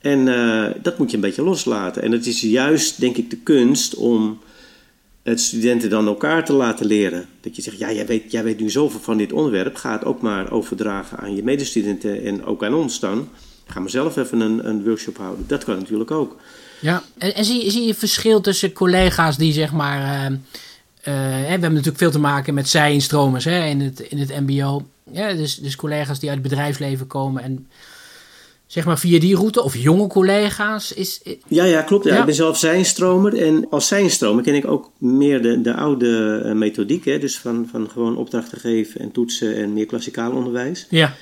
En 0.00 0.28
eh, 0.28 0.70
dat 0.82 0.98
moet 0.98 1.10
je 1.10 1.16
een 1.16 1.22
beetje 1.22 1.42
loslaten. 1.42 2.02
En 2.02 2.12
het 2.12 2.26
is 2.26 2.40
juist, 2.40 3.00
denk 3.00 3.16
ik, 3.16 3.30
de 3.30 3.36
kunst 3.36 3.94
om 3.94 4.38
het 5.22 5.40
studenten 5.40 5.90
dan 5.90 6.06
elkaar 6.06 6.44
te 6.44 6.52
laten 6.52 6.86
leren. 6.86 7.26
Dat 7.40 7.56
je 7.56 7.62
zegt, 7.62 7.78
ja, 7.78 7.92
jij 7.92 8.06
weet, 8.06 8.32
jij 8.32 8.44
weet 8.44 8.60
nu 8.60 8.70
zoveel 8.70 9.00
van 9.00 9.16
dit 9.16 9.32
onderwerp. 9.32 9.76
Ga 9.76 9.92
het 9.92 10.04
ook 10.04 10.20
maar 10.22 10.50
overdragen 10.50 11.18
aan 11.18 11.36
je 11.36 11.42
medestudenten 11.42 12.24
en 12.24 12.44
ook 12.44 12.64
aan 12.64 12.74
ons 12.74 13.00
dan. 13.00 13.28
Ga 13.66 13.80
maar 13.80 13.90
zelf 13.90 14.16
even 14.16 14.40
een, 14.40 14.68
een 14.68 14.84
workshop 14.84 15.16
houden. 15.16 15.44
Dat 15.48 15.64
kan 15.64 15.78
natuurlijk 15.78 16.10
ook. 16.10 16.36
Ja, 16.80 17.02
en, 17.18 17.34
en 17.34 17.44
zie, 17.44 17.70
zie 17.70 17.86
je 17.86 17.94
verschil 17.94 18.40
tussen 18.40 18.72
collega's 18.72 19.36
die 19.36 19.52
zeg 19.52 19.72
maar. 19.72 20.02
eh, 20.02 20.26
eh, 20.26 21.40
we 21.40 21.46
hebben 21.46 21.70
natuurlijk 21.70 21.98
veel 21.98 22.10
te 22.10 22.18
maken 22.18 22.54
met 22.54 22.68
zij-instromers 22.68 23.44
hè, 23.44 23.64
in, 23.64 23.80
het, 23.80 24.00
in 24.00 24.18
het 24.18 24.40
MBO. 24.46 24.82
Ja, 25.12 25.32
dus, 25.32 25.54
dus 25.56 25.76
collega's 25.76 26.18
die 26.18 26.28
uit 26.30 26.38
het 26.38 26.48
bedrijfsleven 26.48 27.06
komen 27.06 27.42
en 27.42 27.66
zeg 28.72 28.84
maar 28.84 28.98
via 28.98 29.20
die 29.20 29.36
route, 29.36 29.62
of 29.62 29.76
jonge 29.76 30.06
collega's, 30.06 30.92
is. 30.92 31.20
Ja, 31.48 31.64
ja, 31.64 31.82
klopt. 31.82 32.04
Ja. 32.04 32.12
Ja. 32.12 32.18
Ik 32.18 32.24
ben 32.24 32.34
zelf 32.34 32.58
zijnstromer. 32.58 33.38
En 33.38 33.66
als 33.70 33.86
zijnstromer 33.88 34.42
ken 34.44 34.54
ik 34.54 34.66
ook 34.66 34.90
meer 34.98 35.42
de, 35.42 35.60
de 35.60 35.74
oude 35.74 36.40
eh, 36.44 36.52
methodiek. 36.52 37.04
Hè? 37.04 37.18
Dus 37.18 37.38
van, 37.38 37.68
van 37.70 37.90
gewoon 37.90 38.16
opdrachten 38.16 38.58
geven 38.58 39.00
en 39.00 39.12
toetsen 39.12 39.56
en 39.56 39.72
meer 39.72 39.86
klassikaal 39.86 40.32
onderwijs. 40.32 40.86
Ja, 40.90 41.14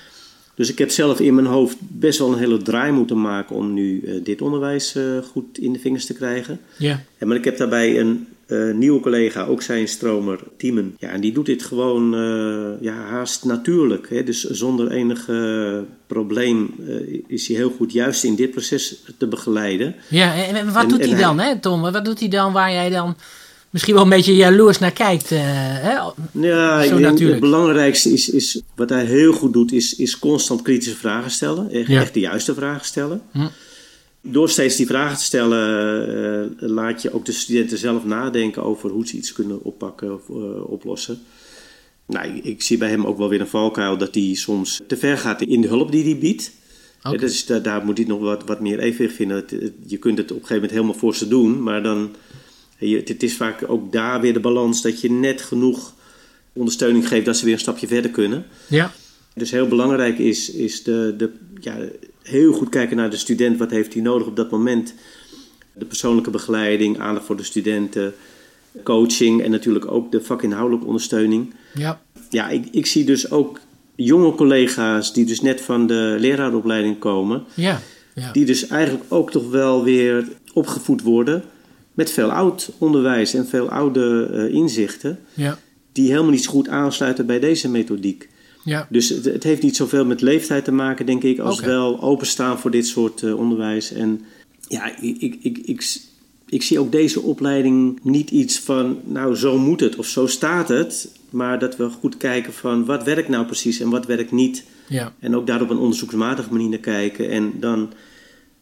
Dus 0.54 0.70
ik 0.70 0.78
heb 0.78 0.90
zelf 0.90 1.20
in 1.20 1.34
mijn 1.34 1.46
hoofd 1.46 1.76
best 1.80 2.18
wel 2.18 2.32
een 2.32 2.38
hele 2.38 2.62
draai 2.62 2.92
moeten 2.92 3.20
maken 3.20 3.56
om 3.56 3.72
nu 3.72 4.02
eh, 4.02 4.14
dit 4.22 4.42
onderwijs 4.42 4.94
eh, 4.94 5.04
goed 5.32 5.58
in 5.58 5.72
de 5.72 5.78
vingers 5.78 6.06
te 6.06 6.14
krijgen. 6.14 6.60
ja, 6.76 7.02
Ja, 7.18 7.26
maar 7.26 7.36
ik 7.36 7.44
heb 7.44 7.56
daarbij 7.56 8.00
een 8.00 8.26
eh, 8.50 8.74
nieuwe 8.74 9.00
collega, 9.00 9.44
ook 9.44 9.62
zijn 9.62 9.88
stromer, 9.88 10.38
Tiemen. 10.56 10.96
Ja, 10.98 11.08
en 11.08 11.20
die 11.20 11.32
doet 11.32 11.46
dit 11.46 11.62
gewoon 11.62 12.14
eh, 12.14 12.82
ja, 12.82 12.92
haast 12.94 13.44
natuurlijk. 13.44 14.08
Hè? 14.10 14.24
Dus 14.24 14.44
zonder 14.44 14.90
enig 14.90 15.28
eh, 15.28 15.78
probleem 16.06 16.74
is 17.26 17.46
hij 17.48 17.56
heel 17.56 17.70
goed 17.76 17.92
juist 17.92 18.24
in 18.24 18.34
dit 18.34 18.50
proces 18.50 19.02
te 19.18 19.26
begeleiden. 19.26 19.94
ja. 20.08 20.34
En, 20.46 20.72
wat 20.72 20.82
En- 20.82 20.88
doet 20.88 20.98
en 21.00 21.08
hij 21.08 21.14
hij- 21.16 21.24
dan, 21.26 21.38
hè, 21.38 21.58
Tom? 21.60 21.80
Wat 21.80 22.04
doet 22.04 22.20
hij 22.20 22.28
dan 22.28 22.52
waar 22.52 22.72
jij 22.72 22.90
dan 22.90 23.16
misschien 23.70 23.94
wel 23.94 24.02
een 24.02 24.08
beetje 24.08 24.36
jaloers 24.36 24.78
naar 24.78 24.92
kijkt? 24.92 25.28
hè? 25.28 25.92
Ja, 26.32 26.78
Zo 26.78 26.84
ik 26.84 26.88
denk 26.88 27.00
natuurlijk. 27.00 27.30
het 27.30 27.50
belangrijkste 27.50 28.12
is, 28.12 28.30
is, 28.30 28.60
wat 28.76 28.88
hij 28.88 29.04
heel 29.04 29.32
goed 29.32 29.52
doet, 29.52 29.72
is, 29.72 29.94
is 29.94 30.18
constant 30.18 30.62
kritische 30.62 30.96
vragen 30.96 31.30
stellen. 31.30 31.70
Echt, 31.70 31.88
Ja. 31.88 32.00
echt 32.00 32.14
de 32.14 32.20
juiste 32.20 32.54
vragen 32.54 32.86
stellen. 32.86 33.20
Hm. 33.32 33.46
Door 34.22 34.48
steeds 34.48 34.76
die 34.76 34.86
vragen 34.86 35.16
te 35.16 35.24
stellen, 35.24 36.54
uh, 36.62 36.68
laat 36.68 37.02
je 37.02 37.12
ook 37.12 37.24
de 37.24 37.32
studenten 37.32 37.78
zelf 37.78 38.04
nadenken 38.04 38.62
over 38.62 38.90
hoe 38.90 39.06
ze 39.06 39.16
iets 39.16 39.32
kunnen 39.32 39.62
oppakken 39.62 40.14
of 40.14 40.28
uh, 40.28 40.70
oplossen. 40.70 41.20
Nou, 42.06 42.40
ik 42.42 42.62
zie 42.62 42.78
bij 42.78 42.88
hem 42.88 43.06
ook 43.06 43.18
wel 43.18 43.28
weer 43.28 43.40
een 43.40 43.46
valkuil 43.46 43.98
dat 43.98 44.14
hij 44.14 44.34
soms 44.34 44.80
te 44.86 44.96
ver 44.96 45.18
gaat 45.18 45.42
in 45.42 45.60
de 45.60 45.68
hulp 45.68 45.92
die 45.92 46.04
hij 46.04 46.18
biedt. 46.18 46.52
Okay. 47.02 47.18
Dus 47.18 47.46
daar, 47.46 47.62
daar, 47.62 47.84
moet 47.84 47.98
hij 47.98 48.06
nog 48.06 48.20
wat, 48.20 48.44
wat 48.44 48.60
meer 48.60 48.78
evenwicht 48.78 49.14
vinden. 49.14 49.44
Je 49.86 49.96
kunt 49.96 50.18
het 50.18 50.30
op 50.30 50.36
een 50.36 50.46
gegeven 50.46 50.54
moment 50.54 50.72
helemaal 50.72 50.94
voor 50.94 51.14
ze 51.14 51.28
doen, 51.28 51.62
maar 51.62 51.82
dan. 51.82 52.14
Je, 52.78 53.02
het 53.04 53.22
is 53.22 53.36
vaak 53.36 53.64
ook 53.66 53.92
daar 53.92 54.20
weer 54.20 54.32
de 54.32 54.40
balans 54.40 54.82
dat 54.82 55.00
je 55.00 55.10
net 55.10 55.42
genoeg 55.42 55.94
ondersteuning 56.52 57.08
geeft 57.08 57.24
dat 57.24 57.36
ze 57.36 57.44
weer 57.44 57.54
een 57.54 57.60
stapje 57.60 57.86
verder 57.86 58.10
kunnen. 58.10 58.46
Ja. 58.66 58.92
Dus 59.34 59.50
heel 59.50 59.68
belangrijk 59.68 60.18
is, 60.18 60.50
is 60.50 60.82
de, 60.82 61.14
de, 61.16 61.30
ja, 61.60 61.76
heel 62.22 62.52
goed 62.52 62.68
kijken 62.68 62.96
naar 62.96 63.10
de 63.10 63.16
student. 63.16 63.58
Wat 63.58 63.70
heeft 63.70 63.92
hij 63.92 64.02
nodig 64.02 64.26
op 64.26 64.36
dat 64.36 64.50
moment? 64.50 64.94
De 65.72 65.84
persoonlijke 65.84 66.30
begeleiding, 66.30 66.98
aandacht 66.98 67.26
voor 67.26 67.36
de 67.36 67.42
studenten, 67.42 68.14
coaching 68.82 69.42
en 69.42 69.50
natuurlijk 69.50 69.90
ook 69.90 70.12
de 70.12 70.20
vakinhoudelijke 70.20 70.86
ondersteuning. 70.86 71.54
Ja. 71.74 72.00
Ja, 72.30 72.48
ik, 72.48 72.66
ik 72.70 72.86
zie 72.86 73.04
dus 73.04 73.30
ook 73.30 73.60
jonge 73.94 74.34
collega's 74.34 75.12
die 75.12 75.24
dus 75.24 75.40
net 75.40 75.60
van 75.60 75.86
de 75.86 76.16
leraaropleiding 76.18 76.98
komen. 76.98 77.44
Ja. 77.54 77.80
ja. 78.14 78.32
Die 78.32 78.44
dus 78.44 78.66
eigenlijk 78.66 79.04
ook 79.08 79.30
toch 79.30 79.50
wel 79.50 79.84
weer 79.84 80.28
opgevoed 80.52 81.02
worden 81.02 81.42
met 81.94 82.10
veel 82.10 82.30
oud 82.30 82.72
onderwijs 82.78 83.34
en 83.34 83.46
veel 83.46 83.70
oude 83.70 84.30
uh, 84.32 84.54
inzichten. 84.54 85.18
Ja. 85.34 85.58
Die 85.92 86.10
helemaal 86.10 86.30
niet 86.30 86.44
zo 86.44 86.50
goed 86.50 86.68
aansluiten 86.68 87.26
bij 87.26 87.40
deze 87.40 87.68
methodiek. 87.68 88.28
Ja. 88.64 88.86
Dus 88.90 89.08
het, 89.08 89.24
het, 89.24 89.42
heeft 89.42 89.62
niet 89.62 89.76
zoveel 89.76 90.04
met 90.04 90.20
leeftijd 90.20 90.64
te 90.64 90.72
maken, 90.72 91.06
denk 91.06 91.22
ik, 91.22 91.38
als 91.38 91.58
Okay. 91.58 91.70
wel 91.70 92.00
openstaan 92.00 92.58
voor 92.58 92.70
dit 92.70 92.86
soort 92.86 93.22
uh, 93.22 93.38
onderwijs. 93.38 93.92
En 93.92 94.20
ja, 94.68 94.96
ik, 95.00 95.16
ik, 95.18 95.36
ik, 95.40 95.58
ik, 95.58 96.00
ik 96.48 96.62
zie 96.62 96.78
ook 96.78 96.92
deze 96.92 97.20
opleiding 97.20 98.00
niet 98.02 98.30
iets 98.30 98.58
van, 98.58 98.98
nou 99.04 99.36
zo 99.36 99.58
moet 99.58 99.80
het 99.80 99.96
of 99.96 100.06
zo 100.06 100.26
staat 100.26 100.68
het. 100.68 101.10
Maar 101.30 101.58
dat 101.58 101.76
we 101.76 101.88
goed 101.88 102.16
kijken 102.16 102.52
van 102.52 102.84
wat 102.84 103.04
werkt 103.04 103.28
nou 103.28 103.46
precies 103.46 103.80
en 103.80 103.90
wat 103.90 104.06
werkt 104.06 104.32
niet. 104.32 104.64
Ja. 104.88 105.12
En 105.18 105.36
ook 105.36 105.46
daar 105.46 105.62
op 105.62 105.70
een 105.70 105.78
onderzoeksmatige 105.78 106.52
manier 106.52 106.68
naar 106.68 106.78
kijken. 106.78 107.30
En 107.30 107.52
dan 107.60 107.92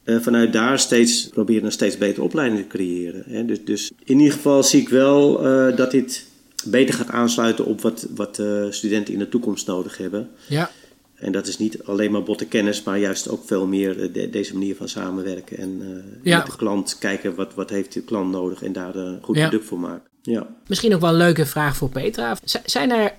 uh, 0.05 0.21
vanuit 0.21 0.53
daar 0.53 0.79
steeds 0.79 1.29
proberen 1.29 1.65
een 1.65 1.73
steeds 1.73 1.99
betere 1.99 2.23
opleiding 2.23 2.61
te 2.61 2.67
creëren. 2.67 3.25
Hè. 3.27 3.45
Dus, 3.45 3.65
dus 3.65 3.91
in 4.05 4.19
ieder 4.19 4.35
geval 4.35 4.63
zie 4.63 4.81
ik 4.81 4.89
wel 4.89 5.47
uh, 5.47 5.77
dat 5.77 5.91
dit 5.91 6.27
beter 6.67 6.95
gaat 6.95 7.09
aansluiten 7.11 7.65
op 7.65 7.81
wat, 7.81 8.07
wat 8.15 8.39
uh, 8.39 8.67
studenten 8.71 9.13
in 9.13 9.19
de 9.19 9.29
toekomst 9.29 9.67
nodig 9.67 9.97
hebben. 9.97 10.31
Ja. 10.47 10.71
En 11.15 11.33
dat 11.33 11.47
is 11.47 11.59
niet 11.59 11.83
alleen 11.85 12.11
maar 12.11 12.23
botte 12.23 12.45
kennis, 12.47 12.83
maar 12.83 12.99
juist 12.99 13.29
ook 13.29 13.47
veel 13.47 13.67
meer 13.67 14.13
de, 14.13 14.31
deze 14.31 14.53
manier 14.53 14.77
van 14.77 14.89
samenwerken. 14.89 15.59
En 15.59 15.79
uh, 15.83 15.89
Ja. 16.23 16.37
met 16.39 16.47
de 16.47 16.57
klant 16.57 16.97
kijken 16.99 17.35
wat, 17.35 17.55
wat 17.55 17.71
heeft 17.71 17.93
de 17.93 18.03
klant 18.03 18.31
nodig 18.31 18.63
en 18.63 18.73
daar 18.73 18.95
een 18.97 19.19
goed 19.23 19.37
Ja. 19.37 19.49
product 19.49 19.69
voor 19.69 19.79
maken. 19.79 20.09
Ja. 20.23 20.47
Misschien 20.67 20.95
ook 20.95 21.01
wel 21.01 21.11
een 21.11 21.17
leuke 21.17 21.47
vraag 21.47 21.77
voor 21.77 21.89
Petra. 21.89 22.37
Zijn 22.65 22.91
er 22.91 23.13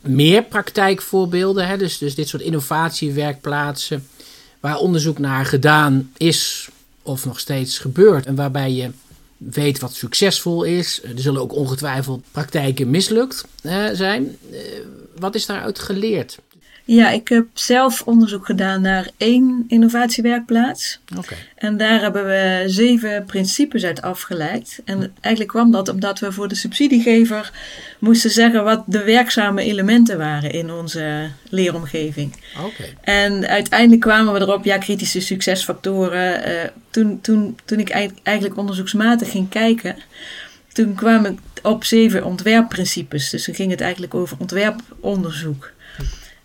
meer 0.00 0.42
praktijkvoorbeelden, 0.42 1.66
hè? 1.68 1.76
Dus, 1.76 1.98
dus 1.98 2.14
dit 2.14 2.28
soort 2.28 2.42
innovatiewerkplaatsen, 2.42 4.06
waar 4.60 4.76
onderzoek 4.78 5.18
naar 5.18 5.46
gedaan 5.46 6.10
is 6.16 6.68
of 7.02 7.24
nog 7.24 7.40
steeds 7.40 7.78
gebeurt 7.78 8.26
en 8.26 8.34
waarbij 8.34 8.72
je 8.72 8.90
weet 9.50 9.78
wat 9.78 9.94
succesvol 9.94 10.62
is. 10.62 11.02
Er 11.02 11.20
zullen 11.20 11.40
ook 11.40 11.52
ongetwijfeld 11.52 12.24
praktijken 12.30 12.90
mislukt 12.90 13.44
eh, 13.62 13.86
zijn. 13.92 14.36
Eh, 14.52 14.60
wat 15.18 15.34
is 15.34 15.46
daaruit 15.46 15.78
geleerd? 15.78 16.38
Ja, 16.84 17.10
ik 17.10 17.28
heb 17.28 17.46
zelf 17.54 18.02
onderzoek 18.02 18.46
gedaan 18.46 18.80
naar 18.80 19.10
één 19.16 19.64
innovatiewerkplaats. 19.68 21.00
Oké. 21.16 21.34
En 21.54 21.76
daar 21.76 22.00
hebben 22.00 22.24
we 22.24 22.64
zeven 22.66 23.24
principes 23.24 23.84
uit 23.84 24.02
afgeleid. 24.02 24.80
En 24.84 25.14
eigenlijk 25.20 25.54
kwam 25.54 25.70
dat 25.70 25.88
omdat 25.88 26.18
we 26.18 26.32
voor 26.32 26.48
de 26.48 26.54
subsidiegever 26.54 27.52
moesten 27.98 28.30
zeggen 28.30 28.64
wat 28.64 28.82
de 28.86 29.04
werkzame 29.04 29.62
elementen 29.62 30.18
waren 30.18 30.52
in 30.52 30.70
onze 30.70 31.30
leeromgeving. 31.48 32.34
Oké. 32.64 32.84
En 33.00 33.46
uiteindelijk 33.46 34.00
kwamen 34.00 34.32
we 34.32 34.40
erop, 34.40 34.64
ja, 34.64 34.78
kritische 34.78 35.20
succesfactoren. 35.20 36.48
Uh, 36.48 36.54
toen, 36.90 37.20
toen, 37.20 37.58
toen 37.64 37.78
ik 37.78 38.10
eigenlijk 38.22 38.56
onderzoeksmatig 38.56 39.30
ging 39.30 39.48
kijken, 39.48 39.96
toen 40.72 40.94
kwam 40.94 41.24
ik 41.24 41.38
op 41.62 41.84
zeven 41.84 42.24
ontwerpprincipes. 42.24 43.30
Dus 43.30 43.44
dan 43.44 43.54
ging 43.54 43.70
het 43.70 43.80
eigenlijk 43.80 44.14
over 44.14 44.36
ontwerponderzoek. 44.40 45.72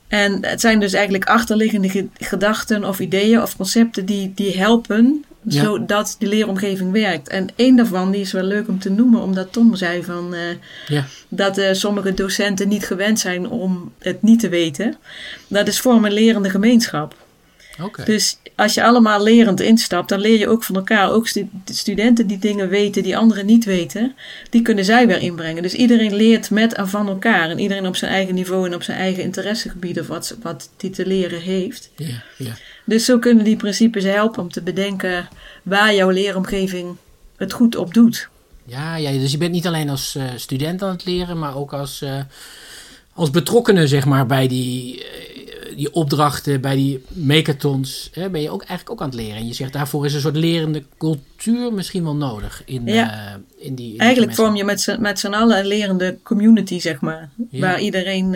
En 0.08 0.46
het 0.46 0.62
zijn 0.62 0.80
dus 0.80 0.94
eigenlijk 0.94 1.26
achterliggende 1.26 1.90
ge 1.90 2.08
gedachten 2.14 2.84
of 2.84 3.00
ideeën 3.00 3.42
of 3.42 3.56
concepten 3.56 4.06
die, 4.06 4.32
die 4.36 4.58
helpen 4.58 5.26
Ja. 5.42 5.64
zodat 5.64 6.16
die 6.20 6.28
leeromgeving 6.28 6.92
werkt. 6.92 7.28
En 7.28 7.48
één 7.56 7.76
daarvan 7.76 8.12
die 8.12 8.22
is 8.22 8.32
wel 8.32 8.44
leuk 8.44 8.68
om 8.68 8.80
te 8.80 8.90
noemen, 8.90 9.22
omdat 9.22 9.52
Tom 9.54 9.76
zei 9.76 10.04
van, 10.04 10.34
uh, 10.34 10.40
Ja. 10.88 11.06
dat 11.30 11.58
uh, 11.58 11.68
sommige 11.72 12.14
docenten 12.14 12.68
niet 12.68 12.86
gewend 12.86 13.20
zijn 13.20 13.50
om 13.50 13.92
het 14.00 14.22
niet 14.22 14.40
te 14.40 14.50
weten. 14.50 14.96
Dat 15.48 15.68
is 15.68 15.80
vorm 15.80 16.06
een 16.06 16.14
lerende 16.14 16.50
gemeenschap. 16.50 17.16
Dus 18.06 18.38
als 18.56 18.74
je 18.74 18.84
allemaal 18.84 19.24
lerend 19.24 19.60
instapt, 19.60 20.10
dan 20.10 20.20
leer 20.20 20.40
je 20.40 20.48
ook 20.48 20.64
van 20.64 20.76
elkaar. 20.76 21.12
Ook 21.12 21.28
stu 21.28 21.50
studenten 21.66 22.28
die 22.28 22.38
dingen 22.38 22.70
weten 22.70 23.04
die 23.04 23.18
anderen 23.18 23.46
niet 23.46 23.66
weten, 23.66 24.16
die 24.50 24.62
kunnen 24.62 24.86
zij 24.86 25.08
weer 25.08 25.20
inbrengen. 25.20 25.64
Dus 25.64 25.74
iedereen 25.74 26.16
leert 26.16 26.50
met 26.50 26.74
en 26.74 26.90
van 26.90 27.08
elkaar. 27.08 27.50
En 27.50 27.60
iedereen 27.60 27.88
op 27.88 27.96
zijn 27.96 28.12
eigen 28.12 28.36
niveau 28.36 28.66
en 28.68 28.76
op 28.76 28.84
zijn 28.84 28.98
eigen 28.98 29.24
interessegebied 29.24 30.00
of 30.00 30.08
wat, 30.08 30.38
wat 30.42 30.70
die 30.78 30.90
te 30.90 31.08
leren 31.08 31.42
heeft. 31.42 31.90
Ja. 32.38 32.54
Dus 32.86 33.06
zo 33.06 33.20
kunnen 33.20 33.44
die 33.44 33.56
principes 33.56 34.04
helpen 34.04 34.42
om 34.42 34.52
te 34.52 34.62
bedenken 34.62 35.28
waar 35.64 35.96
jouw 35.96 36.10
leeromgeving 36.10 36.96
het 37.38 37.54
goed 37.54 37.76
op 37.76 37.94
doet. 37.94 38.30
Ja, 38.66 38.96
ja, 38.96 39.12
dus 39.12 39.32
je 39.32 39.38
bent 39.38 39.52
niet 39.52 39.68
alleen 39.68 39.90
als 39.90 40.16
uh, 40.16 40.24
student 40.36 40.82
aan 40.82 40.90
het 40.90 41.06
leren, 41.06 41.40
maar 41.40 41.56
ook 41.56 41.74
als, 41.74 42.02
uh, 42.02 42.20
als 43.14 43.30
betrokkenen 43.30 43.88
zeg 43.88 44.06
maar, 44.06 44.26
bij 44.26 44.48
die, 44.48 44.98
uh, 44.98 45.37
die 45.78 45.94
opdrachten, 45.94 46.62
bij 46.62 46.76
die 46.76 47.04
mechathons. 47.08 48.10
Hè, 48.14 48.30
ben 48.30 48.42
je 48.42 48.50
ook 48.50 48.62
eigenlijk 48.62 48.90
ook 48.90 49.02
aan 49.02 49.10
het 49.10 49.20
leren. 49.20 49.36
En 49.36 49.48
je 49.48 49.54
zegt 49.54 49.74
daarvoor 49.74 50.06
is 50.06 50.14
een 50.14 50.22
soort 50.22 50.36
lerende 50.36 50.84
cultuur 50.98 51.74
misschien 51.74 52.04
wel 52.04 52.16
nodig 52.16 52.62
in, 52.66 52.86
ja. 52.86 53.40
in 53.58 53.76
die. 53.76 53.94
In 53.94 54.00
eigenlijk 54.00 54.34
vorm 54.34 54.56
je 54.56 54.64
met, 54.64 54.98
met 55.00 55.20
z'n 55.20 55.34
allen 55.34 55.58
een 55.58 55.68
lerende 55.68 56.18
community, 56.24 56.80
zeg 56.80 57.02
maar. 57.02 57.30
Ja. 57.50 57.60
Waar 57.60 57.80
iedereen 57.80 58.36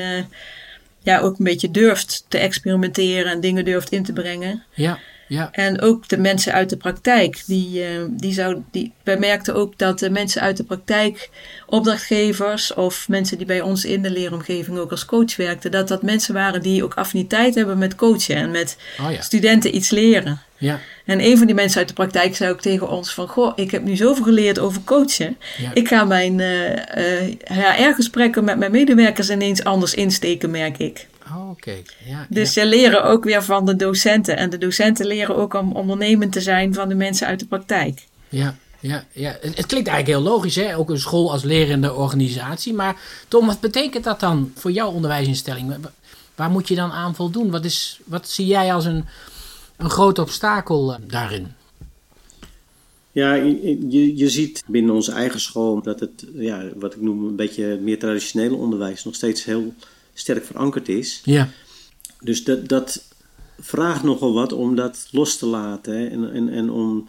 ja, 1.04 1.20
ook 1.20 1.40
een 1.40 1.46
beetje 1.46 1.72
durft 1.72 2.26
te 2.28 2.38
experimenteren 2.38 3.32
en 3.32 3.42
dingen 3.42 3.66
durft 3.66 3.92
in 3.92 4.04
te 4.04 4.14
brengen. 4.14 4.64
Ja. 4.74 5.00
Ja. 5.32 5.50
En 5.52 5.82
ook 5.82 6.08
de 6.08 6.18
mensen 6.18 6.54
uit 6.54 6.70
de 6.70 6.78
praktijk. 6.78 7.44
Die, 7.46 7.80
uh, 7.80 8.04
die 8.10 8.34
zou, 8.34 8.62
die, 8.72 8.92
wij 9.04 9.18
merkten 9.18 9.56
ook 9.56 9.78
dat 9.78 10.00
de 10.00 10.10
mensen 10.10 10.42
uit 10.42 10.58
de 10.58 10.64
praktijk, 10.64 11.30
opdrachtgevers 11.66 12.74
of 12.74 13.08
mensen 13.08 13.38
die 13.38 13.46
bij 13.46 13.62
ons 13.62 13.86
in 13.86 14.02
de 14.02 14.12
leeromgeving 14.12 14.78
ook 14.78 14.92
als 14.92 15.06
coach 15.06 15.36
werkten, 15.36 15.72
dat 15.72 15.88
dat 15.88 16.02
mensen 16.02 16.34
waren 16.34 16.62
die 16.62 16.84
ook 16.84 16.94
affiniteit 16.94 17.56
hebben 17.56 17.78
met 17.78 17.96
coachen 17.96 18.36
en 18.36 18.52
met 18.52 18.78
oh, 19.00 19.12
ja. 19.12 19.22
studenten 19.22 19.76
iets 19.76 19.90
leren. 19.90 20.42
Ja. 20.58 20.80
En 21.06 21.26
een 21.26 21.38
van 21.38 21.46
die 21.46 21.56
mensen 21.56 21.80
uit 21.80 21.88
de 21.88 21.94
praktijk 21.94 22.36
zei 22.36 22.52
ook 22.52 22.62
tegen 22.62 22.90
ons 22.90 23.14
van, 23.14 23.28
goh, 23.28 23.52
ik 23.56 23.72
heb 23.72 23.84
nu 23.84 23.96
zoveel 23.96 24.24
geleerd 24.24 24.60
over 24.60 24.82
coachen. 24.84 25.38
Ja. 25.58 25.72
Ik 25.74 25.88
ga 25.88 26.04
mijn 26.04 26.40
uh, 26.40 26.70
uh, 26.70 27.78
HR-gesprekken 27.78 28.44
met 28.44 28.58
mijn 28.58 28.72
medewerkers 28.72 29.30
ineens 29.30 29.64
anders 29.64 29.94
insteken, 29.94 30.52
merk 30.52 30.78
ik. 30.78 31.08
Oh, 31.36 31.50
oké. 31.50 31.76
Ja, 32.06 32.28
dus 32.30 32.54
ja. 32.54 32.62
ze 32.62 32.68
leren 32.68 33.04
ook 33.04 33.24
weer 33.24 33.44
van 33.44 33.66
de 33.66 33.76
docenten. 33.76 34.38
En 34.38 34.50
de 34.50 34.58
docenten 34.58 35.06
leren 35.06 35.36
ook 35.36 35.54
om 35.54 35.72
ondernemend 35.72 36.32
te 36.32 36.42
zijn 36.42 36.74
van 36.74 36.90
de 36.90 36.96
mensen 36.96 37.28
uit 37.28 37.40
de 37.40 37.46
praktijk. 37.46 38.08
Ja, 38.30 38.56
ja, 38.80 39.06
ja. 39.12 39.38
Het, 39.42 39.66
klinkt 39.66 39.88
eigenlijk 39.88 40.08
heel 40.08 40.32
logisch, 40.32 40.56
hè? 40.56 40.78
Ook 40.78 40.90
een 40.90 41.00
school 41.00 41.32
als 41.32 41.44
lerende 41.44 41.94
organisatie. 41.94 42.74
Maar 42.74 43.02
Tom, 43.28 43.46
wat 43.46 43.60
betekent 43.60 44.04
dat 44.04 44.20
dan 44.20 44.52
voor 44.56 44.72
jouw 44.72 44.92
onderwijsinstelling? 44.92 45.76
Waar 46.36 46.50
moet 46.50 46.68
je 46.68 46.76
dan 46.76 46.92
aan 46.92 47.16
voldoen? 47.16 47.52
Wat, 47.52 47.66
is, 47.66 48.00
wat 48.06 48.30
zie 48.30 48.46
jij 48.46 48.74
als 48.74 48.86
een, 48.86 49.06
een 49.78 49.90
groot 49.90 50.20
obstakel 50.20 50.92
uh, 50.92 50.98
daarin? 51.08 51.54
Ja, 53.12 53.34
je, 53.34 54.18
je 54.18 54.30
ziet 54.30 54.64
binnen 54.68 54.96
onze 54.96 55.12
eigen 55.12 55.40
school 55.40 55.82
dat 55.82 56.00
het, 56.00 56.26
ja, 56.34 56.64
wat 56.76 56.94
ik 56.94 57.02
noem 57.02 57.26
een 57.26 57.36
beetje 57.36 57.80
meer 57.82 58.00
traditionele 58.00 58.56
onderwijs, 58.56 59.04
nog 59.04 59.16
steeds 59.16 59.44
heel 59.44 59.74
sterk 60.14 60.46
verankerd 60.46 60.90
is. 60.90 61.22
Ja. 61.24 61.50
Dus 62.24 62.44
dat, 62.44 62.68
dat 62.68 63.04
vraagt 63.60 64.04
nogal 64.04 64.34
wat 64.34 64.54
om 64.54 64.76
dat 64.76 65.08
los 65.12 65.38
te 65.38 65.46
laten. 65.46 65.98
Hè? 65.98 66.06
En, 66.08 66.34
en, 66.34 66.50
en 66.50 66.70
om 66.70 67.08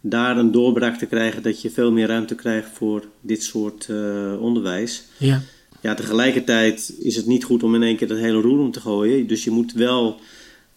daar 0.00 0.38
een 0.38 0.52
doorbraak 0.52 0.98
te 0.98 1.06
krijgen 1.06 1.42
dat 1.42 1.62
je 1.62 1.70
veel 1.70 1.92
meer 1.92 2.06
ruimte 2.06 2.34
krijgt 2.34 2.68
voor 2.72 3.04
dit 3.20 3.42
soort 3.42 3.86
uh, 3.90 4.40
onderwijs. 4.40 5.02
Ja. 5.16 5.42
Ja, 5.80 5.94
tegelijkertijd 5.94 6.94
is 6.98 7.16
het 7.16 7.26
niet 7.26 7.44
goed 7.44 7.62
om 7.62 7.74
in 7.74 7.82
één 7.82 7.96
keer 7.96 8.08
dat 8.08 8.18
hele 8.18 8.40
roer 8.40 8.58
om 8.58 8.70
te 8.70 8.80
gooien. 8.80 9.26
Dus 9.26 9.44
je 9.44 9.50
moet 9.50 9.72
wel 9.72 10.20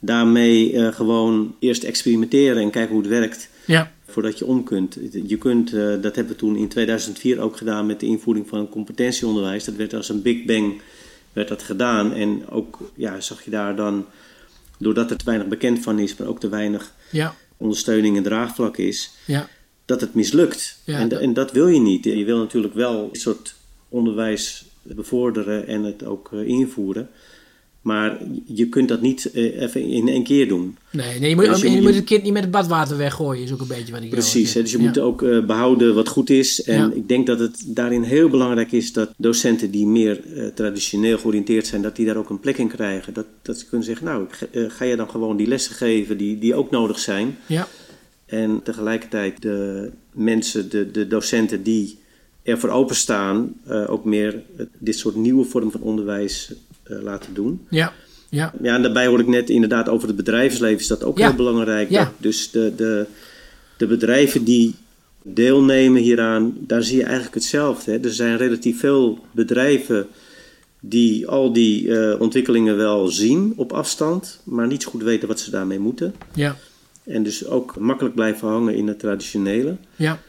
daarmee 0.01 0.73
uh, 0.73 0.87
gewoon 0.87 1.55
eerst 1.59 1.83
experimenteren 1.83 2.61
en 2.61 2.69
kijken 2.69 2.93
hoe 2.93 3.01
het 3.01 3.11
werkt. 3.11 3.49
Ja. 3.65 3.91
Voordat 4.05 4.39
je 4.39 4.45
om 4.45 4.63
kunt. 4.63 4.97
Je 5.25 5.37
kunt, 5.37 5.73
uh, 5.73 6.01
dat 6.01 6.15
hebben 6.15 6.33
we 6.33 6.39
toen 6.39 6.55
in 6.55 6.67
2004 6.67 7.39
ook 7.39 7.57
gedaan 7.57 7.85
met 7.85 7.99
de 7.99 8.05
invoering 8.05 8.47
van 8.47 8.69
competentieonderwijs. 8.69 9.65
Dat 9.65 9.75
werd 9.75 9.93
als 9.93 10.09
een 10.09 10.21
big 10.21 10.45
bang 10.45 10.81
werd 11.33 11.47
dat 11.47 11.63
gedaan. 11.63 12.13
En 12.13 12.49
ook 12.49 12.79
ja, 12.95 13.21
zag 13.21 13.43
je 13.43 13.51
daar 13.51 13.75
dan, 13.75 14.05
doordat 14.77 15.11
er 15.11 15.17
te 15.17 15.25
weinig 15.25 15.47
bekend 15.47 15.79
van 15.79 15.99
is, 15.99 16.15
maar 16.15 16.27
ook 16.27 16.39
te 16.39 16.49
weinig 16.49 16.93
ja. 17.11 17.35
ondersteuning 17.57 18.17
en 18.17 18.23
draagvlak 18.23 18.77
is, 18.77 19.11
Ja. 19.25 19.47
dat 19.85 20.01
het 20.01 20.13
mislukt. 20.13 20.77
Ja, 20.83 20.97
en, 20.99 21.07
dat- 21.09 21.21
en 21.21 21.33
dat 21.33 21.51
wil 21.51 21.67
je 21.67 21.79
niet. 21.79 22.03
Je 22.03 22.25
wil 22.25 22.37
natuurlijk 22.37 22.73
wel 22.73 23.09
een 23.13 23.19
soort 23.19 23.55
onderwijs 23.89 24.65
bevorderen 24.81 25.67
en 25.67 25.83
het 25.83 26.03
ook 26.05 26.29
eh, 26.33 26.47
invoeren. 26.47 27.09
Maar 27.81 28.17
je 28.45 28.67
kunt 28.69 28.87
dat 28.89 29.01
niet 29.01 29.31
eh, 29.31 29.61
even 29.61 29.81
in 29.81 30.07
één 30.07 30.23
keer 30.23 30.47
doen. 30.47 30.77
Nee, 30.91 31.19
nee 31.19 31.29
je, 31.29 31.35
moet, 31.35 31.45
Dus 31.45 31.61
je 31.61 31.67
je, 31.69 31.73
moet- 31.75 31.83
moet 31.83 31.95
het 31.95 32.03
kind 32.03 32.23
niet 32.23 32.33
met 32.33 32.41
het 32.41 32.51
badwater 32.51 32.97
weggooien, 32.97 33.43
is 33.43 33.51
ook 33.51 33.61
een 33.61 33.67
beetje 33.67 33.91
wat 33.93 34.01
ik 34.03 34.09
Precies, 34.09 34.53
hè, 34.53 34.61
dus 34.61 34.71
je 34.71 34.77
Ja. 34.77 34.83
moet 34.83 34.99
ook 34.99 35.21
eh, 35.23 35.45
behouden 35.45 35.95
wat 35.95 36.07
goed 36.07 36.29
is. 36.29 36.63
En 36.63 36.75
Ja. 36.77 36.91
ik 36.95 37.07
denk 37.07 37.27
dat 37.27 37.39
het 37.39 37.63
daarin 37.67 38.01
heel 38.03 38.29
belangrijk 38.29 38.71
is 38.71 38.93
dat 38.93 39.13
docenten 39.17 39.71
die 39.71 39.85
meer 39.85 40.21
eh, 40.35 40.45
traditioneel 40.47 41.17
georiënteerd 41.17 41.67
zijn, 41.67 41.81
dat 41.81 41.95
die 41.95 42.05
daar 42.05 42.15
ook 42.17 42.29
een 42.29 42.39
plek 42.39 42.57
in 42.57 42.67
krijgen. 42.67 43.13
Dat, 43.13 43.25
dat 43.41 43.57
ze 43.59 43.65
kunnen 43.65 43.85
zeggen, 43.87 44.05
nou, 44.05 44.23
ik 44.23 44.49
ga- 44.71 44.85
je 44.85 44.95
dan 44.95 45.09
gewoon 45.09 45.37
die 45.37 45.47
lessen 45.47 45.75
geven 45.75 46.17
die, 46.17 46.39
die 46.39 46.55
ook 46.55 46.71
nodig 46.71 46.99
zijn. 46.99 47.37
Ja, 47.45 47.67
En 48.25 48.59
tegelijkertijd 48.63 49.41
de 49.41 49.89
mensen, 50.13 50.69
de, 50.69 50.91
de 50.91 51.07
docenten 51.07 51.63
die 51.63 51.97
ervoor 52.43 52.69
openstaan, 52.69 53.53
ook 53.87 54.05
meer 54.05 54.41
dit 54.77 54.97
soort 54.97 55.15
nieuwe 55.15 55.43
vorm 55.45 55.71
van 55.71 55.81
onderwijs 55.81 56.51
laten 56.83 57.33
doen. 57.33 57.65
ja, 57.69 57.93
ja. 58.29 58.53
Ja, 58.61 58.75
en 58.75 58.81
daarbij 58.81 59.07
hoor 59.07 59.19
ik 59.19 59.27
net 59.27 59.49
inderdaad 59.49 59.89
over 59.89 60.07
het 60.07 60.15
bedrijfsleven 60.17 60.79
is 60.79 60.87
dat 60.87 61.03
ook 61.03 61.17
Ja. 61.17 61.27
heel 61.27 61.35
belangrijk. 61.35 61.89
Ja. 61.89 62.03
Dat 62.03 62.13
dus 62.17 62.51
de, 62.51 62.73
de, 62.75 63.05
de 63.77 63.87
bedrijven 63.87 64.43
die 64.43 64.75
deelnemen 65.23 66.01
hieraan, 66.01 66.53
daar 66.59 66.83
zie 66.83 66.97
je 66.97 67.03
eigenlijk 67.03 67.33
hetzelfde. 67.33 67.91
Hè. 67.91 67.97
Er 67.99 68.13
zijn 68.13 68.37
relatief 68.37 68.79
veel 68.79 69.19
bedrijven 69.31 70.07
die 70.79 71.27
al 71.27 71.53
die 71.53 71.97
eh, 71.97 72.21
ontwikkelingen 72.21 72.77
wel 72.77 73.07
zien 73.07 73.53
op 73.55 73.73
afstand, 73.73 74.39
maar 74.43 74.67
niet 74.67 74.83
zo 74.83 74.89
goed 74.89 75.03
weten 75.03 75.27
wat 75.27 75.39
ze 75.39 75.51
daarmee 75.51 75.79
moeten. 75.79 76.13
ja. 76.33 76.55
En 77.03 77.23
dus 77.23 77.45
ook 77.45 77.79
makkelijk 77.79 78.15
blijven 78.15 78.47
hangen 78.47 78.75
in 78.75 78.87
het 78.87 78.99
traditionele. 78.99 79.75
ja. 79.95 80.19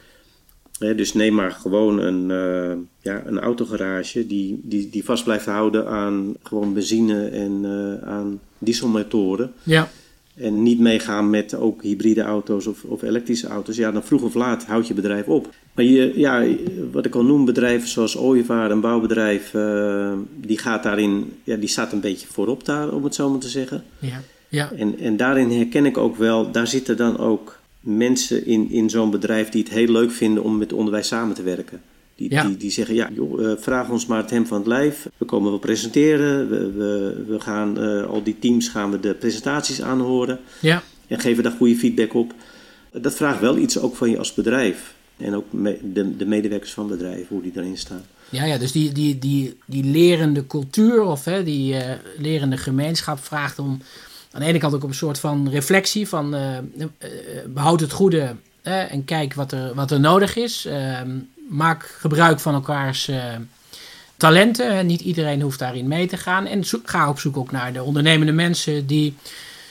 Dus 0.91 1.13
neem 1.13 1.33
maar 1.33 1.51
gewoon 1.51 1.99
een, 1.99 2.31
eh, 2.31 2.77
ja, 3.01 3.23
een 3.25 3.39
autogarage 3.39 4.27
die, 4.27 4.59
die, 4.63 4.89
die 4.89 5.03
vast 5.03 5.23
blijft 5.23 5.45
houden 5.45 5.87
aan 5.87 6.33
gewoon 6.43 6.73
benzine 6.73 7.27
en 7.27 7.61
eh, 7.63 8.09
aan 8.09 8.39
dieselmotoren. 8.57 9.51
ja. 9.63 9.89
En 10.35 10.63
niet 10.63 10.79
meegaan 10.79 11.29
met 11.29 11.55
ook 11.55 11.83
hybride 11.83 12.21
auto's 12.21 12.67
of, 12.67 12.83
of 12.83 13.01
elektrische 13.01 13.47
auto's. 13.47 13.75
Ja, 13.75 13.91
dan 13.91 14.03
vroeg 14.03 14.21
of 14.21 14.33
laat 14.33 14.65
houdt 14.65 14.87
je 14.87 14.93
bedrijf 14.93 15.27
op. 15.27 15.49
Maar 15.73 15.85
je, 15.85 16.19
ja, 16.19 16.45
wat 16.91 17.05
ik 17.05 17.15
al 17.15 17.23
noem, 17.23 17.45
bedrijven 17.45 17.87
zoals 17.87 18.17
Ooievaar, 18.17 18.71
een 18.71 18.81
bouwbedrijf, 18.81 19.53
eh, 19.53 20.13
die 20.35 20.57
gaat 20.57 20.83
daarin, 20.83 21.33
ja, 21.43 21.55
die 21.55 21.69
staat 21.69 21.91
een 21.91 21.99
beetje 21.99 22.27
voorop 22.27 22.65
daar, 22.65 22.91
om 22.91 23.03
het 23.03 23.15
zo 23.15 23.29
maar 23.29 23.39
te 23.39 23.49
zeggen. 23.49 23.83
ja. 23.99 24.21
ja. 24.49 24.71
En, 24.71 24.99
en 24.99 25.17
daarin 25.17 25.51
herken 25.51 25.85
ik 25.85 25.97
ook 25.97 26.17
wel, 26.17 26.51
daar 26.51 26.67
zitten 26.67 26.97
dan 26.97 27.17
ook 27.17 27.59
mensen 27.83 28.45
in, 28.45 28.69
in 28.71 28.89
zo'n 28.89 29.11
bedrijf 29.11 29.49
die 29.49 29.63
het 29.63 29.71
heel 29.73 29.87
leuk 29.91 30.11
vinden 30.11 30.43
om 30.43 30.57
met 30.57 30.73
onderwijs 30.73 31.07
samen 31.07 31.35
te 31.35 31.43
werken. 31.43 31.81
Die, 32.15 32.31
Ja. 32.31 32.43
die, 32.45 32.57
die 32.57 32.71
zeggen, 32.71 32.95
ja, 32.95 33.09
joh, 33.13 33.45
eh, 33.51 33.57
vraag 33.59 33.89
ons 33.89 34.05
maar 34.05 34.21
het 34.21 34.29
hem 34.29 34.45
van 34.47 34.57
het 34.57 34.67
lijf. 34.67 35.07
We 35.17 35.25
komen 35.25 35.49
wel 35.49 35.59
presenteren. 35.59 36.49
We, 36.49 36.71
we, 36.71 37.23
we 37.27 37.39
gaan, 37.39 37.79
eh, 37.79 38.03
al 38.05 38.23
die 38.23 38.39
teams 38.39 38.67
gaan 38.67 38.91
we 38.91 38.99
de 38.99 39.13
presentaties 39.13 39.81
aanhoren. 39.81 40.39
ja. 40.59 40.83
En 41.07 41.19
geven 41.19 41.43
daar 41.43 41.51
goede 41.51 41.75
feedback 41.75 42.13
op. 42.13 42.33
Dat 42.91 43.15
vraagt 43.15 43.39
wel 43.39 43.57
iets 43.57 43.79
ook 43.79 43.95
van 43.95 44.09
je 44.09 44.17
als 44.17 44.33
bedrijf. 44.33 44.93
En 45.17 45.35
ook 45.35 45.45
me- 45.53 45.79
de, 45.93 46.15
de 46.15 46.25
medewerkers 46.25 46.73
van 46.73 46.87
bedrijven, 46.87 47.25
hoe 47.29 47.41
die 47.41 47.51
daarin 47.51 47.77
staan. 47.77 48.01
Ja, 48.29 48.45
ja, 48.45 48.57
dus 48.57 48.71
die, 48.71 48.91
die, 48.91 49.19
die, 49.19 49.57
die 49.65 49.83
lerende 49.83 50.47
cultuur 50.47 51.01
of 51.01 51.25
hè, 51.25 51.43
die 51.43 51.75
eh, 51.75 51.95
lerende 52.17 52.57
gemeenschap 52.57 53.23
vraagt 53.23 53.59
om 53.59 53.79
aan 54.33 54.41
de 54.41 54.47
ene 54.47 54.57
kant 54.59 54.73
ook 54.73 54.83
op 54.83 54.89
een 54.89 54.95
soort 54.95 55.19
van 55.19 55.49
reflectie 55.49 56.07
van 56.07 56.35
eh, 56.35 56.57
eh, 56.57 56.63
behoud 57.47 57.79
het 57.79 57.91
goede 57.91 58.35
en 58.63 59.05
kijk 59.05 59.33
wat 59.33 59.51
er, 59.51 59.73
wat 59.73 59.91
er 59.91 59.99
nodig 59.99 60.35
is. 60.35 60.65
Ehm, 60.65 61.09
maak 61.49 61.95
gebruik 61.99 62.39
van 62.39 62.53
elkaars 62.53 63.07
eh, 63.07 63.23
talenten. 64.17 64.75
Hè. 64.75 64.83
Niet 64.83 65.01
iedereen 65.01 65.41
hoeft 65.41 65.59
daarin 65.59 65.87
mee 65.87 66.07
te 66.07 66.17
gaan. 66.17 66.45
En 66.45 66.63
ga 66.83 67.09
op 67.09 67.19
zoek 67.19 67.37
ook 67.37 67.51
naar 67.51 67.73
de 67.73 67.83
ondernemende 67.83 68.31
mensen 68.31 68.87
die 68.87 69.15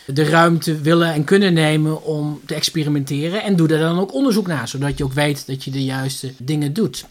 de 0.06 0.24
ruimte 0.24 0.80
willen 0.80 1.12
en 1.12 1.24
kunnen 1.24 1.52
nemen 1.52 2.04
om 2.04 2.40
te 2.46 2.54
experimenteren. 2.54 3.42
En 3.42 3.56
doe 3.56 3.68
daar 3.68 3.78
dan 3.78 3.98
ook 3.98 4.14
onderzoek 4.14 4.46
naar, 4.46 4.68
zodat 4.68 4.98
je 4.98 5.04
ook 5.04 5.12
weet 5.12 5.46
dat 5.46 5.64
je 5.64 5.70
de 5.70 5.84
juiste 5.84 6.32
dingen 6.38 6.72
doet. 6.72 7.04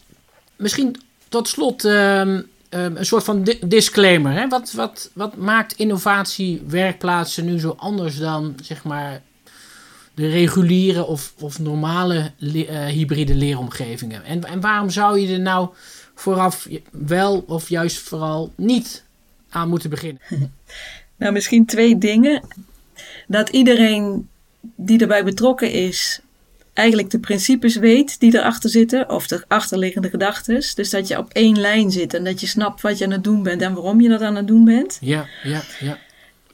Misschien 0.56 0.96
tot 1.28 1.48
slot 1.48 1.84
ehm, 1.84 2.40
een 2.72 3.06
soort 3.06 3.24
van 3.24 3.42
di- 3.42 3.58
disclaimer. 3.66 4.32
Hè? 4.32 4.48
Wat, 4.48 4.72
wat, 4.72 5.10
wat 5.12 5.36
maakt 5.36 5.72
innovatiewerkplaatsen 5.72 7.44
nu 7.44 7.58
zo 7.58 7.74
anders 7.78 8.18
dan 8.18 8.54
zeg 8.62 8.84
maar 8.84 9.22
de 10.14 10.28
reguliere 10.28 11.04
of, 11.04 11.34
of 11.40 11.58
normale 11.58 12.30
le- 12.36 12.62
eh, 12.64 12.84
hybride 12.86 13.34
leeromgevingen? 13.34 14.24
En, 14.24 14.44
en 14.44 14.60
waarom 14.60 14.90
zou 14.90 15.18
je 15.20 15.32
er 15.32 15.40
nou 15.40 15.68
vooraf 16.14 16.68
wel 16.90 17.44
of 17.46 17.68
juist 17.68 17.98
vooral 17.98 18.52
niet 18.56 19.04
aan 19.50 19.68
moeten 19.68 19.90
beginnen? 19.90 20.20
Nou, 21.16 21.34
misschien 21.34 21.66
twee 21.66 21.98
dingen. 21.98 22.42
Dat 23.26 23.48
iedereen 23.48 24.28
die 24.76 25.00
erbij 25.00 25.24
betrokken 25.24 25.72
is, 25.72 26.20
eigenlijk 26.72 27.10
de 27.10 27.18
principes 27.18 27.76
weet 27.76 28.20
die 28.20 28.34
erachter 28.34 28.70
zitten, 28.70 29.10
of 29.10 29.26
de 29.26 29.44
achterliggende 29.48 30.08
gedachten. 30.08 30.62
Dus 30.74 30.90
dat 30.90 31.08
je 31.08 31.18
op 31.18 31.32
één 31.32 31.60
lijn 31.60 31.90
zit 31.90 32.14
en 32.14 32.24
dat 32.24 32.40
je 32.40 32.46
snapt 32.46 32.80
wat 32.80 32.98
je 32.98 33.04
aan 33.04 33.10
het 33.10 33.24
doen 33.24 33.42
bent 33.42 33.62
en 33.62 33.74
waarom 33.74 34.00
je 34.00 34.08
dat 34.08 34.22
aan 34.22 34.36
het 34.36 34.46
doen 34.46 34.64
bent. 34.64 34.98
Ja, 35.00 35.26
ja, 35.42 35.62
ja. 35.80 35.98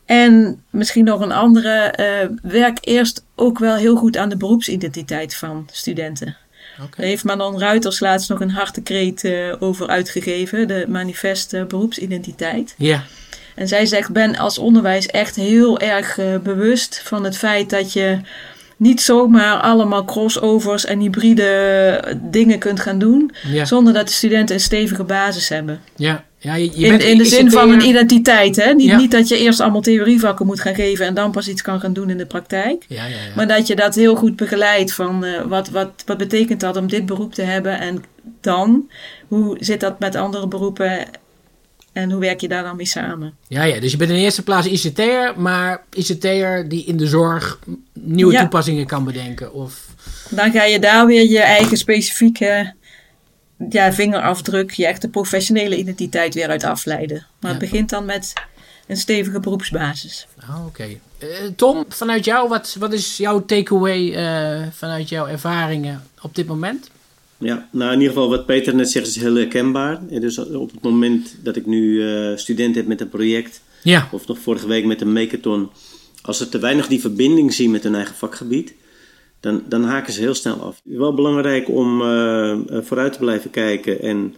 En 0.04 0.62
misschien 0.70 1.04
nog 1.04 1.20
een 1.20 1.32
andere, 1.32 1.74
eh, 1.74 2.28
werk 2.42 2.78
eerst 2.80 3.24
ook 3.34 3.58
wel 3.58 3.76
heel 3.76 3.96
goed 3.96 4.16
aan 4.16 4.28
de 4.28 4.36
beroepsidentiteit 4.36 5.34
van 5.34 5.68
studenten. 5.72 6.36
Oké. 6.82 6.96
Daar 6.96 7.06
heeft 7.06 7.24
Manon 7.24 7.58
Ruiters 7.58 8.00
laatst 8.00 8.28
nog 8.28 8.40
een 8.40 8.50
hartekreet 8.50 9.24
eh 9.24 9.54
over 9.58 9.88
uitgegeven, 9.88 10.68
de 10.68 10.84
manifest 10.88 11.68
beroepsidentiteit. 11.68 12.74
Ja, 12.78 13.04
En 13.54 13.68
zij 13.68 13.86
zegt, 13.86 14.12
ben 14.12 14.36
als 14.36 14.58
onderwijs 14.58 15.06
echt 15.06 15.36
heel 15.36 15.78
erg 15.78 16.18
eh, 16.18 16.38
bewust 16.38 17.00
van 17.04 17.24
het 17.24 17.36
feit 17.36 17.70
dat 17.70 17.92
je 17.92 18.20
niet 18.78 19.00
zomaar 19.00 19.60
allemaal 19.60 20.04
crossovers 20.04 20.84
en 20.84 21.00
hybride 21.00 22.16
dingen 22.22 22.58
kunt 22.58 22.80
gaan 22.80 22.98
doen, 22.98 23.30
ja, 23.46 23.64
zonder 23.64 23.92
dat 23.92 24.06
de 24.06 24.12
studenten 24.12 24.54
een 24.54 24.60
stevige 24.60 25.04
basis 25.04 25.48
hebben. 25.48 25.80
ja. 25.96 26.24
ja 26.38 26.54
je, 26.54 26.70
je 26.74 26.84
In, 26.86 26.88
bent 26.90 27.02
in 27.02 27.18
de 27.18 27.24
zin 27.24 27.50
van 27.50 27.70
een 27.70 27.86
identiteit, 27.88 28.56
hè? 28.56 28.72
Niet, 28.74 28.86
Ja. 28.86 28.96
niet 28.96 29.10
dat 29.10 29.28
je 29.28 29.38
eerst 29.38 29.60
allemaal 29.60 29.80
theorievakken 29.80 30.46
moet 30.46 30.60
gaan 30.60 30.74
geven 30.74 31.06
en 31.06 31.14
dan 31.14 31.30
pas 31.30 31.48
iets 31.48 31.62
kan 31.62 31.80
gaan 31.80 31.92
doen 31.92 32.10
in 32.10 32.16
de 32.18 32.26
praktijk. 32.26 32.84
Ja, 32.88 33.02
ja, 33.04 33.08
ja. 33.08 33.16
Maar 33.36 33.48
dat 33.48 33.66
je 33.66 33.76
dat 33.76 33.94
heel 33.94 34.14
goed 34.16 34.36
begeleidt 34.36 34.92
van 34.92 35.24
eh, 35.24 35.40
wat, 35.46 35.68
wat, 35.70 35.90
wat 36.06 36.18
betekent 36.18 36.60
dat 36.60 36.76
om 36.76 36.86
dit 36.88 37.06
beroep 37.06 37.34
te 37.34 37.42
hebben 37.42 37.80
en 37.80 38.02
dan, 38.40 38.90
hoe 39.28 39.56
zit 39.60 39.80
dat 39.80 39.98
met 39.98 40.16
andere 40.16 40.48
beroepen 40.48 40.98
en 42.02 42.10
hoe 42.10 42.20
werk 42.20 42.40
je 42.40 42.48
daar 42.48 42.62
dan 42.62 42.76
mee 42.76 42.86
samen? 42.86 43.34
Ja, 43.48 43.62
ja, 43.62 43.80
dus 43.80 43.90
je 43.90 43.96
bent 43.96 44.10
in 44.10 44.16
de 44.16 44.22
eerste 44.22 44.42
plaats 44.42 44.66
ICT'er, 44.66 45.40
maar 45.40 45.84
ICT'er 45.92 46.68
die 46.68 46.84
in 46.84 46.96
de 46.96 47.06
zorg 47.06 47.58
nieuwe 47.92 48.32
Ja. 48.32 48.40
toepassingen 48.40 48.86
kan 48.86 49.04
bedenken. 49.04 49.52
Of, 49.52 49.86
Dan 50.30 50.50
ga 50.52 50.64
je 50.64 50.78
daar 50.78 51.06
weer 51.06 51.28
je 51.30 51.40
eigen 51.40 51.76
specifieke 51.76 52.72
ja, 53.70 53.92
vingerafdruk, 53.92 54.70
je 54.70 54.86
echte 54.86 55.08
professionele 55.08 55.76
identiteit 55.76 56.34
weer 56.34 56.48
uit 56.48 56.64
afleiden. 56.64 57.26
Maar 57.40 57.50
het 57.50 57.60
begint 57.60 57.90
dan 57.90 58.04
met 58.04 58.32
een 58.86 58.96
stevige 58.96 59.40
beroepsbasis. 59.40 60.26
oh, 60.50 60.66
oké. 60.66 60.86
Eh, 61.18 61.28
Tom, 61.56 61.84
vanuit 61.88 62.24
jou, 62.24 62.48
wat, 62.48 62.76
wat 62.78 62.92
is 62.92 63.16
jouw 63.16 63.44
takeaway 63.44 64.12
eh 64.14 64.66
vanuit 64.72 65.08
jouw 65.08 65.26
ervaringen 65.26 66.02
op 66.22 66.34
dit 66.34 66.46
moment? 66.46 66.90
Ja, 67.38 67.68
nou 67.72 67.92
in 67.92 67.98
ieder 68.00 68.14
geval 68.14 68.28
wat 68.28 68.46
Peter 68.46 68.74
net 68.74 68.90
zegt 68.90 69.06
is 69.06 69.16
heel 69.16 69.34
herkenbaar. 69.34 70.00
En 70.10 70.20
dus 70.20 70.38
op 70.38 70.70
het 70.70 70.82
moment 70.82 71.36
dat 71.42 71.56
ik 71.56 71.66
nu 71.66 72.08
eh 72.08 72.36
studenten 72.36 72.74
heb 72.76 72.86
met 72.86 73.00
een 73.00 73.08
project, 73.08 73.60
Ja, 73.82 74.08
of 74.12 74.26
nog 74.26 74.38
vorige 74.38 74.66
week 74.66 74.84
met 74.84 75.00
een 75.00 75.12
makeathon, 75.12 75.70
als 76.22 76.38
ze 76.38 76.48
te 76.48 76.58
weinig 76.58 76.86
die 76.86 77.00
verbinding 77.00 77.52
zien 77.54 77.70
met 77.70 77.82
hun 77.82 77.94
eigen 77.94 78.14
vakgebied, 78.14 78.74
dan, 79.40 79.62
dan 79.68 79.84
haken 79.84 80.12
ze 80.12 80.20
heel 80.20 80.34
snel 80.34 80.60
af. 80.60 80.80
Wel 80.84 81.14
belangrijk 81.14 81.68
om 81.68 82.02
eh, 82.02 82.50
eh, 82.50 82.58
vooruit 82.82 83.12
te 83.12 83.18
blijven 83.18 83.50
kijken 83.50 84.00
en 84.02 84.34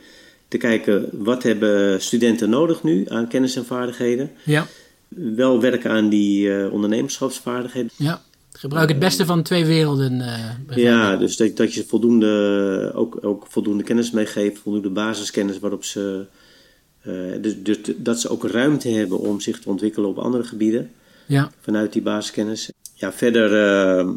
te 0.48 0.56
kijken 0.58 1.08
wat 1.12 1.42
hebben 1.42 2.02
studenten 2.02 2.50
nodig 2.50 2.82
nu 2.82 3.04
aan 3.08 3.28
kennis 3.28 3.56
en 3.56 3.64
vaardigheden. 3.64 4.30
ja, 4.44 4.66
Wel 5.08 5.60
werken 5.60 5.90
aan 5.90 6.08
die 6.08 6.54
eh, 6.56 6.72
ondernemerschapsvaardigheden. 6.72 7.90
ja. 7.96 8.22
Gebruik 8.60 8.88
het 8.88 8.98
beste 8.98 9.24
van 9.26 9.42
twee 9.42 9.64
werelden. 9.64 10.20
eh, 10.20 10.76
Ja, 10.76 11.16
dus 11.16 11.36
dat, 11.36 11.56
dat 11.56 11.74
je 11.74 11.84
voldoende, 11.84 12.92
ook, 12.94 13.18
ook 13.24 13.46
voldoende 13.48 13.82
kennis 13.82 14.10
meegeeft, 14.10 14.58
voldoende 14.58 14.90
basiskennis 14.90 15.58
waarop 15.58 15.84
ze. 15.84 16.24
eh, 17.02 17.12
dus, 17.40 17.62
dus 17.62 17.78
dat 17.96 18.20
ze 18.20 18.28
ook 18.28 18.44
ruimte 18.44 18.88
hebben 18.88 19.18
om 19.18 19.40
zich 19.40 19.60
te 19.60 19.68
ontwikkelen 19.68 20.08
op 20.08 20.18
andere 20.18 20.44
gebieden 20.44 20.90
ja, 21.26 21.50
vanuit 21.60 21.92
die 21.92 22.02
basiskennis. 22.02 22.70
Ja, 22.94 23.12
verder 23.12 23.52
eh, 23.98 24.08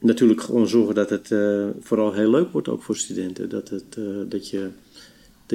natuurlijk 0.00 0.42
gewoon 0.42 0.68
zorgen 0.68 0.94
dat 0.94 1.10
het 1.10 1.30
eh, 1.32 1.66
vooral 1.80 2.12
heel 2.12 2.30
leuk 2.30 2.52
wordt 2.52 2.68
ook 2.68 2.82
voor 2.82 2.96
studenten. 2.96 3.48
Dat, 3.48 3.68
het, 3.68 3.96
eh, 3.98 4.04
dat, 4.28 4.48
je, 4.50 4.68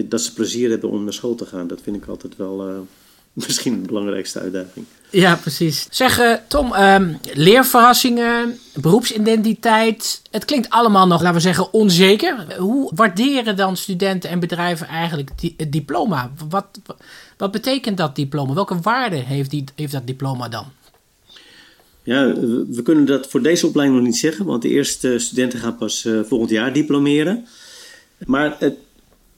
dat, 0.08 0.22
ze 0.22 0.34
plezier 0.34 0.70
hebben 0.70 0.90
om 0.90 1.04
naar 1.04 1.14
school 1.14 1.36
te 1.36 1.46
gaan. 1.46 1.68
Dat 1.68 1.82
vind 1.82 1.96
ik 1.96 2.06
altijd 2.06 2.36
wel, 2.36 2.68
eh, 2.68 2.80
misschien 3.48 3.82
de 3.82 3.88
belangrijkste 3.88 4.40
uitdaging. 4.40 4.86
Ja, 5.10 5.36
precies. 5.36 5.88
Zeg, 5.90 6.20
uh, 6.20 6.34
Tom, 6.48 6.74
um, 6.74 7.18
leerverrassingen, 7.34 8.60
beroepsidentiteit. 8.74 10.22
Het 10.32 10.46
klinkt 10.46 10.70
allemaal 10.70 11.08
nog, 11.08 11.22
laten 11.22 11.36
we 11.36 11.42
zeggen, 11.42 11.74
onzeker. 11.74 12.56
Hoe 12.58 12.92
waarderen 12.96 13.56
dan 13.56 13.78
studenten 13.78 14.30
en 14.30 14.40
bedrijven 14.40 14.88
eigenlijk 14.88 15.30
die, 15.36 15.54
het 15.58 15.72
diploma? 15.72 16.32
Wat, 16.50 16.66
wat 17.38 17.52
betekent 17.52 17.98
dat 17.98 18.16
diploma? 18.16 18.54
Welke 18.54 18.80
waarde 18.80 19.16
heeft, 19.16 19.50
die, 19.50 19.64
heeft 19.76 19.92
dat 19.92 20.08
diploma 20.08 20.50
dan? 20.50 20.66
Ja, 22.04 22.34
we 22.70 22.82
kunnen 22.84 23.06
dat 23.06 23.28
voor 23.28 23.42
deze 23.42 23.68
opleiding 23.68 24.00
nog 24.00 24.08
niet 24.08 24.18
zeggen, 24.18 24.46
want 24.46 24.62
de 24.62 24.70
eerste 24.70 25.20
studenten 25.20 25.60
gaan 25.60 25.78
pas 25.78 26.06
uh, 26.06 26.22
volgend 26.24 26.50
jaar 26.50 26.74
diplomeren. 26.74 27.46
Maar 28.26 28.56
het 28.60 28.76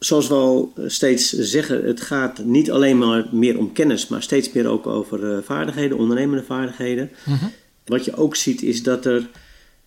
zoals 0.05 0.27
we 0.27 0.33
al 0.33 0.73
steeds 0.87 1.29
zeggen, 1.29 1.85
het 1.85 2.01
gaat 2.01 2.43
niet 2.43 2.71
alleen 2.71 2.97
maar 2.97 3.27
meer 3.31 3.57
om 3.57 3.71
kennis, 3.71 4.07
maar 4.07 4.21
steeds 4.21 4.51
meer 4.51 4.67
ook 4.67 4.87
over 4.87 5.23
uh, 5.23 5.37
vaardigheden, 5.43 5.97
ondernemende 5.97 6.43
vaardigheden. 6.43 7.09
Mhm. 7.25 7.45
Wat 7.85 8.05
je 8.05 8.15
ook 8.15 8.35
ziet 8.35 8.61
is 8.61 8.83
dat, 8.83 9.05
er, 9.05 9.29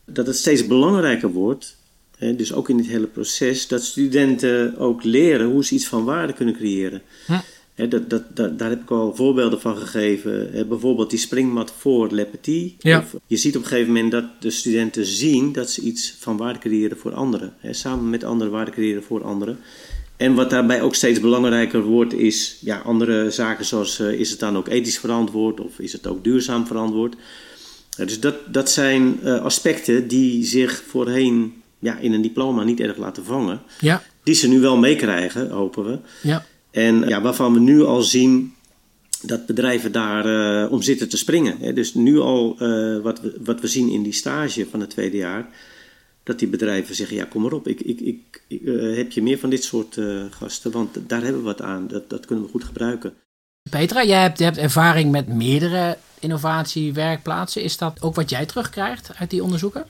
dat 0.04 0.26
het 0.26 0.36
steeds 0.36 0.66
belangrijker 0.66 1.32
wordt, 1.32 1.76
hè, 2.18 2.36
dus 2.36 2.52
ook 2.52 2.68
in 2.68 2.76
dit 2.76 2.86
hele 2.86 3.06
proces, 3.06 3.68
dat 3.68 3.82
studenten 3.82 4.78
ook 4.78 5.04
leren 5.04 5.46
hoe 5.46 5.64
ze 5.64 5.74
iets 5.74 5.86
van 5.86 6.04
waarde 6.04 6.32
kunnen 6.32 6.54
creëren. 6.54 7.02
Hè, 7.74 7.88
dat, 7.88 8.10
dat, 8.10 8.36
dat, 8.36 8.58
daar 8.58 8.70
heb 8.70 8.82
ik 8.82 8.90
al 8.90 9.14
voorbeelden 9.14 9.60
van 9.60 9.76
gegeven. 9.76 10.52
Hè, 10.52 10.64
bijvoorbeeld 10.64 11.10
die 11.10 11.18
springmat 11.18 11.72
voor 11.78 12.10
Le 12.10 12.24
Petit. 12.24 12.74
Ja. 12.78 13.04
Je 13.26 13.36
ziet 13.36 13.56
op 13.56 13.62
een 13.62 13.68
gegeven 13.68 13.92
moment 13.92 14.12
dat 14.12 14.24
de 14.40 14.50
studenten 14.50 15.06
zien 15.06 15.52
dat 15.52 15.70
ze 15.70 15.80
iets 15.80 16.14
van 16.18 16.36
waarde 16.36 16.58
creëren 16.58 16.96
voor 16.96 17.14
anderen. 17.14 17.54
Hè, 17.58 17.72
samen 17.72 18.10
met 18.10 18.24
anderen 18.24 18.52
waarde 18.52 18.70
creëren 18.70 19.02
voor 19.02 19.24
anderen. 19.24 19.58
En 20.16 20.34
wat 20.34 20.50
daarbij 20.50 20.82
ook 20.82 20.94
steeds 20.94 21.20
belangrijker 21.20 21.82
wordt, 21.82 22.12
is 22.12 22.56
ja, 22.60 22.78
andere 22.78 23.30
zaken 23.30 23.64
zoals 23.64 24.00
uh, 24.00 24.12
is 24.12 24.30
het 24.30 24.40
dan 24.40 24.56
ook 24.56 24.68
ethisch 24.68 24.98
verantwoord 24.98 25.60
of 25.60 25.78
is 25.78 25.92
het 25.92 26.06
ook 26.06 26.24
duurzaam 26.24 26.66
verantwoord. 26.66 27.14
Uh, 27.98 28.06
dus 28.06 28.20
dat, 28.20 28.34
dat 28.52 28.70
zijn 28.70 29.20
uh, 29.24 29.42
aspecten 29.42 30.08
die 30.08 30.44
zich 30.44 30.82
voorheen 30.86 31.62
ja, 31.78 31.98
in 31.98 32.12
een 32.12 32.22
diploma 32.22 32.64
niet 32.64 32.80
erg 32.80 32.96
laten 32.96 33.24
vangen. 33.24 33.60
Ja. 33.80 34.02
Die 34.22 34.34
ze 34.34 34.48
nu 34.48 34.60
wel 34.60 34.76
meekrijgen, 34.76 35.50
hopen 35.50 35.84
we. 35.84 35.98
Ja. 36.22 36.46
En 36.70 37.08
ja, 37.08 37.22
waarvan 37.22 37.52
we 37.52 37.60
nu 37.60 37.82
al 37.82 38.02
zien 38.02 38.54
dat 39.22 39.46
bedrijven 39.46 39.92
daar 39.92 40.68
om 40.70 40.82
zitten 40.82 41.08
te 41.08 41.16
springen. 41.16 41.56
Hè. 41.60 41.72
Dus 41.72 41.94
nu 41.94 42.18
al 42.18 42.56
wat, 43.02 43.20
we, 43.20 43.36
wat 43.44 43.60
we 43.60 43.66
zien 43.66 43.88
in 43.88 44.02
die 44.02 44.12
stage 44.12 44.66
van 44.70 44.80
het 44.80 44.90
tweede 44.90 45.16
jaar 45.16 45.48
dat 46.26 46.38
die 46.38 46.48
bedrijven 46.48 46.94
zeggen: 46.94 47.16
ja, 47.16 47.24
kom 47.24 47.42
maar 47.42 47.52
op, 47.52 47.68
ik, 47.68 47.80
ik, 47.80 48.00
ik, 48.00 48.42
uh, 48.48 48.96
heb 48.96 49.12
je 49.12 49.22
meer 49.22 49.38
van 49.38 49.50
dit 49.50 49.64
soort 49.64 49.96
uh, 49.96 50.24
gasten, 50.30 50.70
want 50.70 50.98
daar 51.08 51.22
hebben 51.22 51.40
we 51.40 51.46
wat 51.46 51.62
aan, 51.62 51.88
dat, 51.88 52.10
dat 52.10 52.26
kunnen 52.26 52.44
we 52.44 52.50
goed 52.50 52.64
gebruiken. 52.64 53.14
Petra, 53.70 54.04
jij 54.04 54.20
hebt, 54.20 54.38
je 54.38 54.44
hebt 54.44 54.58
ervaring 54.58 55.10
met 55.10 55.28
meerdere 55.28 55.96
innovatiewerkplaatsen. 56.18 57.62
Is 57.62 57.76
dat 57.76 58.02
ook 58.02 58.14
wat 58.14 58.30
jij 58.30 58.46
terugkrijgt 58.46 59.10
uit 59.18 59.30
die 59.30 59.42
onderzoeken? 59.42 59.86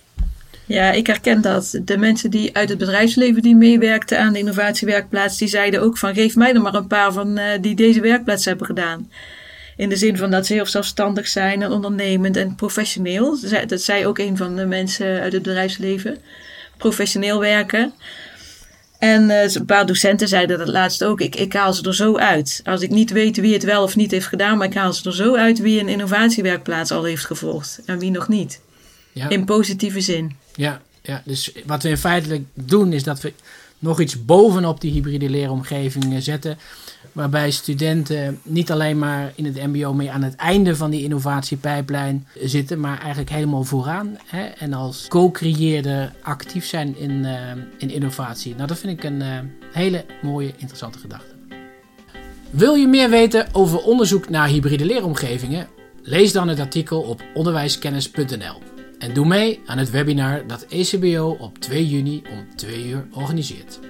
Ja, 0.66 0.92
ik 0.92 1.06
herken 1.06 1.40
dat. 1.40 1.80
De 1.84 1.98
mensen 1.98 2.30
die 2.30 2.56
uit 2.56 2.68
het 2.68 2.78
bedrijfsleven 2.78 3.42
die 3.42 3.56
meewerkten 3.56 4.18
aan 4.18 4.32
de 4.32 4.38
innovatiewerkplaats, 4.38 5.38
die 5.38 5.48
zeiden 5.48 5.82
ook 5.82 5.98
van 5.98 6.14
geef 6.14 6.36
mij 6.36 6.54
er 6.54 6.60
maar 6.60 6.74
een 6.74 6.86
paar 6.86 7.12
van 7.12 7.38
uh, 7.38 7.44
die 7.60 7.74
deze 7.74 8.00
werkplaats 8.00 8.44
hebben 8.44 8.66
gedaan. 8.66 9.10
In 9.76 9.88
de 9.88 9.96
zin 9.96 10.16
van 10.16 10.30
dat 10.30 10.46
ze 10.46 10.52
heel 10.52 10.66
zelfstandig 10.66 11.28
zijn 11.28 11.62
en 11.62 11.70
ondernemend 11.70 12.36
en 12.36 12.54
professioneel. 12.54 13.38
Dat 13.66 13.80
zei 13.80 14.06
ook 14.06 14.18
een 14.18 14.36
van 14.36 14.56
de 14.56 14.66
mensen 14.66 15.20
uit 15.20 15.32
het 15.32 15.42
bedrijfsleven. 15.42 16.18
Professioneel 16.76 17.40
werken. 17.40 17.92
En 18.98 19.22
uh, 19.22 19.54
een 19.54 19.64
paar 19.64 19.86
docenten 19.86 20.28
zeiden 20.28 20.58
dat 20.58 20.68
laatst 20.68 21.04
ook. 21.04 21.20
Ik, 21.20 21.36
ik 21.36 21.52
haal 21.52 21.72
ze 21.72 21.82
er 21.82 21.94
zo 21.94 22.16
uit. 22.16 22.60
Als 22.64 22.80
ik 22.80 22.90
niet 22.90 23.10
weet 23.10 23.36
wie 23.36 23.52
het 23.52 23.64
wel 23.64 23.82
of 23.82 23.96
niet 23.96 24.10
heeft 24.10 24.26
gedaan, 24.26 24.58
maar 24.58 24.66
ik 24.66 24.74
haal 24.74 24.92
ze 24.92 25.08
er 25.08 25.14
zo 25.14 25.36
uit 25.36 25.58
wie 25.58 25.80
een 25.80 25.88
innovatiewerkplaats 25.88 26.90
al 26.90 27.04
heeft 27.04 27.24
gevolgd 27.24 27.80
en 27.84 27.98
wie 27.98 28.10
nog 28.10 28.28
niet. 28.28 28.60
Ja. 29.12 29.28
In 29.28 29.44
positieve 29.44 30.00
zin. 30.00 30.36
Ja, 30.54 30.80
ja, 31.02 31.22
dus 31.24 31.52
wat 31.66 31.82
we 31.82 31.88
in 31.88 31.98
feitelijk 31.98 32.44
doen 32.54 32.92
is 32.92 33.02
dat 33.02 33.20
we 33.20 33.32
nog 33.78 34.00
iets 34.00 34.24
bovenop 34.24 34.80
die 34.80 34.92
hybride 34.92 35.30
leeromgeving 35.30 36.22
zetten. 36.22 36.58
Waarbij 37.16 37.50
studenten 37.50 38.40
niet 38.42 38.70
alleen 38.70 38.98
maar 38.98 39.32
in 39.34 39.44
het 39.44 39.66
MBO 39.66 39.92
mee 39.92 40.10
aan 40.10 40.22
het 40.22 40.34
einde 40.34 40.76
van 40.76 40.90
die 40.90 41.02
innovatiepijplijn 41.02 42.26
zitten, 42.34 42.80
maar 42.80 42.98
eigenlijk 42.98 43.30
helemaal 43.30 43.64
vooraan. 43.64 44.16
Hè, 44.26 44.44
en 44.44 44.72
als 44.72 45.06
co-creëerder 45.08 46.12
actief 46.22 46.66
zijn 46.66 46.98
in, 46.98 47.10
uh, 47.10 47.50
in 47.78 47.90
innovatie. 47.90 48.54
Nou, 48.54 48.66
dat 48.66 48.78
vind 48.78 48.92
ik 48.98 49.04
een 49.04 49.20
uh, 49.20 49.38
hele 49.72 50.04
mooie, 50.22 50.52
interessante 50.56 50.98
gedachte. 50.98 51.34
Wil 52.50 52.74
je 52.74 52.86
meer 52.86 53.10
weten 53.10 53.46
over 53.52 53.78
onderzoek 53.78 54.28
naar 54.28 54.48
hybride 54.48 54.84
leeromgevingen? 54.84 55.68
Lees 56.02 56.32
dan 56.32 56.48
het 56.48 56.60
artikel 56.60 57.00
op 57.00 57.22
onderwijskennis.nl. 57.34 58.62
En 58.98 59.14
doe 59.14 59.26
mee 59.26 59.60
aan 59.66 59.78
het 59.78 59.90
webinar 59.90 60.46
dat 60.46 60.66
ECBO 60.68 61.36
op 61.40 61.58
2 61.58 61.88
juni 61.88 62.22
om 62.32 62.56
2 62.56 62.86
uur 62.88 63.06
organiseert. 63.12 63.80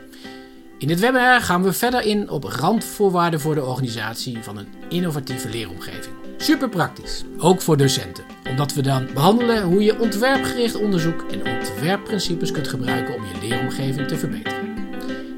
In 0.78 0.86
dit 0.86 1.00
webinar 1.00 1.40
gaan 1.40 1.62
we 1.62 1.72
verder 1.72 2.02
in 2.02 2.30
op 2.30 2.44
randvoorwaarden 2.44 3.40
voor 3.40 3.54
de 3.54 3.64
organisatie 3.64 4.38
van 4.42 4.56
een 4.56 4.68
innovatieve 4.88 5.48
leeromgeving. 5.48 6.14
Super 6.36 6.68
praktisch, 6.68 7.24
ook 7.38 7.62
voor 7.62 7.76
docenten, 7.76 8.24
omdat 8.50 8.72
we 8.72 8.82
dan 8.82 9.08
behandelen 9.14 9.62
hoe 9.62 9.82
je 9.82 10.00
ontwerpgericht 10.00 10.74
onderzoek 10.74 11.24
en 11.30 11.56
ontwerpprincipes 11.56 12.50
kunt 12.50 12.68
gebruiken 12.68 13.14
om 13.14 13.24
je 13.24 13.48
leeromgeving 13.48 14.08
te 14.08 14.16
verbeteren. 14.16 14.76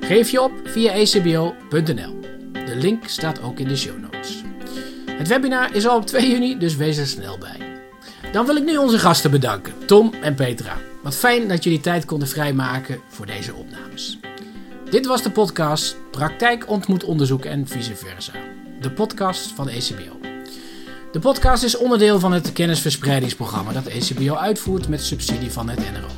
Geef 0.01 0.31
je 0.31 0.43
op 0.43 0.53
via 0.65 0.93
ecbo.nl. 0.93 2.21
De 2.53 2.77
link 2.77 3.09
staat 3.09 3.43
ook 3.43 3.59
in 3.59 3.69
de 3.69 3.77
show 3.77 3.99
notes. 3.99 4.43
Het 5.11 5.29
webinar 5.29 5.75
is 5.75 5.87
al 5.87 5.97
op 5.97 6.07
2 6.07 6.31
juni, 6.31 6.59
dus 6.59 6.77
wees 6.77 6.97
er 6.97 7.07
snel 7.07 7.39
bij. 7.39 7.81
Dan 8.33 8.47
wil 8.47 8.57
ik 8.57 8.65
nu 8.65 8.77
onze 8.77 8.99
gasten 8.99 9.31
bedanken, 9.31 9.73
Tom 9.87 10.13
en 10.21 10.35
Petra. 10.35 10.77
Wat 11.03 11.17
fijn 11.17 11.49
dat 11.49 11.65
jullie 11.65 11.81
tijd 11.81 12.05
konden 12.05 12.29
vrijmaken 12.29 13.01
voor 13.09 13.27
deze 13.27 13.55
opnames. 13.55 14.19
Dit 14.91 15.07
was 15.07 15.23
de 15.23 15.31
podcast 15.31 15.97
Praktijk 16.11 16.69
ontmoet 16.69 17.05
onderzoek 17.05 17.45
en 17.45 17.67
vice 17.67 17.97
versa. 17.97 18.33
De 18.81 18.91
podcast 18.91 19.53
van 19.53 19.67
de 19.67 19.73
ECBO. 19.73 20.17
De 21.13 21.19
podcast 21.19 21.63
is 21.63 21.77
onderdeel 21.77 22.21
van 22.21 22.33
het 22.33 22.53
kennisverspreidingsprogramma 22.53 23.73
dat 23.73 23.87
ECBO 23.87 24.35
uitvoert 24.35 24.89
met 24.89 25.03
subsidie 25.03 25.51
van 25.51 25.69
het 25.69 25.79
NRO. 25.79 26.09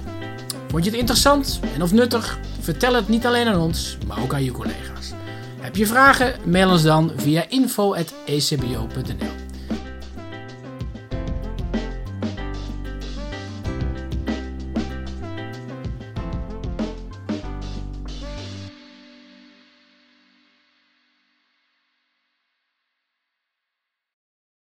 Vond 0.69 0.85
je 0.85 0.91
het 0.91 0.99
interessant 0.99 1.61
en 1.75 1.83
of 1.83 1.93
nuttig? 1.93 2.39
Vertel 2.61 2.95
het 2.95 3.09
niet 3.09 3.27
alleen 3.27 3.49
aan 3.49 3.61
ons, 3.61 3.99
maar 4.07 4.23
ook 4.23 4.35
aan 4.35 4.45
je 4.45 4.53
collega's. 4.53 5.13
Heb 5.61 5.77
je 5.77 5.87
vragen? 5.87 6.35
Mail 6.45 6.71
ons 6.71 6.83
dan 6.83 7.13
via 7.17 7.49
info.ecbo.nl. 7.49 9.40